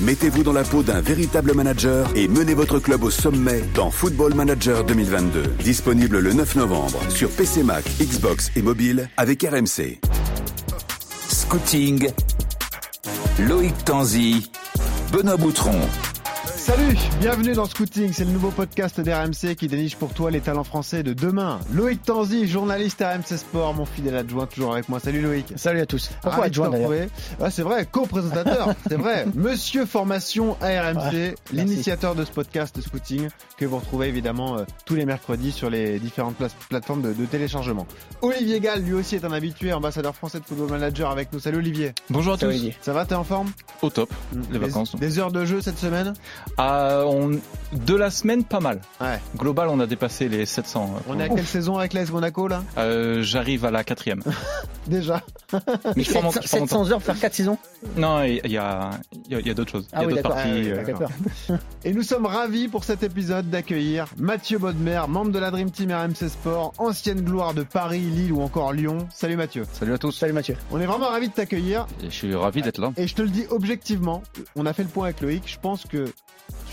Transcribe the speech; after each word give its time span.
Mettez-vous 0.00 0.42
dans 0.42 0.52
la 0.52 0.64
peau 0.64 0.82
d'un 0.82 1.00
véritable 1.00 1.54
manager 1.54 2.10
et 2.16 2.26
menez 2.26 2.54
votre 2.54 2.80
club 2.80 3.04
au 3.04 3.10
sommet 3.10 3.62
dans 3.74 3.90
Football 3.90 4.34
Manager 4.34 4.84
2022. 4.84 5.42
Disponible 5.62 6.18
le 6.18 6.32
9 6.32 6.56
novembre 6.56 6.98
sur 7.10 7.30
PC 7.30 7.62
Mac, 7.62 7.84
Xbox 8.00 8.50
et 8.56 8.62
mobile 8.62 9.08
avec 9.16 9.42
RMC. 9.42 10.00
Scouting. 11.28 12.08
Loïc 13.38 13.84
Tanzi. 13.84 14.50
Benoît 15.12 15.36
Boutron. 15.36 15.80
Salut, 16.64 16.96
bienvenue 17.20 17.52
dans 17.52 17.66
Scouting, 17.66 18.14
c'est 18.14 18.24
le 18.24 18.30
nouveau 18.30 18.50
podcast 18.50 18.98
d'RMC 18.98 19.54
qui 19.54 19.68
déniche 19.68 19.96
pour 19.96 20.14
toi 20.14 20.30
les 20.30 20.40
talents 20.40 20.64
français 20.64 21.02
de 21.02 21.12
demain. 21.12 21.60
Loïc 21.74 22.02
Tanzi, 22.02 22.48
journaliste 22.48 23.04
RMC 23.04 23.36
Sport, 23.36 23.74
mon 23.74 23.84
fidèle 23.84 24.16
adjoint 24.16 24.46
toujours 24.46 24.72
avec 24.72 24.88
moi. 24.88 24.98
Salut 24.98 25.20
Loïc. 25.20 25.52
Salut 25.56 25.80
à 25.80 25.84
tous. 25.84 26.10
Pourquoi 26.22 26.46
adjoint 26.46 26.70
d'ailleurs 26.70 27.10
ah, 27.38 27.50
C'est 27.50 27.60
vrai, 27.60 27.84
co-présentateur, 27.84 28.74
c'est 28.88 28.96
vrai. 28.96 29.26
Monsieur 29.34 29.84
Formation 29.84 30.56
à 30.62 30.90
RMC, 30.90 31.34
l'initiateur 31.52 32.14
de 32.14 32.24
ce 32.24 32.30
podcast 32.30 32.74
de 32.74 32.80
Scouting 32.80 33.28
que 33.58 33.66
vous 33.66 33.76
retrouvez 33.76 34.08
évidemment 34.08 34.56
euh, 34.56 34.64
tous 34.86 34.94
les 34.94 35.04
mercredis 35.04 35.52
sur 35.52 35.68
les 35.68 35.98
différentes 35.98 36.36
plateformes 36.70 37.02
de, 37.02 37.26
téléchargement. 37.26 37.86
Olivier 38.22 38.60
Gall, 38.60 38.80
lui 38.80 38.94
aussi 38.94 39.16
est 39.16 39.24
un 39.26 39.32
habitué, 39.32 39.74
ambassadeur 39.74 40.16
français 40.16 40.40
de 40.40 40.44
Football 40.46 40.70
Manager 40.70 41.10
avec 41.10 41.30
nous. 41.30 41.40
Salut 41.40 41.58
Olivier. 41.58 41.92
Bonjour 42.08 42.32
à 42.32 42.38
tous. 42.38 42.46
Olivier. 42.46 42.74
Ça 42.80 42.94
va, 42.94 43.04
t'es 43.04 43.14
en 43.14 43.24
forme? 43.24 43.52
Au 43.82 43.90
top, 43.90 44.10
mm. 44.32 44.40
les 44.50 44.58
vacances. 44.58 44.96
Des 44.96 45.18
heures 45.18 45.30
de 45.30 45.44
jeu 45.44 45.60
cette 45.60 45.78
semaine? 45.78 46.14
Ah, 46.58 47.02
on... 47.06 47.38
De 47.72 47.94
la 47.94 48.10
semaine, 48.10 48.44
pas 48.44 48.60
mal. 48.60 48.80
Ouais. 49.00 49.18
Global, 49.36 49.68
on 49.68 49.80
a 49.80 49.86
dépassé 49.86 50.28
les 50.28 50.46
700. 50.46 50.94
Euh, 50.94 51.00
on 51.08 51.18
est 51.18 51.24
à 51.24 51.28
quelle 51.28 51.44
saison 51.44 51.76
avec 51.76 51.92
l'AS 51.92 52.12
Monaco 52.12 52.46
là? 52.46 52.62
Euh, 52.78 53.20
J'arrive 53.22 53.64
à 53.64 53.72
la 53.72 53.82
quatrième. 53.82 54.22
Déjà. 54.86 55.22
Mais 55.96 56.04
700, 56.04 56.30
700 56.42 56.90
heures 56.90 56.98
pour 56.98 57.02
faire 57.06 57.18
4 57.18 57.34
saisons? 57.34 57.58
Non, 57.96 58.22
il 58.22 58.40
y 58.46 58.58
a, 58.58 58.90
y 59.28 59.50
a, 59.50 59.54
d'autres 59.54 59.72
choses. 59.72 59.88
Ah 59.92 60.04
oui, 60.06 60.14
d'accord. 60.14 60.36
Euh, 60.46 61.56
Et 61.84 61.92
nous 61.92 62.02
sommes 62.02 62.26
ravis 62.26 62.68
pour 62.68 62.84
cet 62.84 63.02
épisode 63.02 63.50
d'accueillir 63.50 64.06
Mathieu 64.18 64.58
Bodmer, 64.58 65.02
membre 65.08 65.32
de 65.32 65.38
la 65.40 65.50
Dream 65.50 65.70
Team 65.72 65.90
RMC 65.90 66.28
Sport, 66.28 66.74
ancienne 66.78 67.22
gloire 67.22 67.54
de 67.54 67.64
Paris, 67.64 68.00
Lille 68.00 68.32
ou 68.32 68.40
encore 68.42 68.72
Lyon. 68.72 68.98
Salut 69.12 69.36
Mathieu. 69.36 69.64
Salut 69.72 69.94
à 69.94 69.98
tous. 69.98 70.12
Salut 70.12 70.32
Mathieu. 70.32 70.56
On 70.70 70.80
est 70.80 70.86
vraiment 70.86 71.08
ravis 71.08 71.28
de 71.28 71.34
t'accueillir. 71.34 71.86
Je 72.04 72.10
suis 72.10 72.34
ravi 72.36 72.62
d'être 72.62 72.78
là. 72.78 72.92
Et 72.96 73.08
je 73.08 73.14
te 73.16 73.22
le 73.22 73.30
dis 73.30 73.46
objectivement, 73.50 74.22
on 74.54 74.64
a 74.66 74.72
fait 74.72 74.84
le 74.84 74.88
point 74.90 75.06
avec 75.06 75.20
Loïc. 75.20 75.42
Je 75.46 75.58
pense 75.58 75.84
que 75.86 76.06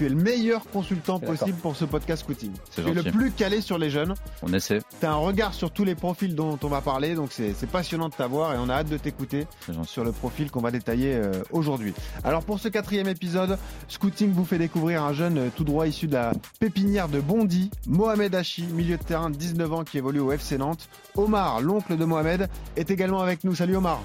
tu 0.01 0.05
es 0.05 0.09
le 0.09 0.15
meilleur 0.15 0.65
consultant 0.69 1.19
possible 1.19 1.57
pour 1.57 1.75
ce 1.75 1.85
podcast 1.85 2.23
scouting. 2.23 2.51
Tu 2.73 2.81
es 2.81 2.93
le 2.93 3.03
plus 3.03 3.31
calé 3.31 3.61
sur 3.61 3.77
les 3.77 3.89
jeunes. 3.89 4.15
On 4.41 4.51
essaie. 4.53 4.79
Tu 4.99 5.05
as 5.05 5.11
un 5.11 5.15
regard 5.15 5.53
sur 5.53 5.71
tous 5.71 5.83
les 5.83 5.95
profils 5.95 6.33
dont 6.33 6.57
on 6.63 6.67
va 6.67 6.81
parler, 6.81 7.13
donc 7.13 7.31
c'est 7.31 7.69
passionnant 7.69 8.09
de 8.09 8.13
t'avoir 8.13 8.53
et 8.53 8.57
on 8.57 8.69
a 8.69 8.73
hâte 8.73 8.89
de 8.89 8.97
t'écouter 8.97 9.45
sur 9.85 10.03
le 10.03 10.11
profil 10.11 10.49
qu'on 10.49 10.61
va 10.61 10.71
détailler 10.71 11.13
euh, 11.13 11.31
aujourd'hui. 11.51 11.93
Alors 12.23 12.43
pour 12.43 12.59
ce 12.59 12.67
quatrième 12.67 13.07
épisode, 13.07 13.57
Scouting 13.89 14.31
vous 14.31 14.45
fait 14.45 14.57
découvrir 14.57 15.03
un 15.03 15.13
jeune 15.13 15.37
euh, 15.37 15.49
tout 15.55 15.63
droit 15.63 15.87
issu 15.87 16.07
de 16.07 16.13
la 16.13 16.33
pépinière 16.59 17.07
de 17.07 17.19
Bondy, 17.19 17.69
Mohamed 17.87 18.33
Hachi, 18.33 18.63
milieu 18.63 18.97
de 18.97 19.03
terrain 19.03 19.29
de 19.29 19.35
19 19.35 19.73
ans 19.73 19.83
qui 19.83 19.97
évolue 19.97 20.19
au 20.19 20.31
FC 20.31 20.57
Nantes. 20.57 20.89
Omar, 21.15 21.61
l'oncle 21.61 21.97
de 21.97 22.05
Mohamed, 22.05 22.49
est 22.75 22.89
également 22.89 23.21
avec 23.21 23.43
nous. 23.43 23.53
Salut 23.53 23.75
Omar. 23.75 24.01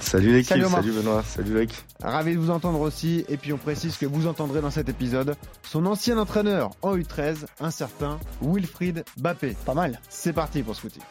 Salut 0.00 0.32
l'équipe, 0.32 0.48
salut, 0.48 0.66
salut, 0.66 0.92
Benoît, 0.92 1.22
salut 1.22 1.54
Loïc. 1.54 1.72
Ravi 2.02 2.34
de 2.34 2.38
vous 2.38 2.50
entendre 2.50 2.80
aussi, 2.80 3.24
et 3.28 3.36
puis 3.36 3.52
on 3.52 3.56
précise 3.56 3.96
que 3.96 4.04
vous 4.04 4.26
entendrez 4.26 4.60
dans 4.60 4.70
cet 4.70 4.88
épisode 4.90 5.09
son 5.62 5.86
ancien 5.86 6.18
entraîneur 6.18 6.70
en 6.82 6.96
U13, 6.96 7.46
un 7.60 7.70
certain 7.70 8.18
Wilfried 8.42 9.04
Bappé. 9.16 9.56
Pas 9.64 9.74
mal. 9.74 10.00
C'est 10.08 10.32
parti 10.32 10.62
pour 10.62 10.76
Scouting. 10.76 11.02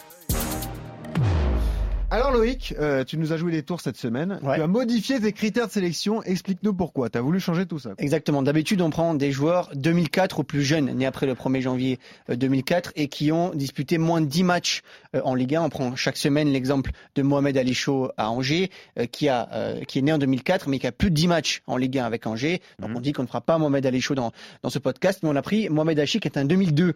Alors 2.12 2.32
Loïc, 2.32 2.74
euh, 2.80 3.04
tu 3.04 3.20
nous 3.20 3.34
as 3.34 3.38
joué 3.38 3.52
des 3.52 3.62
tours 3.62 3.82
cette 3.82 3.96
semaine. 3.96 4.40
Tu 4.42 4.50
as 4.50 4.66
modifié 4.66 5.20
tes 5.20 5.32
critères 5.32 5.68
de 5.68 5.72
sélection. 5.72 6.24
Explique-nous 6.24 6.74
pourquoi. 6.74 7.08
Tu 7.12 7.20
as 7.20 7.22
voulu 7.22 7.40
changer 7.40 7.68
tout 7.68 7.78
ça. 7.78 7.92
Exactement. 8.00 8.42
D'habitude, 8.42 8.82
on 8.82 8.90
prend 8.90 9.14
des 9.14 9.32
joueurs 9.32 9.70
2004 9.76 10.40
ou 10.40 10.44
plus 10.44 10.64
jeunes, 10.64 10.92
nés 10.92 11.06
après 11.06 11.28
le 11.28 11.36
1er 11.36 11.62
janvier 11.62 12.00
2004 12.28 12.88
euh, 12.88 12.92
et 12.96 13.08
qui 13.10 13.32
ont 13.32 13.52
disputé 13.54 14.00
moins 14.00 14.22
de 14.22 14.26
10 14.26 14.44
matchs 14.44 14.82
euh, 15.16 15.22
en 15.24 15.36
Ligue 15.36 15.56
1. 15.56 15.61
On 15.61 15.70
prend 15.70 15.95
chaque 15.95 16.17
semaine 16.17 16.52
l'exemple 16.52 16.89
de 17.14 17.22
Mohamed 17.22 17.56
Ali 17.56 17.76
Chaud 17.76 18.10
à 18.17 18.32
Angers, 18.32 18.72
qui, 19.12 19.30
a, 19.30 19.76
qui 19.88 20.00
est 20.00 20.02
né 20.02 20.12
en 20.12 20.17
2004 20.17 20.67
mais 20.67 20.80
qui 20.80 20.88
a 20.88 20.92
plus 20.92 21.12
de 21.12 21.16
10 21.16 21.28
matchs 21.28 21.62
en 21.67 21.78
Ligue 21.78 22.00
1 22.00 22.06
avec 22.06 22.26
Angers. 22.26 22.60
Donc 22.80 22.89
mhm. 22.89 22.95
on 22.98 23.00
dit 23.02 23.12
qu'on 23.12 23.22
ne 23.22 23.28
fera 23.28 23.42
pas 23.42 23.60
Mohamed 23.60 23.86
Ali 23.86 24.02
Chaud 24.02 24.16
dans, 24.16 24.32
dans 24.64 24.72
ce 24.72 24.80
podcast, 24.80 25.20
mais 25.22 25.30
on 25.30 25.36
a 25.36 25.44
pris 25.44 25.70
Mohamed 25.70 26.00
Hachi 26.00 26.20
qui 26.20 26.28
est 26.28 26.39
un 26.39 26.45
2002 26.45 26.95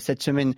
cette 0.00 0.24
semaine 0.24 0.54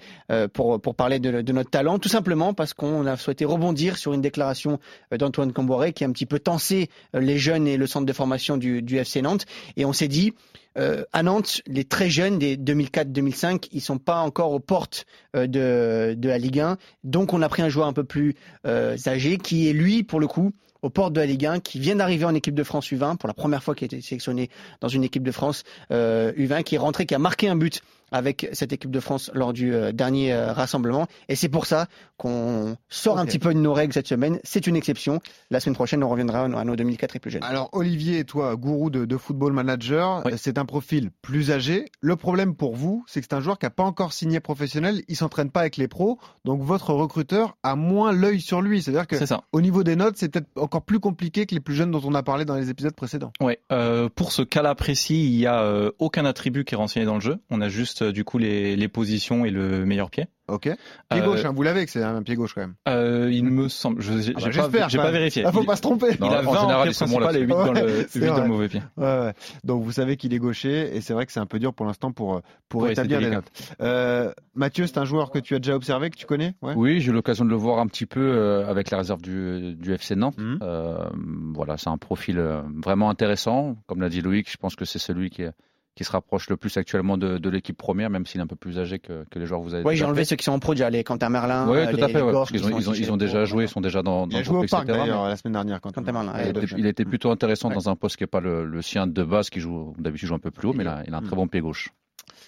pour, 0.54 0.81
pour 0.81 0.94
parler 0.94 1.19
de, 1.19 1.42
de 1.42 1.53
notre 1.53 1.69
talent, 1.69 1.98
tout 1.98 2.08
simplement 2.08 2.54
parce 2.54 2.72
qu'on 2.72 3.06
a 3.06 3.19
souhaité 3.19 3.44
rebondir 3.44 3.73
dire 3.74 3.98
sur 3.98 4.12
une 4.12 4.22
déclaration 4.22 4.78
euh, 5.12 5.18
d'Antoine 5.18 5.52
Camboiré 5.52 5.92
qui 5.92 6.04
a 6.04 6.06
un 6.06 6.12
petit 6.12 6.26
peu 6.26 6.38
tensé 6.38 6.88
euh, 7.14 7.20
les 7.20 7.38
jeunes 7.38 7.66
et 7.66 7.76
le 7.76 7.86
centre 7.86 8.06
de 8.06 8.12
formation 8.12 8.56
du, 8.56 8.96
FC 8.96 9.22
Nantes. 9.22 9.44
Et 9.76 9.84
on 9.84 9.92
s'est 9.92 10.08
dit, 10.08 10.32
euh, 10.78 11.04
à 11.12 11.22
Nantes, 11.22 11.60
les 11.66 11.84
très 11.84 12.08
jeunes 12.08 12.38
des 12.38 12.56
2004-2005, 12.56 13.68
ils 13.72 13.80
sont 13.80 13.98
pas 13.98 14.18
encore 14.18 14.52
aux 14.52 14.60
portes 14.60 15.04
de, 15.34 16.16
la 16.22 16.38
Ligue 16.38 16.60
1. 16.60 16.78
Donc 17.02 17.32
on 17.32 17.42
a 17.42 17.48
pris 17.48 17.62
un 17.62 17.68
joueur 17.68 17.86
un 17.86 17.92
peu 17.92 18.04
plus 18.04 18.34
âgé 18.64 19.38
qui 19.38 19.68
est 19.68 19.72
lui, 19.72 20.02
pour 20.02 20.20
le 20.20 20.26
coup, 20.26 20.52
aux 20.82 20.90
portes 20.90 21.12
de 21.12 21.20
la 21.20 21.26
Ligue 21.26 21.46
1, 21.46 21.60
qui 21.60 21.80
vient 21.80 21.96
d'arriver 21.96 22.24
en 22.24 22.34
équipe 22.34 22.54
de 22.54 22.62
France 22.62 22.90
U20 22.90 23.16
pour 23.16 23.26
la 23.26 23.34
première 23.34 23.62
fois 23.62 23.74
qu'il 23.74 23.86
a 23.86 23.86
été 23.86 24.00
sélectionné 24.00 24.48
dans 24.80 24.88
une 24.88 25.04
équipe 25.04 25.22
de 25.22 25.32
France 25.32 25.64
U20, 25.90 26.62
qui 26.62 26.76
est 26.76 26.78
rentré, 26.78 27.06
qui 27.06 27.14
a 27.14 27.18
marqué 27.18 27.48
un 27.48 27.56
but 27.56 27.82
avec 28.14 28.48
cette 28.52 28.72
équipe 28.72 28.92
de 28.92 29.00
France 29.00 29.28
lors 29.34 29.52
du 29.52 29.75
euh, 29.75 29.91
dernier 29.91 30.32
euh, 30.32 30.52
rassemblement. 30.52 31.08
Et 31.28 31.34
c'est 31.34 31.48
pour 31.48 31.66
ça 31.66 31.88
qu'on 32.16 32.76
sort 32.88 33.19
un 33.19 33.26
petit 33.26 33.41
peu 33.41 33.52
de 33.52 33.58
nos 33.58 33.72
règles 33.72 33.92
cette 33.92 34.06
semaine. 34.06 34.38
C'est 34.44 34.69
une 34.69 34.76
exception. 34.76 35.19
La 35.50 35.58
semaine 35.58 35.75
prochaine, 35.75 36.04
on 36.04 36.08
reviendra 36.08 36.44
à 36.44 36.64
nos 36.64 36.76
2004 36.76 37.16
et 37.16 37.19
plus 37.19 37.32
jeunes. 37.32 37.42
Alors 37.42 37.70
Olivier, 37.72 38.25
toi, 38.25 38.54
gourou 38.54 38.88
de, 38.88 39.16
football 39.16 39.52
manager, 39.52 40.22
c'est 40.36 40.58
un 40.58 40.64
profil 40.64 41.10
plus 41.22 41.50
âgé. 41.50 41.86
Le 42.00 42.14
problème 42.14 42.54
pour 42.54 42.76
vous, 42.76 43.04
c'est 43.08 43.20
que 43.20 43.26
c'est 43.28 43.34
un 43.34 43.41
joueur 43.41 43.58
qui 43.58 43.66
n'a 43.66 43.70
pas 43.70 43.82
encore 43.82 44.12
signé 44.12 44.38
professionnel. 44.38 45.02
Il 45.08 45.16
s'entraîne 45.16 45.50
pas 45.50 45.60
avec 45.60 45.76
les 45.76 45.88
pros, 45.88 46.20
donc 46.44 46.62
votre 46.62 46.92
recruteur 46.92 47.56
a 47.64 47.75
moins 47.75 48.12
l'œil 48.12 48.41
sur 48.41 48.62
lui. 48.62 48.81
C'est-à-dire 48.81 49.08
que 49.08 49.16
au 49.50 49.60
niveau 49.60 49.82
des 49.82 49.96
notes, 49.96 50.14
c'est 50.19 50.28
peut-être 50.28 50.48
encore 50.56 50.82
plus 50.82 51.00
compliqué 51.00 51.46
que 51.46 51.54
les 51.54 51.60
plus 51.60 51.75
jeunes 51.75 51.91
dont 51.91 52.02
on 52.04 52.14
a 52.14 52.22
parlé 52.22 52.44
dans 52.44 52.54
les 52.54 52.70
épisodes 52.70 52.94
précédents. 52.94 53.32
Oui. 53.41 53.54
Euh, 53.72 54.08
pour 54.14 54.31
ce 54.31 54.42
cas-là 54.42 54.76
précis, 54.76 55.25
il 55.25 55.34
y 55.34 55.48
a 55.48 55.91
aucun 55.98 56.25
attribut 56.25 56.64
qui 56.64 56.75
est 56.75 56.78
renseigné 56.78 57.06
dans 57.06 57.14
le 57.14 57.20
jeu. 57.20 57.38
On 57.50 57.60
a 57.60 57.69
juste 57.69 58.03
du 58.12 58.25
coup 58.25 58.38
les, 58.38 58.76
les 58.76 58.88
positions 58.88 59.44
et 59.44 59.50
le 59.50 59.84
meilleur 59.84 60.10
pied. 60.10 60.26
Ok. 60.47 60.69
Pied 61.09 61.20
gauche, 61.22 61.44
euh, 61.44 61.48
hein, 61.48 61.53
vous 61.54 61.62
l'avez 61.62 61.87
que 61.87 61.91
c'est 61.91 62.03
un 62.03 62.22
pied 62.22 62.34
gauche 62.34 62.54
quand 62.54 62.60
même. 62.60 62.75
Euh, 62.87 63.31
il 63.32 63.44
me 63.44 63.69
semble. 63.69 64.03
Je 64.03 64.19
j'ai 64.19 64.34
ah 64.37 64.69
bah, 64.69 64.88
pas, 64.88 64.88
pas, 64.88 65.10
vérifié. 65.10 65.42
Il 65.47 65.53
faut 65.53 65.65
pas 65.65 65.76
se 65.76 65.82
tromper. 65.82 66.09
il 66.20 66.25
a 66.25 66.43
20 66.43 66.47
en 66.47 66.60
général, 66.60 66.91
principal 66.91 67.37
et 67.37 67.41
8 67.41 67.48
dans 67.48 67.72
le, 67.72 68.06
8 68.14 68.26
dans 68.26 68.43
le 68.43 68.48
mauvais 68.48 68.69
pied. 68.69 68.82
Ouais, 68.98 69.04
ouais. 69.04 69.32
Donc 69.64 69.82
vous 69.82 69.93
savez 69.93 70.16
qu'il 70.16 70.34
est 70.34 70.38
gaucher 70.38 70.94
et 70.94 71.00
c'est 71.00 71.14
vrai 71.14 71.25
que 71.25 71.32
c'est 71.32 71.41
un 71.41 71.47
peu 71.47 71.59
dur 71.59 71.72
pour 71.72 71.87
l'instant 71.87 72.12
pour 72.12 72.43
pour 72.69 72.82
ouais, 72.82 72.93
établir 72.93 73.20
les 73.20 73.31
notes. 73.31 73.50
Euh, 73.81 74.32
Mathieu, 74.54 74.87
c'est 74.87 74.98
un 74.98 75.04
joueur 75.04 75.31
que 75.31 75.38
tu 75.38 75.54
as 75.54 75.59
déjà 75.59 75.75
observé, 75.75 76.10
que 76.10 76.16
tu 76.16 76.26
connais? 76.26 76.54
Ouais 76.62 76.75
Oui, 76.76 77.00
j'ai 77.00 77.10
eu 77.10 77.14
l'occasion 77.14 77.44
de 77.44 77.50
le 77.50 77.56
voir 77.56 77.78
un 77.78 77.87
petit 77.87 78.06
peu 78.06 78.20
euh, 78.20 78.69
avec 78.69 78.91
la 78.91 78.98
réserve 78.98 79.20
du, 79.22 79.75
du 79.75 79.93
FC 79.93 80.14
Nantes. 80.14 80.38
Mmh. 80.38 80.59
Euh, 80.62 81.09
voilà, 81.54 81.76
c'est 81.76 81.91
un 81.91 81.98
profil 81.98 82.38
euh, 82.38 82.62
vraiment 82.84 83.10
intéressant. 83.10 83.76
Comme 83.87 84.00
l'a 84.00 84.09
dit 84.09 84.20
Loïc, 84.20 84.50
je 84.50 84.56
pense 84.56 84.76
que 84.76 84.84
c'est 84.84 84.98
celui 84.98 85.31
qui 85.31 85.43
est 85.43 85.53
qui 85.94 86.05
se 86.05 86.10
rapproche 86.10 86.49
le 86.50 86.56
plus 86.56 86.77
actuellement 86.77 87.16
de, 87.16 87.38
de 87.38 87.50
l'équipe 87.50 87.77
première, 87.77 88.10
même 88.10 88.27
s'il 88.27 88.41
est 88.41 88.44
un 88.44 88.49
peu 88.49 88.56
plus 88.56 88.78
âgé 88.78 88.99
que, 88.99 89.25
que 89.31 89.38
les 89.38 89.47
joueurs 89.47 89.60
que 89.60 89.65
vous 89.65 89.75
avez. 89.75 89.84
Oui, 89.84 89.97
j'ai 89.97 90.05
enlevé 90.05 90.25
ceux 90.25 90.37
qui 90.37 90.44
sont 90.44 90.53
en 90.53 90.59
pro 90.59 90.75
déjà, 90.75 90.91
les 90.91 91.05
Quentin 91.05 91.28
Merlin. 91.28 91.69
Oui, 91.69 91.78
tout 91.91 92.03
à 92.03 92.09
fait. 92.09 92.21
parce 92.21 92.50
ils, 92.50 92.65
ont, 92.65 92.78
ils, 92.78 92.91
ont, 92.91 92.94
ils 92.94 93.12
ont 93.12 93.16
déjà 93.16 93.44
joué, 93.44 93.65
ils 93.65 93.69
sont 93.69 93.81
déjà 93.81 94.03
dans. 94.03 94.28
Il 94.28 94.37
a 94.37 94.43
joué 94.43 94.59
au 94.59 94.66
parc 94.66 94.87
d'ailleurs 94.87 95.28
la 95.28 95.37
semaine 95.37 95.53
dernière. 95.53 95.81
Quentin, 95.81 96.03
Merlin. 96.03 96.32
Il, 96.77 96.87
été 96.87 97.05
plutôt 97.05 97.31
intéressant 97.31 97.71
dans 97.71 97.88
un 97.88 97.97
poste 97.97 98.16
qui 98.16 98.25
n'est 98.25 98.28
pas 98.28 98.41
le, 98.41 98.65
le, 98.65 98.82
sien 98.82 99.06
de 99.06 99.22
base, 99.22 99.50
qui 99.50 99.60
joue 99.60 99.94
d'habitude 99.99 100.28
joue 100.28 100.34
un 100.34 100.38
peu 100.38 100.50
plus 100.50 100.69
haut, 100.69 100.72
mais 100.72 100.84
là, 100.84 101.03
il 101.06 101.15
a 101.15 101.19
un 101.19 101.22
très 101.22 101.37
bon 101.37 101.49
pied 101.49 101.60
gauche. 101.60 101.91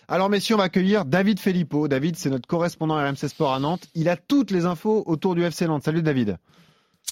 Alors 0.08 0.30
messieurs, 0.30 0.54
on 0.54 0.58
va 0.58 0.64
accueillir 0.64 1.04
David 1.04 1.40
Filippo. 1.40 1.88
David, 1.88 2.16
c'est 2.16 2.30
notre 2.30 2.46
correspondant 2.46 2.96
RMC 2.96 3.28
Sport 3.28 3.52
à 3.52 3.58
Nantes. 3.58 3.88
Il 3.94 4.08
a 4.08 4.16
toutes 4.16 4.52
les 4.52 4.64
infos 4.64 5.02
autour 5.06 5.34
du 5.34 5.42
FC 5.42 5.66
Nantes. 5.66 5.82
Salut 5.82 6.02
David. 6.02 6.38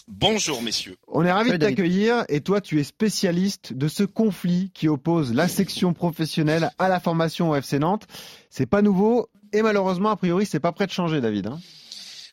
Bonjour 0.06 0.60
messieurs. 0.60 0.96
On 1.08 1.24
est 1.24 1.32
ravis 1.32 1.52
de 1.52 1.56
t'accueillir 1.56 2.24
et 2.28 2.40
toi 2.42 2.60
tu 2.60 2.78
es 2.78 2.84
spécialiste 2.84 3.72
de 3.72 3.88
ce 3.88 4.02
conflit 4.02 4.70
qui 4.74 4.86
oppose 4.86 5.32
la 5.32 5.48
section 5.48 5.94
professionnelle 5.94 6.70
à 6.78 6.88
la 6.88 7.00
formation 7.00 7.50
au 7.50 7.54
FC 7.54 7.78
Nantes. 7.78 8.06
C'est 8.50 8.66
pas 8.66 8.82
nouveau 8.82 9.28
et 9.52 9.62
malheureusement 9.62 10.10
a 10.10 10.16
priori 10.16 10.44
c'est 10.44 10.60
pas 10.60 10.72
prêt 10.72 10.86
de 10.86 10.92
changer 10.92 11.22
David. 11.22 11.46
Hein. 11.46 11.58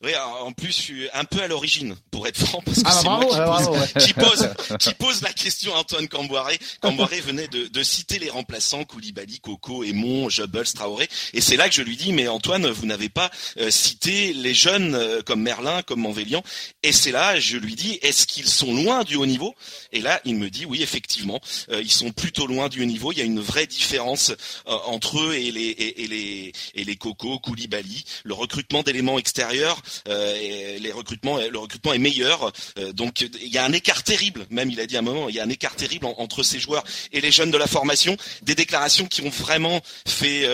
Oui, 0.04 0.14
en 0.16 0.52
plus, 0.52 0.70
je 0.70 0.82
suis 0.82 1.10
un 1.14 1.26
peu 1.26 1.44
à 1.44 1.48
l'origine, 1.48 1.96
pour 2.10 2.28
être 2.28 2.44
franc, 2.44 2.60
parce 2.66 2.82
que 2.82 2.88
ah, 2.88 2.92
c'est 2.92 3.08
moi 3.08 3.88
qui, 4.00 4.14
pose, 4.14 4.50
qui, 4.80 4.94
pose, 4.96 5.22
la 5.22 5.32
question 5.32 5.76
à 5.76 5.80
Antoine 5.80 6.08
Camboiré. 6.08 6.58
Camboiré 6.82 7.22
venait 7.22 7.48
de, 7.48 7.68
de, 7.68 7.84
citer 7.84 8.18
les 8.18 8.32
remplaçants 8.32 8.84
Koulibaly, 8.84 9.40
Coco, 9.42 9.84
Aymon, 9.84 10.28
Jebels, 10.28 10.74
Traoré. 10.74 11.08
Et 11.34 11.42
c'est 11.42 11.56
là 11.56 11.70
que 11.70 11.76
je 11.76 11.84
lui 11.84 11.98
dis, 11.98 12.14
mais 12.14 12.28
Antoine, 12.28 12.68
vous 12.68 12.88
n'avez 12.88 13.10
pas 13.10 13.30
euh, 13.58 13.70
cité 13.70 14.34
les 14.34 14.56
jeunes 14.56 14.96
euh, 14.96 15.22
comme 15.22 15.42
Merlin, 15.44 15.84
comme 15.84 16.02
Manvélian. 16.02 16.42
Et 16.82 16.94
c'est 16.94 17.12
là, 17.12 17.40
je 17.40 17.58
lui 17.58 17.76
dis, 17.76 18.00
est-ce 18.02 18.26
qu'ils 18.26 18.48
sont 18.48 18.74
loin 18.74 19.04
du 19.04 19.18
haut 19.18 19.28
niveau? 19.28 19.54
Et 19.92 20.02
là, 20.02 20.20
il 20.26 20.36
me 20.36 20.50
dit, 20.50 20.66
oui, 20.66 20.82
effectivement, 20.82 21.40
euh, 21.70 21.80
ils 21.80 21.92
sont 21.92 22.12
plutôt 22.12 22.48
loin 22.48 22.70
du 22.70 22.82
haut 22.82 22.86
niveau. 22.86 23.12
Il 23.12 23.20
y 23.20 23.22
a 23.22 23.26
une 23.26 23.40
vraie 23.40 23.68
différence 23.68 24.32
entre 24.66 25.20
eux 25.20 25.36
et 25.36 25.52
les, 25.52 25.62
et, 25.62 26.04
et 26.04 26.08
les, 26.08 26.52
et 26.74 26.84
les 26.84 26.96
Coco, 26.96 27.38
Koulibaly. 27.38 28.04
Le 28.24 28.34
recrutement 28.34 28.82
d'éléments 28.82 29.20
extérieurs 29.20 29.80
et 30.08 30.80
les 30.80 30.92
recrutements, 30.92 31.38
le 31.38 31.58
recrutement 31.58 31.94
est 31.94 32.00
meilleur. 32.00 32.52
donc 32.94 33.22
il 33.22 33.48
y 33.48 33.58
a 33.58 33.66
un 33.66 33.74
écart 33.74 34.04
terrible, 34.04 34.46
même 34.50 34.70
il 34.70 34.80
a 34.80 34.86
dit 34.86 34.96
à 34.96 35.00
un 35.00 35.04
moment, 35.04 35.30
il 35.30 35.36
y 35.36 35.40
a 35.40 35.44
un 35.44 35.50
écart 35.50 35.76
terrible 35.76 36.06
entre 36.06 36.44
ces 36.44 36.60
joueurs 36.60 36.84
et 37.12 37.22
les 37.22 37.32
jeunes 37.32 37.52
de 37.52 37.58
la 37.58 37.68
formation. 37.68 38.18
Des 38.42 38.56
déclarations 38.56 39.06
qui 39.06 39.22
ont 39.22 39.30
vraiment 39.30 39.82
fait 40.08 40.48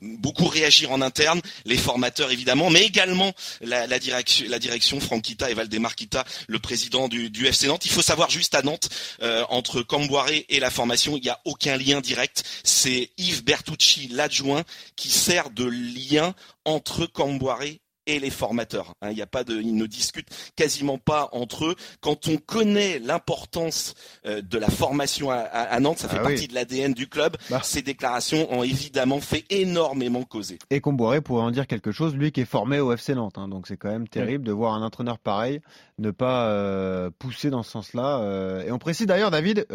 beaucoup 0.00 0.46
réagir 0.46 0.92
en 0.92 1.00
interne, 1.00 1.40
les 1.64 1.76
formateurs 1.76 2.30
évidemment, 2.30 2.70
mais 2.70 2.84
également 2.84 3.32
la, 3.60 3.86
direction, 3.98 4.46
la 4.48 4.58
Franquita 5.00 5.50
et 5.50 5.54
Valdemar 5.54 5.94
Kita, 5.94 6.24
le 6.48 6.58
président 6.58 7.08
du, 7.08 7.30
du, 7.30 7.46
FC 7.46 7.66
Nantes. 7.66 7.84
Il 7.84 7.90
faut 7.90 8.02
savoir 8.02 8.30
juste 8.30 8.54
à 8.54 8.62
Nantes, 8.62 8.88
euh, 9.22 9.44
entre 9.48 9.82
Camboiré 9.82 10.46
et 10.48 10.60
la 10.60 10.70
formation, 10.70 11.16
il 11.16 11.22
n'y 11.22 11.28
a 11.28 11.40
aucun 11.44 11.76
lien 11.76 12.00
direct. 12.00 12.44
C'est 12.64 13.10
Yves 13.18 13.44
Bertucci, 13.44 14.08
l'adjoint, 14.08 14.62
qui 14.96 15.10
sert 15.10 15.50
de 15.50 15.64
lien 15.64 16.34
entre 16.64 17.06
Camboiré 17.06 17.81
et 18.06 18.18
les 18.18 18.30
formateurs. 18.30 18.94
Hein. 19.02 19.10
Il 19.10 19.16
n'y 19.16 19.22
a 19.22 19.26
pas 19.26 19.44
de, 19.44 19.60
ils 19.60 19.76
ne 19.76 19.86
discutent 19.86 20.28
quasiment 20.56 20.98
pas 20.98 21.28
entre 21.32 21.66
eux. 21.66 21.76
Quand 22.00 22.28
on 22.28 22.36
connaît 22.36 22.98
l'importance 22.98 23.94
euh, 24.26 24.42
de 24.42 24.58
la 24.58 24.68
formation 24.68 25.30
à, 25.30 25.78
Nantes, 25.80 25.98
ça 25.98 26.08
fait 26.08 26.18
ah 26.18 26.22
partie 26.22 26.48
de 26.48 26.54
l'ADN 26.54 26.94
du 26.94 27.08
club. 27.08 27.36
Bah. 27.50 27.60
Ces 27.62 27.82
déclarations 27.82 28.52
ont 28.52 28.62
évidemment 28.62 29.20
fait 29.20 29.44
énormément 29.50 30.24
causer. 30.24 30.58
Et 30.70 30.80
Comboiré 30.80 31.20
pourrait 31.20 31.42
en 31.42 31.50
dire 31.50 31.66
quelque 31.66 31.92
chose, 31.92 32.14
lui 32.14 32.32
qui 32.32 32.40
est 32.40 32.46
formé 32.46 32.80
au 32.80 32.92
FC 32.92 33.14
Nantes. 33.14 33.38
Hein. 33.38 33.48
donc 33.48 33.66
c'est 33.66 33.76
quand 33.76 33.90
même 33.90 34.08
terrible 34.08 34.44
de 34.44 34.52
voir 34.52 34.74
un 34.74 34.82
entraîneur 34.82 35.18
pareil 35.18 35.60
ne 35.98 36.10
pas 36.10 36.46
euh, 36.48 37.10
pousser 37.16 37.50
dans 37.50 37.62
ce 37.62 37.70
sens-là. 37.70 38.18
Euh. 38.18 38.64
et 38.64 38.72
on 38.72 38.78
précise 38.78 39.06
d'ailleurs, 39.06 39.30
David, 39.30 39.66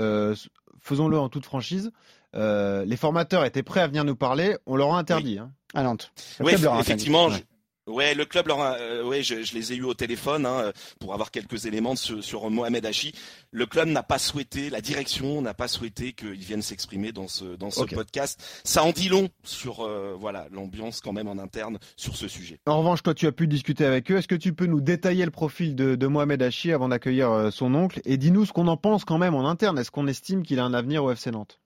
faisons-le 0.81 1.17
en 1.17 1.29
toute 1.29 1.45
franchise. 1.45 1.91
les 2.33 2.97
formateurs 2.97 3.45
étaient 3.45 3.63
prêts 3.63 3.81
à 3.81 3.87
venir 3.87 4.03
nous 4.03 4.15
parler, 4.15 4.57
on 4.65 4.75
leur 4.75 4.93
a 4.93 4.99
interdit 4.99 5.39
hein. 5.39 5.51
à 5.73 5.83
Nantes. 5.83 6.11
Oui, 6.41 6.53
effectivement. 6.53 7.27
Ouais, 7.27 7.43
le 7.87 8.23
club, 8.23 8.47
leur 8.47 8.59
euh, 8.61 9.03
ouais, 9.03 9.23
je, 9.23 9.43
je, 9.43 9.53
les 9.53 9.73
ai 9.73 9.75
eu 9.75 9.83
au 9.83 9.93
téléphone 9.93 10.45
hein, 10.45 10.71
pour 10.99 11.13
avoir 11.13 11.31
quelques 11.31 11.65
éléments 11.65 11.95
sur, 11.95 12.23
sur 12.23 12.49
Mohamed 12.49 12.85
Hachi. 12.85 13.13
Le 13.51 13.65
club 13.65 13.89
n'a 13.89 14.03
pas 14.03 14.19
souhaité, 14.19 14.69
la 14.69 14.81
direction 14.81 15.41
n'a 15.41 15.53
pas 15.53 15.67
souhaité 15.67 16.13
qu'ils 16.13 16.33
viennent 16.35 16.61
s'exprimer 16.61 17.11
dans 17.11 17.27
ce 17.27 17.45
dans 17.45 17.71
ce 17.71 17.83
podcast. 17.83 18.61
Ça 18.63 18.83
en 18.83 18.91
dit 18.91 19.09
long 19.09 19.29
sur 19.43 19.81
euh, 19.81 20.15
voilà 20.19 20.47
l'ambiance 20.51 21.01
quand 21.01 21.13
même 21.13 21.27
en 21.27 21.37
interne 21.37 21.79
sur 21.95 22.15
ce 22.15 22.27
sujet. 22.27 22.59
En 22.65 22.79
revanche, 22.79 23.03
toi, 23.03 23.13
tu 23.13 23.27
as 23.27 23.31
pu 23.31 23.47
discuter 23.47 23.85
avec 23.85 24.11
eux. 24.11 24.17
Est-ce 24.17 24.27
que 24.27 24.35
tu 24.35 24.53
peux 24.53 24.65
nous 24.65 24.81
détailler 24.81 25.25
le 25.25 25.31
profil 25.31 25.75
de, 25.75 25.95
de 25.95 26.07
Mohamed 26.07 26.41
Hachi 26.41 26.71
avant 26.71 26.89
d'accueillir 26.89 27.31
euh, 27.31 27.51
son 27.51 27.73
oncle? 27.75 28.01
Et 28.05 28.17
dis-nous 28.17 28.45
ce 28.45 28.53
qu'on 28.53 28.67
en 28.67 28.77
pense 28.77 29.05
quand 29.05 29.17
même 29.17 29.35
en 29.35 29.47
interne. 29.47 29.79
Est-ce 29.79 29.91
qu'on 29.91 30.07
estime 30.07 30.43
qu'il 30.43 30.59
a 30.59 30.65
un 30.65 30.73
avenir 30.73 31.03
au 31.03 31.11
FC 31.11 31.31
Nantes? 31.31 31.59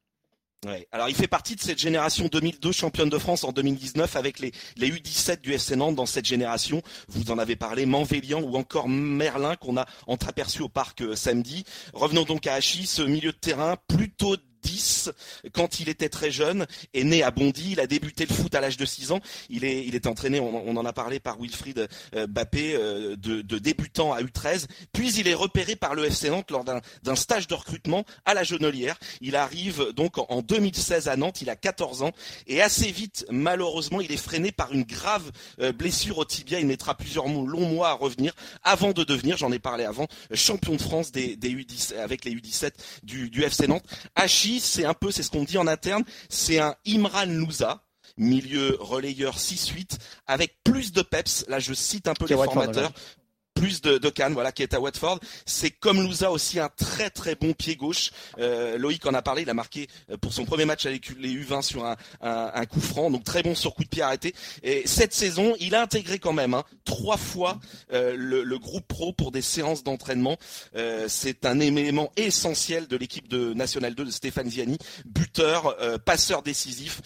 Alors 0.92 1.10
il 1.10 1.16
fait 1.16 1.28
partie 1.28 1.56
de 1.56 1.60
cette 1.60 1.80
génération 1.80 2.28
2002 2.28 2.72
championne 2.72 3.10
de 3.10 3.18
France 3.18 3.44
en 3.44 3.52
2019 3.52 4.16
avec 4.16 4.38
les, 4.38 4.52
les 4.78 4.92
U17 4.92 5.42
du 5.42 5.54
FC 5.54 5.76
Nantes 5.76 5.96
dans 5.96 6.06
cette 6.06 6.26
génération. 6.26 6.84
Vous 7.08 7.32
en 7.32 7.40
avez 7.40 7.56
parlé, 7.56 7.88
Manvélian 7.88 8.42
ou 8.44 8.56
encore 8.56 8.88
Merlin 8.88 9.56
qu'on 9.56 9.76
a 9.76 9.88
entreaperçu 10.06 10.62
au 10.62 10.70
parc 10.70 11.02
euh, 11.02 11.16
samedi. 11.16 11.64
Revenons 11.94 12.26
donc 12.26 12.46
à 12.46 12.54
Achis, 12.54 12.86
ce 12.86 13.02
milieu 13.02 13.32
de 13.32 13.38
terrain 13.38 13.76
plutôt 13.88 14.38
10 14.62 15.12
quand 15.54 15.80
il 15.80 15.90
était 15.90 16.10
très 16.10 16.32
jeune, 16.32 16.66
est 16.94 17.04
né 17.04 17.24
à 17.24 17.32
Bondy, 17.32 17.72
il 17.72 17.80
a 17.80 17.88
débuté 17.88 18.26
le 18.26 18.34
foot 18.34 18.54
à 18.56 18.62
l'âge 18.62 18.78
de 18.78 18.86
6 18.86 19.12
ans, 19.12 19.20
il 19.50 19.66
est, 19.66 19.86
il 19.86 19.96
est 19.96 20.08
entraîné, 20.08 20.40
on, 20.40 20.76
en 20.76 20.86
a 20.86 20.94
parlé 20.94 21.20
par 21.20 21.38
Wilfried 21.40 21.88
euh, 22.16 22.28
Bappé, 22.28 22.76
euh, 22.76 23.16
de, 23.18 23.42
débutant 23.60 24.14
à 24.14 24.22
U13, 24.22 24.66
puis 24.94 25.14
il 25.14 25.28
est 25.28 25.34
repéré 25.34 25.76
par 25.76 25.96
le 25.96 26.06
FC 26.06 26.30
Nantes 26.30 26.52
lors 26.52 26.64
d'un 26.64 27.16
stage 27.16 27.48
de 27.48 27.54
recrutement 27.54 28.06
à 28.26 28.34
la 28.34 28.44
Genelière. 28.44 28.98
Il 29.20 29.36
arrive 29.36 29.92
donc 29.96 30.18
en 30.18 30.42
2016 30.42 31.08
à 31.08 31.16
Nantes, 31.16 31.42
il 31.42 31.50
a 31.50 31.56
14 31.56 32.04
ans, 32.04 32.12
et 32.48 32.62
assez 32.62 32.92
vite, 32.92 33.26
malheureusement, 33.30 34.02
il 34.02 34.12
est 34.12 34.18
freiné 34.18 34.52
par 34.52 34.72
une 34.74 34.84
grave 34.84 35.32
euh, 35.60 35.72
blessure 35.72 36.18
au 36.18 36.26
tibia, 36.26 36.60
il 36.60 36.68
mettra 36.68 36.96
plusieurs 36.96 37.28
longs 37.28 37.68
mois 37.68 37.90
à 37.90 37.94
revenir, 37.94 38.34
avant 38.64 38.92
de 38.92 39.04
devenir, 39.04 39.38
j'en 39.38 39.52
ai 39.52 39.60
parlé 39.60 39.84
avant, 39.84 40.08
champion 40.34 40.76
de 40.76 40.82
France 40.82 41.12
des, 41.12 41.36
des 41.36 41.50
U10, 41.50 41.98
avec 41.98 42.26
les 42.26 42.32
U17 42.32 42.72
du, 43.04 43.30
du 43.30 43.44
FC 43.44 43.68
Nantes. 43.68 43.86
C'est 44.60 44.86
un 44.86 44.94
peu, 44.94 45.12
c'est 45.12 45.24
ce 45.24 45.32
qu'on 45.32 45.44
dit 45.44 45.58
en 45.58 45.68
interne, 45.68 46.04
c'est 46.30 46.60
un 46.60 46.76
Imran 46.88 47.26
Louza, 47.26 47.84
milieu 48.18 48.78
relayeur 48.80 49.38
6-8 49.38 49.98
avec 50.28 50.58
plus 50.64 50.92
de 50.92 51.02
peps. 51.02 51.46
Là, 51.48 51.60
je 51.60 51.74
cite 51.74 52.08
un 52.08 52.14
peu 52.14 52.26
les 52.28 52.36
formateurs 52.36 52.92
plus 53.62 53.82
de, 53.82 54.00
de 54.00 54.10
Cannes, 54.10 54.34
voilà, 54.34 54.52
qui 54.52 54.64
est 54.64 54.74
à 54.74 54.80
Watford. 54.80 55.20
C'est 55.46 55.70
comme 55.70 56.02
Louza 56.02 56.32
aussi 56.32 56.60
un 56.60 56.70
très 56.70 57.12
très 57.12 57.36
bon 57.36 57.54
pied 57.54 57.76
gauche. 57.76 58.10
Euh, 58.40 58.76
Loïc 58.80 59.06
en 59.06 59.14
a 59.14 59.22
parlé, 59.22 59.44
il 59.44 59.50
a 59.52 59.54
marqué 59.54 59.88
euh, 60.10 60.18
pour 60.18 60.34
son 60.34 60.46
premier 60.46 60.66
match 60.66 60.88
avec 60.88 61.10
les 61.20 61.30
U20 61.30 61.62
sur 61.62 61.86
un, 61.86 62.66
coup 62.66 62.82
franc, 62.82 63.12
donc 63.12 63.24
très 63.24 63.44
bon 63.44 63.54
sur 63.54 63.76
coup 63.76 63.84
de 63.84 63.90
pied 63.90 64.02
arrêté. 64.02 64.34
Et 64.64 64.82
cette 64.88 65.14
saison, 65.14 65.54
il 65.60 65.76
a 65.76 65.82
intégré 65.84 66.18
quand 66.18 66.34
même 66.34 66.56
hein, 66.56 66.64
trois 66.86 67.18
fois 67.18 67.60
euh, 67.94 68.16
le, 68.18 68.58
groupe 68.58 68.88
pro 68.88 69.14
pour 69.14 69.32
des 69.32 69.44
séances 69.44 69.84
d'entraînement. 69.84 70.38
C'est 71.08 71.46
un 71.46 71.60
élément 71.60 72.12
essentiel 72.16 72.88
de 72.88 72.98
l'équipe 72.98 73.28
de 73.28 73.54
National 73.54 73.94
2 73.94 74.06
de 74.06 74.12
Stéphane 74.12 74.50
Ziani, 74.50 74.78
buteur, 75.06 75.76
passeur 76.06 76.42
décisif. 76.42 77.02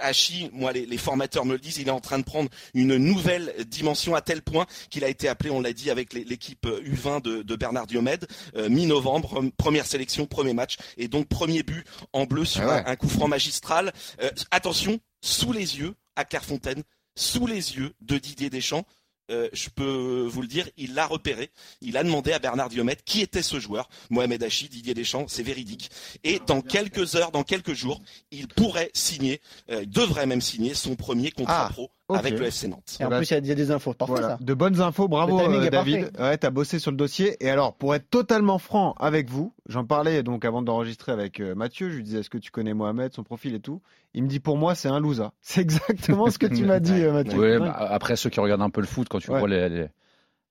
Hachi, 0.00 0.50
moi 0.52 0.72
les, 0.72 0.86
les 0.86 0.98
formateurs 0.98 1.44
me 1.44 1.52
le 1.52 1.58
disent, 1.58 1.78
il 1.78 1.88
est 1.88 1.92
en 1.92 2.00
train 2.00 2.18
de 2.18 2.24
prendre 2.24 2.50
une 2.74 2.96
nouvelle 2.96 3.54
dimension 3.66 4.14
à 4.14 4.20
tel 4.20 4.42
point 4.42 4.66
qu'il 4.90 5.04
a 5.04 5.08
été 5.08 5.28
appelé, 5.28 5.45
on 5.50 5.60
l'a 5.60 5.72
dit, 5.72 5.90
avec 5.90 6.12
l'équipe 6.12 6.66
U20 6.66 7.22
de, 7.22 7.56
Bernard 7.56 7.86
Diomède, 7.86 8.26
euh, 8.56 8.68
mi-novembre, 8.68 9.42
première 9.56 9.86
sélection, 9.86 10.26
premier 10.26 10.52
match, 10.52 10.76
et 10.96 11.08
donc 11.08 11.28
premier 11.28 11.62
but 11.62 11.84
en 12.12 12.24
bleu 12.24 12.44
sur 12.44 12.68
ah 12.68 12.82
un, 12.86 12.96
coup 12.96 13.08
franc 13.08 13.28
magistral. 13.28 13.92
Euh, 14.22 14.30
attention, 14.50 15.00
sous 15.20 15.52
les 15.52 15.78
yeux, 15.78 15.94
à 16.16 16.24
Clairefontaine, 16.24 16.82
sous 17.14 17.46
les 17.46 17.76
yeux 17.76 17.92
de 18.00 18.18
Didier 18.18 18.50
Deschamps, 18.50 18.84
euh, 19.32 19.48
je 19.52 19.68
peux 19.70 20.28
vous 20.30 20.40
le 20.40 20.46
dire, 20.46 20.68
il 20.76 20.94
l'a 20.94 21.06
repéré. 21.06 21.50
Il 21.80 21.96
a 21.96 22.04
demandé 22.04 22.32
à 22.32 22.38
Bernard 22.38 22.68
Diomède 22.68 23.02
qui 23.04 23.22
était 23.22 23.42
ce 23.42 23.58
joueur. 23.58 23.88
Mohamed 24.08 24.42
Hachi, 24.44 24.68
Didier 24.68 24.94
Deschamps, 24.94 25.26
c'est 25.26 25.42
véridique. 25.42 25.90
Et 26.22 26.40
dans 26.46 26.60
quelques 26.60 27.16
heures, 27.16 27.32
dans 27.32 27.42
quelques 27.42 27.74
jours, 27.74 28.00
il 28.30 28.46
pourrait 28.46 28.90
signer, 28.94 29.40
il 29.68 29.90
devrait 29.90 30.26
même 30.26 30.40
signer 30.40 30.74
son 30.74 30.94
premier 30.94 31.32
contrat 31.32 31.66
ah. 31.66 31.72
pro 31.72 31.90
avec 32.08 32.38
le 32.38 32.46
FC 32.46 32.68
Nantes. 32.68 32.96
Et 33.00 33.04
en 33.04 33.10
plus, 33.10 33.30
il 33.30 33.46
y, 33.46 33.50
a 33.50 33.54
des 33.54 33.70
infos. 33.70 33.94
Parfois, 33.94 34.22
ça. 34.22 34.38
De 34.40 34.54
bonnes 34.54 34.80
infos. 34.80 35.08
Bravo, 35.08 35.40
euh, 35.40 35.70
David. 35.70 36.10
Ouais, 36.18 36.36
t'as 36.38 36.50
bossé 36.50 36.78
sur 36.78 36.90
le 36.90 36.96
dossier. 36.96 37.36
Et 37.44 37.50
alors, 37.50 37.74
pour 37.74 37.94
être 37.94 38.08
totalement 38.08 38.58
franc 38.58 38.94
avec 38.98 39.28
vous, 39.28 39.52
j'en 39.68 39.84
parlais 39.84 40.22
donc 40.22 40.44
avant 40.44 40.62
d'enregistrer 40.62 41.12
avec 41.12 41.40
euh, 41.40 41.54
Mathieu. 41.54 41.90
Je 41.90 41.96
lui 41.96 42.02
disais, 42.02 42.20
est-ce 42.20 42.30
que 42.30 42.38
tu 42.38 42.50
connais 42.50 42.74
Mohamed, 42.74 43.12
son 43.12 43.24
profil 43.24 43.54
et 43.54 43.60
tout? 43.60 43.82
Il 44.14 44.22
me 44.22 44.28
dit, 44.28 44.40
pour 44.40 44.56
moi, 44.56 44.74
c'est 44.74 44.88
un 44.88 45.00
loser. 45.00 45.28
C'est 45.42 45.60
exactement 45.60 46.30
ce 46.30 46.38
que 46.38 46.46
tu 46.46 46.64
m'as 46.64 46.80
dit, 46.80 47.02
euh, 47.02 47.12
Mathieu. 47.12 47.38
Oui, 47.38 47.58
bah, 47.58 47.76
après, 47.90 48.16
ceux 48.16 48.30
qui 48.30 48.40
regardent 48.40 48.62
un 48.62 48.70
peu 48.70 48.80
le 48.80 48.86
foot, 48.86 49.08
quand 49.08 49.18
tu 49.18 49.28
vois 49.28 49.48
les, 49.48 49.88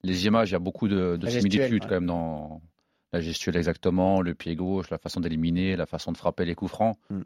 les, 0.04 0.25
images, 0.25 0.50
il 0.50 0.54
y 0.54 0.56
a 0.56 0.60
beaucoup 0.60 0.88
de, 0.88 1.16
de 1.16 1.28
similitudes 1.28 1.84
quand 1.84 1.96
même 1.96 2.06
dans 2.06 2.62
la 3.13 3.22
gestuelle 3.22 3.56
exactement, 3.56 4.22
le 4.22 4.36
pied 4.36 4.56
gauche, 4.56 4.90
la 4.90 4.98
façon 4.98 5.22
d'éliminer, 5.22 5.78
la 5.78 5.86
façon 5.86 6.12
de 6.12 6.18
frapper 6.18 6.44
les 6.44 6.54
coups 6.54 6.72
francs. 6.72 6.98
Mm. 7.10 7.22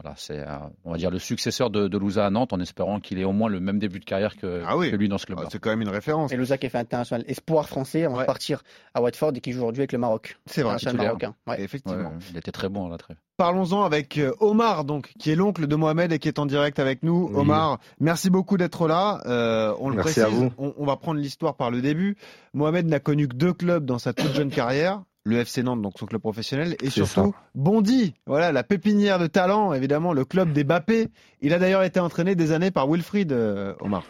Voilà, 0.00 0.16
c'est, 0.16 0.42
on 0.84 0.92
va 0.92 0.96
dire, 0.96 1.10
le 1.10 1.18
successeur 1.18 1.68
de, 1.68 1.86
de 1.86 1.98
Louza 1.98 2.24
à 2.24 2.30
Nantes 2.30 2.52
en 2.52 2.60
espérant 2.60 3.00
qu'il 3.00 3.18
ait 3.18 3.24
au 3.24 3.32
moins 3.32 3.50
le 3.50 3.60
même 3.60 3.78
début 3.78 4.00
de 4.00 4.04
carrière 4.04 4.36
que, 4.36 4.62
ah 4.66 4.74
lui 4.96 5.08
dans 5.08 5.18
ce 5.18 5.26
club. 5.26 5.38
Ah, 5.42 5.48
c'est 5.50 5.58
quand 5.58 5.70
même 5.70 5.82
une 5.82 5.90
référence. 5.90 6.32
Et 6.32 6.36
Louza 6.36 6.56
qui 6.56 6.66
est 6.66 6.70
fait 6.70 6.78
international 6.78 7.24
espoir 7.28 7.68
français 7.68 8.06
on 8.06 8.14
va 8.14 8.24
partir 8.24 8.62
à 8.94 9.02
Watford 9.02 9.32
et 9.36 9.40
qui 9.40 9.52
joue 9.52 9.60
aujourd'hui 9.60 9.82
avec 9.82 9.92
le 9.92 9.98
Maroc. 9.98 10.38
C'est 10.46 10.62
vrai, 10.62 10.76
marocain. 10.94 11.34
Effectivement. 11.58 12.12
il 12.30 12.36
était 12.36 12.52
très 12.52 12.68
bon 12.68 12.86
à 12.86 12.90
la 12.90 12.98
trêve. 12.98 13.16
Parlons-en 13.36 13.84
avec 13.84 14.18
euh, 14.18 14.32
Omar, 14.40 14.84
donc, 14.84 15.12
qui 15.18 15.30
est 15.30 15.34
l'oncle 15.34 15.66
de 15.66 15.74
Mohamed 15.74 16.12
et 16.12 16.18
qui 16.18 16.28
est 16.28 16.38
en 16.38 16.44
direct 16.44 16.78
avec 16.78 17.02
nous. 17.02 17.30
Omar, 17.34 17.78
merci 17.98 18.28
beaucoup 18.28 18.58
d'être 18.58 18.86
là. 18.86 19.22
Euh, 19.24 19.74
on 19.80 19.88
le 19.88 19.96
précise, 19.96 20.24
On, 20.58 20.74
on 20.76 20.84
va 20.84 20.96
prendre 20.96 21.20
l'histoire 21.20 21.56
par 21.56 21.70
le 21.70 21.80
début. 21.80 22.16
Mohamed 22.52 22.86
n'a 22.86 23.00
connu 23.00 23.28
que 23.28 23.36
deux 23.36 23.54
clubs 23.54 23.84
dans 23.84 23.98
sa 23.98 24.12
toute 24.12 24.34
jeune 24.34 24.50
carrière 24.50 25.02
le 25.24 25.38
FC 25.38 25.62
Nantes, 25.62 25.82
donc 25.82 25.94
son 25.98 26.06
club 26.06 26.20
professionnel, 26.20 26.76
et 26.82 26.90
surtout 26.90 27.34
Bondy, 27.54 28.14
voilà 28.26 28.52
la 28.52 28.62
pépinière 28.62 29.18
de 29.18 29.26
talent, 29.26 29.72
évidemment 29.72 30.12
le 30.12 30.24
club 30.24 30.52
des 30.52 30.64
Bappé. 30.64 31.08
Il 31.42 31.52
a 31.52 31.58
d'ailleurs 31.58 31.82
été 31.82 32.00
entraîné 32.00 32.34
des 32.34 32.52
années 32.52 32.70
par 32.70 32.88
Wilfried 32.88 33.32
euh, 33.32 33.74
Omar. 33.80 34.04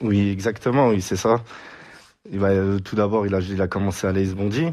Oui, 0.00 0.30
exactement, 0.30 0.88
oui, 0.88 1.02
c'est 1.02 1.16
ça. 1.16 1.42
Il 2.30 2.38
va, 2.38 2.48
euh, 2.48 2.78
tout 2.78 2.96
d'abord, 2.96 3.26
il 3.26 3.34
a, 3.34 3.40
il 3.40 3.60
a 3.60 3.68
commencé 3.68 4.06
à 4.06 4.12
l'AS 4.12 4.34
Bondy, 4.34 4.68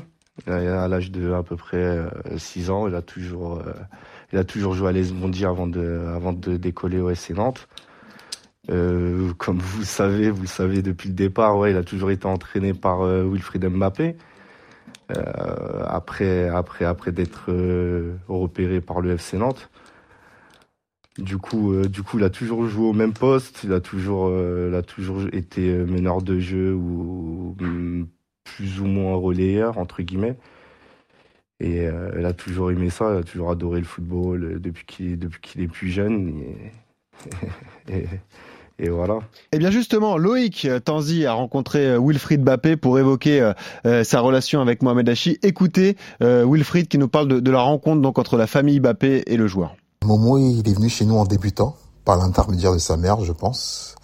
à 0.48 0.88
l'âge 0.88 1.12
de 1.12 1.34
à 1.34 1.44
peu 1.44 1.58
près 1.58 2.00
6 2.38 2.70
euh, 2.70 2.74
ans. 2.74 2.88
Il 2.88 2.96
a 2.96 3.02
toujours, 3.02 3.62
il 4.32 4.40
a 4.40 4.46
toujours 4.46 4.74
joué 4.74 4.90
à 4.90 4.92
l'AS 4.94 5.12
Bondy 5.12 5.46
avant 5.46 5.68
de, 5.68 6.06
avant 6.16 6.32
de 6.32 6.56
décoller 6.56 7.00
au 7.00 7.10
FC 7.10 7.34
Nantes. 7.34 7.68
comme 8.68 9.60
vous 9.60 9.80
le 9.80 9.86
savez, 9.86 10.32
vous 10.32 10.44
le 10.44 10.48
savez 10.48 10.82
depuis 10.82 11.10
le 11.10 11.16
départ, 11.16 11.58
ouais, 11.58 11.72
il 11.72 11.78
a 11.78 11.84
toujours 11.84 12.12
été 12.12 12.28
entraîné 12.28 12.74
par 12.74 13.02
Wilfried 13.04 13.66
Mbappé. 13.66 14.16
Euh, 15.18 15.84
après, 15.88 16.48
après, 16.50 16.86
après 16.86 17.12
d'être 17.12 17.46
euh, 17.50 18.16
repéré 18.28 18.82
par 18.82 19.02
le 19.02 19.12
FC 19.12 19.38
Nantes. 19.38 19.70
Du 21.18 21.38
coup, 21.38 21.74
euh, 21.74 21.88
du 21.88 22.04
coup, 22.04 22.18
il 22.20 22.24
a 22.24 22.30
toujours 22.30 22.68
joué 22.68 22.88
au 22.88 22.94
même 22.94 23.14
poste. 23.14 23.64
Il 23.64 23.74
a 23.74 23.82
toujours, 23.82 24.32
il 24.32 24.82
toujours 24.84 25.22
été 25.34 25.74
meneur 25.74 26.22
de 26.22 26.40
jeu 26.40 26.74
ou 26.74 27.56
mm, 27.60 28.06
plus 28.44 28.80
ou 28.82 28.86
moins 28.86 29.16
relayeur 29.16 29.78
entre 29.78 30.02
guillemets. 30.02 30.38
Et 31.60 31.86
il 32.18 32.26
a 32.26 32.34
toujours 32.34 32.72
aimé 32.72 32.90
ça. 32.90 33.14
Il 33.14 33.20
a 33.20 33.24
toujours 33.24 33.52
adoré 33.52 33.80
le 33.80 33.86
football 33.86 34.60
depuis 34.60 34.86
qu'il 34.86 35.20
depuis 35.20 35.62
est 35.62 35.68
plus 35.68 35.90
jeune. 35.90 36.44
Et 37.88 38.06
voilà. 38.90 39.16
Et 39.52 39.58
eh 39.58 39.58
bien 39.60 39.72
justement, 39.72 40.18
Loïc 40.18 40.68
Tanzi 40.84 41.26
a 41.26 41.34
rencontré 41.34 41.98
Wilfried 41.98 42.44
Bappé 42.44 42.78
pour 42.78 42.98
évoquer 43.00 43.52
sa 44.04 44.20
relation 44.20 44.62
avec 44.62 44.82
Mohamed 44.82 45.08
Hachi. 45.10 45.38
Écoutez 45.44 45.98
Wilfried 46.20 46.88
qui 46.88 46.98
nous 46.98 47.08
parle 47.08 47.28
de, 47.28 47.40
de, 47.40 47.52
la 47.52 47.62
rencontre 47.62 48.02
donc 48.02 48.18
entre 48.18 48.38
la 48.38 48.48
famille 48.48 48.80
Bappé 48.80 49.24
et 49.28 49.38
le 49.38 49.48
joueur. 49.48 49.76
Momo, 50.04 50.38
il 50.40 50.68
est 50.68 50.74
venu 50.74 50.90
chez 50.90 51.06
nous 51.06 51.16
en 51.16 51.26
débutant, 51.26 51.76
par 52.06 52.18
l'intermédiaire 52.18 52.74
de 52.74 52.80
sa 52.80 52.98
mère, 52.98 53.22
je 53.22 53.32
pense. 53.32 53.96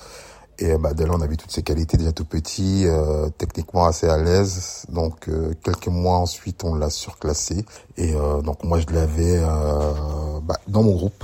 Et 0.60 0.78
bah, 0.78 0.94
dès 0.94 1.06
là, 1.06 1.14
on 1.14 1.22
a 1.22 1.28
vu 1.28 1.38
toutes 1.38 1.52
ses 1.52 1.62
qualités 1.62 1.98
déjà 1.98 2.12
tout 2.12 2.26
petit, 2.26 2.88
euh, 2.88 3.30
techniquement 3.38 3.86
assez 3.86 4.08
à 4.08 4.18
l'aise. 4.18 4.86
Donc 4.90 5.28
euh, 5.28 5.54
quelques 5.64 5.88
mois 5.88 6.18
ensuite, 6.18 6.64
on 6.64 6.76
l'a 6.76 6.90
surclassé. 6.90 7.66
Et 7.98 8.14
euh, 8.16 8.42
donc 8.42 8.64
moi, 8.64 8.80
je 8.80 8.94
l'avais 8.94 9.38
euh, 9.38 10.40
bah, 10.42 10.58
dans 10.68 10.84
mon 10.84 10.94
groupe. 10.94 11.24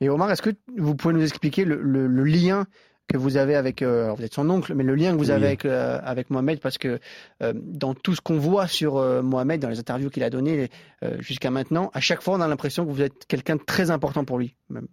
Et 0.00 0.10
Omar, 0.10 0.30
est-ce 0.30 0.42
que 0.42 0.50
vous 0.78 0.94
pouvez 0.94 1.14
nous 1.14 1.22
expliquer 1.22 1.64
le, 1.64 1.80
le, 1.80 2.06
le 2.06 2.24
lien 2.24 2.66
que 3.08 3.16
vous 3.16 3.36
avez 3.36 3.54
avec, 3.54 3.82
euh, 3.82 4.04
alors 4.04 4.16
vous 4.16 4.24
êtes 4.24 4.34
son 4.34 4.48
oncle, 4.50 4.74
mais 4.74 4.82
le 4.82 4.94
lien 4.94 5.12
que 5.12 5.18
vous 5.18 5.30
avez 5.30 5.46
avec, 5.46 5.64
euh, 5.64 5.98
avec 6.02 6.30
Mohamed, 6.30 6.60
parce 6.60 6.78
que 6.78 6.98
euh, 7.42 7.52
dans 7.54 7.94
tout 7.94 8.14
ce 8.14 8.20
qu'on 8.20 8.38
voit 8.38 8.66
sur 8.66 8.94
Mohamed, 9.22 9.60
dans 9.60 9.68
les 9.68 9.78
interviews 9.78 10.10
qu'il 10.10 10.22
a 10.22 10.30
données 10.30 10.70
jusqu'à 11.18 11.50
maintenant, 11.50 11.90
à 11.94 12.00
chaque 12.00 12.22
fois 12.22 12.34
on 12.34 12.40
a 12.40 12.48
l'impression 12.48 12.86
que 12.86 12.90
vous 12.90 13.02
êtes 13.02 13.26
quelqu'un 13.26 13.56
de 13.56 13.62
très 13.62 13.90
important 13.90 14.24
pour 14.24 14.38
lui. 14.38 14.54
Même. 14.70 14.86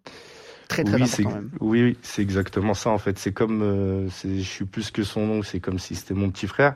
Très, 0.68 0.84
très 0.84 0.96
oui, 0.96 1.04
important 1.04 1.36
même. 1.36 1.52
Oui, 1.60 1.84
oui 1.84 1.98
c'est 2.02 2.22
exactement 2.22 2.74
ça 2.74 2.90
en 2.90 2.98
fait. 2.98 3.18
C'est 3.18 3.34
comme, 3.34 4.10
je 4.24 4.42
suis 4.42 4.66
plus 4.66 4.92
que 4.92 5.04
son 5.04 5.22
oncle, 5.22 5.48
c'est 5.48 5.60
comme 5.60 5.80
si 5.80 5.96
c'était 5.96 6.14
mon 6.14 6.30
petit 6.30 6.48
frère, 6.48 6.76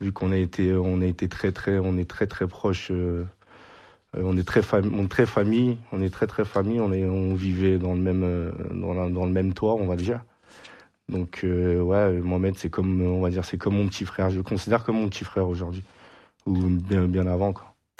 vu 0.00 0.12
qu'on 0.12 0.32
a 0.32 0.36
été, 0.36 0.72
on 0.74 1.00
a 1.00 1.06
été 1.06 1.28
très, 1.28 1.52
très, 1.52 1.78
on 1.78 1.96
est 1.96 2.08
très, 2.08 2.26
très 2.26 2.48
proches. 2.48 2.90
on 4.14 4.36
est 4.36 4.46
très, 4.46 4.62
fami 4.62 4.90
on 4.92 5.04
est 5.04 5.08
très 5.08 5.26
famille, 5.26 5.78
on 5.92 6.02
est 6.02 6.10
très 6.10 6.26
très 6.26 6.44
famille, 6.44 6.80
on 6.80 6.92
est, 6.92 7.04
on 7.04 7.34
vivait 7.34 7.78
dans 7.78 7.94
le 7.94 8.00
même, 8.00 8.52
dans, 8.72 9.08
dans 9.10 9.26
le 9.26 9.32
même 9.32 9.54
toit, 9.54 9.74
on 9.74 9.86
va 9.86 9.94
dire. 9.94 10.20
Donc 11.08 11.42
euh, 11.44 11.80
ouais, 11.80 12.20
Mohamed, 12.20 12.56
c'est 12.56 12.70
comme, 12.70 13.00
on 13.00 13.20
va 13.20 13.30
dire, 13.30 13.44
c'est 13.44 13.58
comme 13.58 13.76
mon 13.76 13.88
petit 13.88 14.04
frère. 14.04 14.30
Je 14.30 14.36
le 14.38 14.42
considère 14.42 14.84
comme 14.84 14.96
mon 14.96 15.08
petit 15.08 15.24
frère 15.24 15.48
aujourd'hui, 15.48 15.84
ou 16.46 16.52
bien, 16.52 17.06
bien 17.06 17.26
avant. 17.26 17.54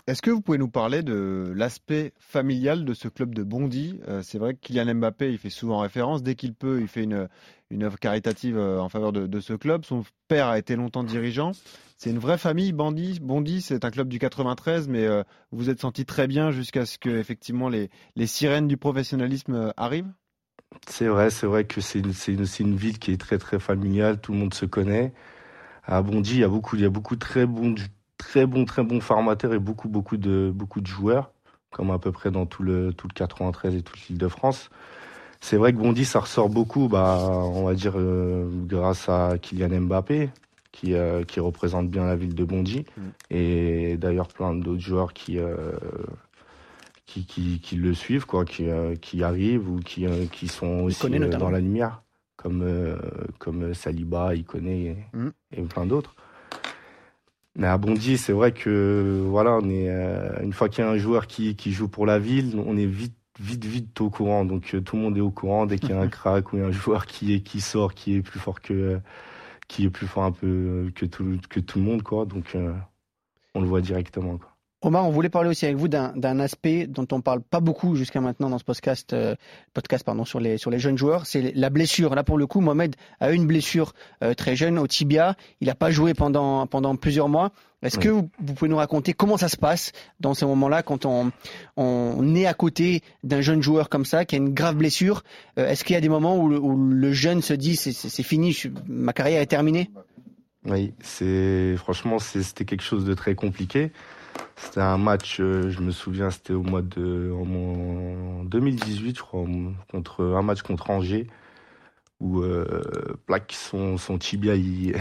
Est-ce 0.09 0.23
que 0.23 0.31
vous 0.31 0.41
pouvez 0.41 0.59
nous 0.59 0.69
parler 0.69 1.03
de 1.03 1.53
l'aspect 1.57 2.13
familial 2.21 2.85
de 2.85 2.95
ce 2.95 3.09
club 3.09 3.35
de 3.35 3.43
Bondy? 3.43 3.99
Euh, 4.07 4.23
C'est 4.23 4.39
vrai 4.39 4.55
que 4.55 4.61
Kylian 4.61 4.95
Mbappé, 4.95 5.33
il 5.33 5.39
fait 5.39 5.51
souvent 5.51 5.81
référence. 5.81 6.23
Dès 6.23 6.37
qu'il 6.37 6.55
peut, 6.55 6.81
il 6.81 6.87
fait 6.87 7.03
une, 7.03 7.29
une 7.71 7.83
œuvre 7.83 7.99
caritative 7.99 8.57
euh, 8.57 8.79
en 8.79 8.89
faveur 8.89 9.11
de, 9.11 9.41
ce 9.41 9.55
club. 9.55 9.85
Son 9.85 10.05
père 10.29 10.47
a 10.47 10.61
été 10.61 10.77
longtemps 10.77 11.03
dirigeant. 11.03 11.51
C'est 11.97 12.11
une 12.11 12.21
vraie 12.21 12.39
famille, 12.39 12.71
Bondy. 12.73 13.19
Bondy, 13.21 13.61
c'est 13.61 13.85
un 13.85 13.91
club 13.91 14.07
du 14.07 14.21
93, 14.21 14.87
mais 14.87 15.05
euh, 15.05 15.25
vous 15.51 15.59
vous 15.59 15.71
êtes 15.71 15.81
senti 15.81 16.05
très 16.05 16.29
bien 16.29 16.53
jusqu'à 16.53 16.87
ce 16.87 16.99
que 16.99 17.11
effectivement 17.11 17.69
les, 17.69 17.91
les 18.15 18.29
sirènes 18.29 18.69
du 18.69 18.77
professionnalisme 18.77 19.73
arrivent? 19.77 20.13
C'est 20.89 21.07
vrai, 21.07 21.31
c'est 21.31 21.47
vrai 21.47 21.65
que 21.65 21.81
c'est 21.81 21.99
une, 21.99 22.13
une, 22.29 22.47
une, 22.61 22.77
ville 22.77 22.99
qui 22.99 23.13
est 23.13 23.21
très 23.21 23.39
très 23.39 23.59
familiale, 23.59 24.21
tout 24.21 24.33
le 24.33 24.39
monde 24.39 24.55
se 24.55 24.67
connaît. 24.67 25.13
À 25.85 26.03
Bondy, 26.03 26.35
il 26.35 26.41
y 26.41 26.45
a 26.45 26.49
beaucoup, 26.49 26.77
il 26.77 26.83
y 26.83 26.85
a 26.85 26.91
beaucoup 26.91 27.15
de 27.15 27.21
très 27.21 27.47
bons, 27.47 27.75
très 28.19 28.47
bons, 28.47 28.65
très 28.65 28.83
bons 28.83 29.01
formateurs 29.01 29.55
et 29.55 29.59
beaucoup, 29.59 29.89
beaucoup 29.89 30.17
de, 30.17 30.51
beaucoup 30.55 30.81
de 30.81 30.87
joueurs, 30.87 31.31
comme 31.71 31.91
à 31.91 31.99
peu 31.99 32.13
près 32.13 32.31
dans 32.31 32.47
tout 32.47 32.63
le, 32.63 32.93
tout 32.93 33.09
le 33.09 33.15
93 33.15 33.75
et 33.75 33.83
toute 33.83 34.09
l'île 34.09 34.19
de 34.19 34.29
France. 34.29 34.71
C'est 35.41 35.57
vrai 35.57 35.73
que 35.73 35.79
Bondy, 35.79 36.05
ça 36.05 36.21
ressort 36.21 36.49
beaucoup, 36.49 36.89
bah, 36.89 37.19
on 37.31 37.65
va 37.65 37.75
dire, 37.75 37.93
euh, 37.97 38.49
grâce 38.67 39.09
à 39.09 39.37
Kylian 39.41 39.83
Mbappé, 39.83 40.31
qui, 40.73 40.95
euh, 40.95 41.25
qui 41.25 41.41
représente 41.41 41.89
bien 41.89 42.05
la 42.05 42.17
ville 42.17 42.35
de 42.35 42.45
Bondy, 42.45 42.85
mmh. 42.97 43.03
et 43.31 43.97
d'ailleurs 43.97 44.29
plein 44.29 44.55
d'autres 44.55 44.81
joueurs 44.81 45.13
qui, 45.13 45.39
euh, 45.39 45.73
qui, 47.07 47.25
qui, 47.25 47.61
qui, 47.61 47.77
le 47.77 47.95
suivent, 47.95 48.27
quoi, 48.27 48.45
qui, 48.45 48.69
euh, 48.69 48.97
qui 48.97 49.23
arrivent 49.23 49.71
ou 49.71 49.79
qui, 49.79 50.07
euh, 50.07 50.27
qui 50.27 50.49
sont 50.49 50.81
aussi 50.81 51.07
euh, 51.07 51.29
dans 51.29 51.51
la 51.51 51.61
lumière, 51.61 52.03
comme, 52.37 52.99
comme 53.39 53.73
Saliba, 53.75 54.35
il 54.35 54.45
connaît 54.45 54.97
mm. 55.13 55.29
et, 55.57 55.63
plein 55.63 55.87
d'autres. 55.87 56.15
Mais 57.55 57.69
à 57.69 57.79
Bondy, 57.79 58.19
c'est 58.19 58.33
vrai 58.33 58.53
que 58.53 59.23
voilà, 59.25 59.59
on 59.63 59.71
est 59.71 59.89
une 60.43 60.53
fois 60.53 60.69
qu'il 60.69 60.85
y 60.85 60.87
a 60.87 60.91
un 60.91 60.99
joueur 60.99 61.27
qui, 61.27 61.57
qui 61.57 61.73
joue 61.73 61.89
pour 61.89 62.05
la 62.05 62.19
ville, 62.19 62.63
on 62.67 62.77
est 62.77 62.87
vite 62.87 63.15
vite 63.39 63.65
vite 63.65 64.01
au 64.01 64.11
courant. 64.11 64.45
Donc 64.45 64.77
tout 64.85 64.97
le 64.97 65.03
monde 65.03 65.17
est 65.17 65.23
au 65.23 65.31
courant 65.31 65.65
dès 65.65 65.79
qu'il 65.79 65.91
y 65.91 65.93
a 65.95 66.01
un 66.01 66.09
crack 66.09 66.53
ou 66.53 66.59
un 66.59 66.71
joueur 66.71 67.07
qui 67.07 67.35
est 67.35 67.41
qui 67.41 67.63
sort, 67.63 67.95
qui 67.95 68.17
est 68.17 68.23
plus 68.23 68.41
fort 68.41 68.61
que 68.61 69.01
qui 69.69 69.85
est 69.85 69.91
plus 69.91 70.07
fort 70.07 70.25
un 70.25 70.33
peu 70.33 70.91
que 70.95 71.07
tout 71.07 71.39
que 71.49 71.61
tout 71.61 71.79
le 71.79 71.85
monde 71.85 72.03
quoi. 72.03 72.27
Donc 72.27 72.55
on 73.55 73.61
le 73.61 73.67
voit 73.67 73.81
directement 73.81 74.37
quoi. 74.37 74.56
Omar, 74.83 75.07
on 75.07 75.11
voulait 75.11 75.31
parler 75.31 75.49
aussi 75.49 75.65
avec 75.65 75.77
vous 75.77 75.89
d'un 75.89 76.39
aspect 76.39 76.87
dont 76.87 77.07
on 77.11 77.23
parle 77.23 77.41
pas 77.41 77.61
beaucoup 77.61 77.97
jusqu'à 77.97 78.21
maintenant 78.21 78.51
dans 78.51 78.59
ce 78.59 78.65
podcast, 78.65 79.15
euh, 79.15 79.35
podcast 79.73 80.05
pardon, 80.05 80.27
sur 80.27 80.39
les 80.39 80.59
sur 80.59 80.71
les 80.71 80.79
jeunes 80.79 80.99
joueurs, 80.99 81.25
c'est 81.25 81.53
la 81.55 81.71
blessure. 81.71 82.15
Là 82.15 82.23
pour 82.23 82.37
le 82.37 82.47
coup, 82.47 82.61
Mohamed 82.61 82.95
a 83.19 83.33
eu 83.33 83.35
une 83.35 83.47
blessure 83.47 83.95
euh, 84.23 84.35
très 84.35 84.55
jeune 84.55 84.79
au 84.79 84.87
tibia. 84.87 85.35
Il 85.61 85.69
n'a 85.69 85.75
pas 85.75 85.91
joué 85.91 86.13
pendant 86.13 86.67
pendant 86.67 86.95
plusieurs 86.95 87.29
mois. 87.29 87.53
Est-ce 87.83 87.99
que 87.99 88.09
vous, 88.09 88.29
pouvez 88.55 88.69
nous 88.69 88.77
raconter 88.77 89.13
comment 89.13 89.37
ça 89.37 89.49
se 89.49 89.57
passe 89.57 89.93
dans 90.19 90.35
ces 90.35 90.45
moments-là 90.45 90.83
quand 90.83 91.07
on, 91.07 91.31
on 91.77 92.35
est 92.35 92.47
à 92.47 92.55
côté 92.55 93.03
d'un 93.23 93.43
jeune 93.43 93.63
joueur 93.63 93.89
comme 93.89 94.05
ça 94.05 94.25
qui 94.25 94.35
a 94.35 94.39
une 94.39 94.53
grave 94.53 94.77
blessure? 94.77 95.23
Euh, 95.59 95.69
Est-ce 95.69 95.85
qu'il 95.85 95.95
y 95.95 95.97
a 95.97 96.01
des 96.01 96.09
moments 96.09 96.37
où, 96.37 96.53
où 96.53 96.77
le 96.77 97.13
jeune 97.13 97.43
se 97.43 97.55
dit 97.55 97.77
c'est 97.77 98.23
fini, 98.23 98.57
ma 98.89 99.13
carrière 99.13 99.41
est 99.41 99.47
terminée? 99.47 99.91
Oui, 100.65 100.95
c'est 101.01 101.77
franchement 101.77 102.19
c'était 102.19 102.65
quelque 102.65 102.83
chose 102.83 103.05
de 103.05 103.15
très 103.15 103.35
compliqué. 103.35 103.93
C'était 104.57 104.81
un 104.81 104.99
match, 104.99 105.39
euh, 105.41 105.71
je 105.71 105.81
me 105.81 105.91
souviens, 105.91 106.31
c'était 106.31 106.53
au 106.53 106.63
mois 106.63 106.83
de 106.83 107.33
en 107.33 108.45
2018, 108.45 109.17
je 109.17 109.23
crois, 109.23 109.45
contre 109.91 110.25
un 110.25 110.43
match 110.43 110.63
contre 110.63 110.91
Angers 110.91 111.27
où 112.21 112.41
euh, 112.41 112.65
plaque 113.27 113.53
son, 113.53 113.99
son 113.99 114.19
tibia, 114.19 114.55
il, 114.55 114.97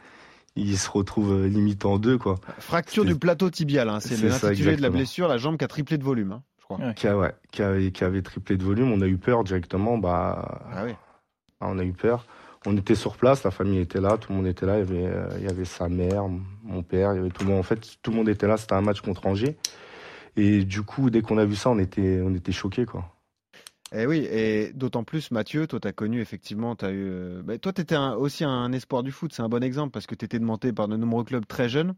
il 0.56 0.78
se 0.78 0.90
retrouve 0.90 1.32
euh, 1.32 1.48
limite 1.48 1.84
en 1.84 1.98
deux 1.98 2.18
quoi. 2.18 2.36
Fracture 2.58 3.04
du 3.04 3.16
plateau 3.16 3.50
tibial, 3.50 3.88
hein. 3.88 4.00
c'est 4.00 4.20
l'intitulé 4.22 4.76
de 4.76 4.82
la 4.82 4.90
blessure, 4.90 5.28
la 5.28 5.38
jambe 5.38 5.56
qui 5.56 5.64
a 5.64 5.68
triplé 5.68 5.96
de 5.96 6.04
volume, 6.04 6.32
hein, 6.32 6.42
je 6.58 6.64
crois. 6.64 6.92
Qui, 6.94 7.08
a, 7.08 7.16
ouais, 7.16 7.34
qui, 7.50 7.62
avait, 7.62 7.90
qui 7.90 8.04
avait 8.04 8.22
triplé 8.22 8.56
de 8.56 8.64
volume, 8.64 8.92
on 8.92 9.00
a 9.00 9.06
eu 9.06 9.16
peur 9.16 9.44
directement, 9.44 9.96
bah, 9.98 10.60
ah 10.72 10.84
oui. 10.84 10.92
on 11.60 11.78
a 11.78 11.84
eu 11.84 11.92
peur 11.92 12.26
on 12.66 12.76
était 12.76 12.94
sur 12.94 13.16
place, 13.16 13.44
la 13.44 13.50
famille 13.50 13.78
était 13.78 14.00
là, 14.00 14.18
tout 14.18 14.32
le 14.32 14.38
monde 14.38 14.46
était 14.46 14.66
là. 14.66 14.78
Il 14.78 14.80
y 14.80 14.82
avait, 14.82 15.12
il 15.38 15.44
y 15.44 15.48
avait 15.48 15.64
sa 15.64 15.88
mère, 15.88 16.24
mon 16.68 16.82
père, 16.82 17.12
il 17.12 17.16
y 17.16 17.18
avait 17.18 17.30
tout 17.30 17.44
le 17.44 17.50
monde. 17.50 17.58
En 17.58 17.64
fait, 17.64 17.98
tout 18.02 18.10
le 18.10 18.16
monde 18.16 18.28
était 18.28 18.46
là. 18.46 18.56
C'était 18.56 18.74
un 18.74 18.80
match 18.80 19.00
contre 19.00 19.26
Angers. 19.26 19.56
Et 20.36 20.64
du 20.64 20.82
coup, 20.82 21.10
dès 21.10 21.22
qu'on 21.22 21.38
a 21.38 21.44
vu 21.44 21.56
ça, 21.56 21.70
on 21.70 21.78
était, 21.78 22.20
on 22.22 22.34
était 22.34 22.52
choqués, 22.52 22.86
quoi. 22.86 23.17
Eh 23.94 24.06
oui, 24.06 24.18
et 24.30 24.72
d'autant 24.74 25.02
plus, 25.02 25.30
Mathieu, 25.30 25.66
toi, 25.66 25.80
tu 25.80 25.88
as 25.88 25.92
connu 25.92 26.20
effectivement, 26.20 26.74
as 26.74 26.90
eu, 26.90 27.08
euh, 27.10 27.42
bah, 27.42 27.56
toi, 27.58 27.72
tu 27.72 27.80
étais 27.80 27.96
aussi 27.96 28.44
un 28.44 28.72
espoir 28.72 29.02
du 29.02 29.12
foot, 29.12 29.32
c'est 29.32 29.42
un 29.42 29.48
bon 29.48 29.62
exemple 29.62 29.92
parce 29.92 30.06
que 30.06 30.14
tu 30.14 30.24
étais 30.24 30.38
demandé 30.38 30.72
par 30.72 30.88
de 30.88 30.96
nombreux 30.96 31.24
clubs 31.24 31.46
très 31.46 31.68
jeunes. 31.68 31.94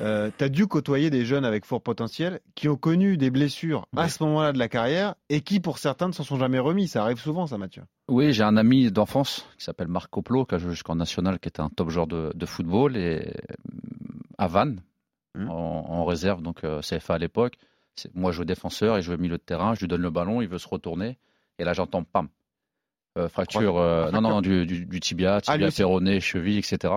Euh, 0.00 0.30
tu 0.36 0.44
as 0.44 0.48
dû 0.48 0.66
côtoyer 0.66 1.10
des 1.10 1.24
jeunes 1.24 1.44
avec 1.44 1.64
fort 1.64 1.82
potentiel 1.82 2.40
qui 2.54 2.68
ont 2.68 2.76
connu 2.76 3.16
des 3.16 3.30
blessures 3.30 3.86
à 3.96 4.08
ce 4.08 4.22
moment-là 4.22 4.52
de 4.52 4.58
la 4.58 4.68
carrière 4.68 5.16
et 5.28 5.40
qui, 5.40 5.58
pour 5.58 5.78
certains, 5.78 6.08
ne 6.08 6.12
s'en 6.12 6.22
sont 6.22 6.38
jamais 6.38 6.60
remis. 6.60 6.86
Ça 6.86 7.02
arrive 7.02 7.18
souvent, 7.18 7.46
ça, 7.46 7.58
Mathieu. 7.58 7.82
Oui, 8.08 8.32
j'ai 8.32 8.44
un 8.44 8.56
ami 8.56 8.92
d'enfance 8.92 9.48
qui 9.58 9.64
s'appelle 9.64 9.88
Marc 9.88 10.10
Coplo, 10.10 10.44
qui 10.44 10.54
a 10.54 10.58
joué 10.58 10.70
jusqu'en 10.70 10.94
national, 10.94 11.40
qui 11.40 11.48
était 11.48 11.60
un 11.60 11.70
top 11.70 11.90
joueur 11.90 12.06
de, 12.06 12.30
de 12.34 12.46
football 12.46 12.96
et 12.96 13.32
à 14.38 14.46
Vannes, 14.46 14.80
mmh. 15.34 15.50
en, 15.50 15.90
en, 15.90 16.04
réserve, 16.04 16.40
donc 16.40 16.62
euh, 16.62 16.80
CFA 16.82 17.14
à 17.14 17.18
l'époque. 17.18 17.56
Moi, 18.14 18.32
je 18.32 18.38
joue 18.38 18.44
défenseur 18.44 18.96
et 18.96 19.02
je 19.02 19.06
joue 19.06 19.14
au 19.14 19.18
milieu 19.18 19.38
de 19.38 19.42
terrain. 19.42 19.74
Je 19.74 19.80
lui 19.80 19.88
donne 19.88 20.02
le 20.02 20.10
ballon, 20.10 20.40
il 20.42 20.48
veut 20.48 20.58
se 20.58 20.68
retourner. 20.68 21.18
Et 21.58 21.64
là, 21.64 21.72
j'entends 21.72 22.04
pam. 22.04 22.28
Euh, 23.18 23.28
fracture, 23.28 23.78
euh, 23.78 24.10
non, 24.10 24.20
non, 24.20 24.42
du, 24.42 24.66
du, 24.66 24.84
du 24.84 25.00
tibia, 25.00 25.36
ah, 25.36 25.40
tibia 25.40 25.68
ah, 25.68 26.20
cheville, 26.20 26.58
etc. 26.58 26.92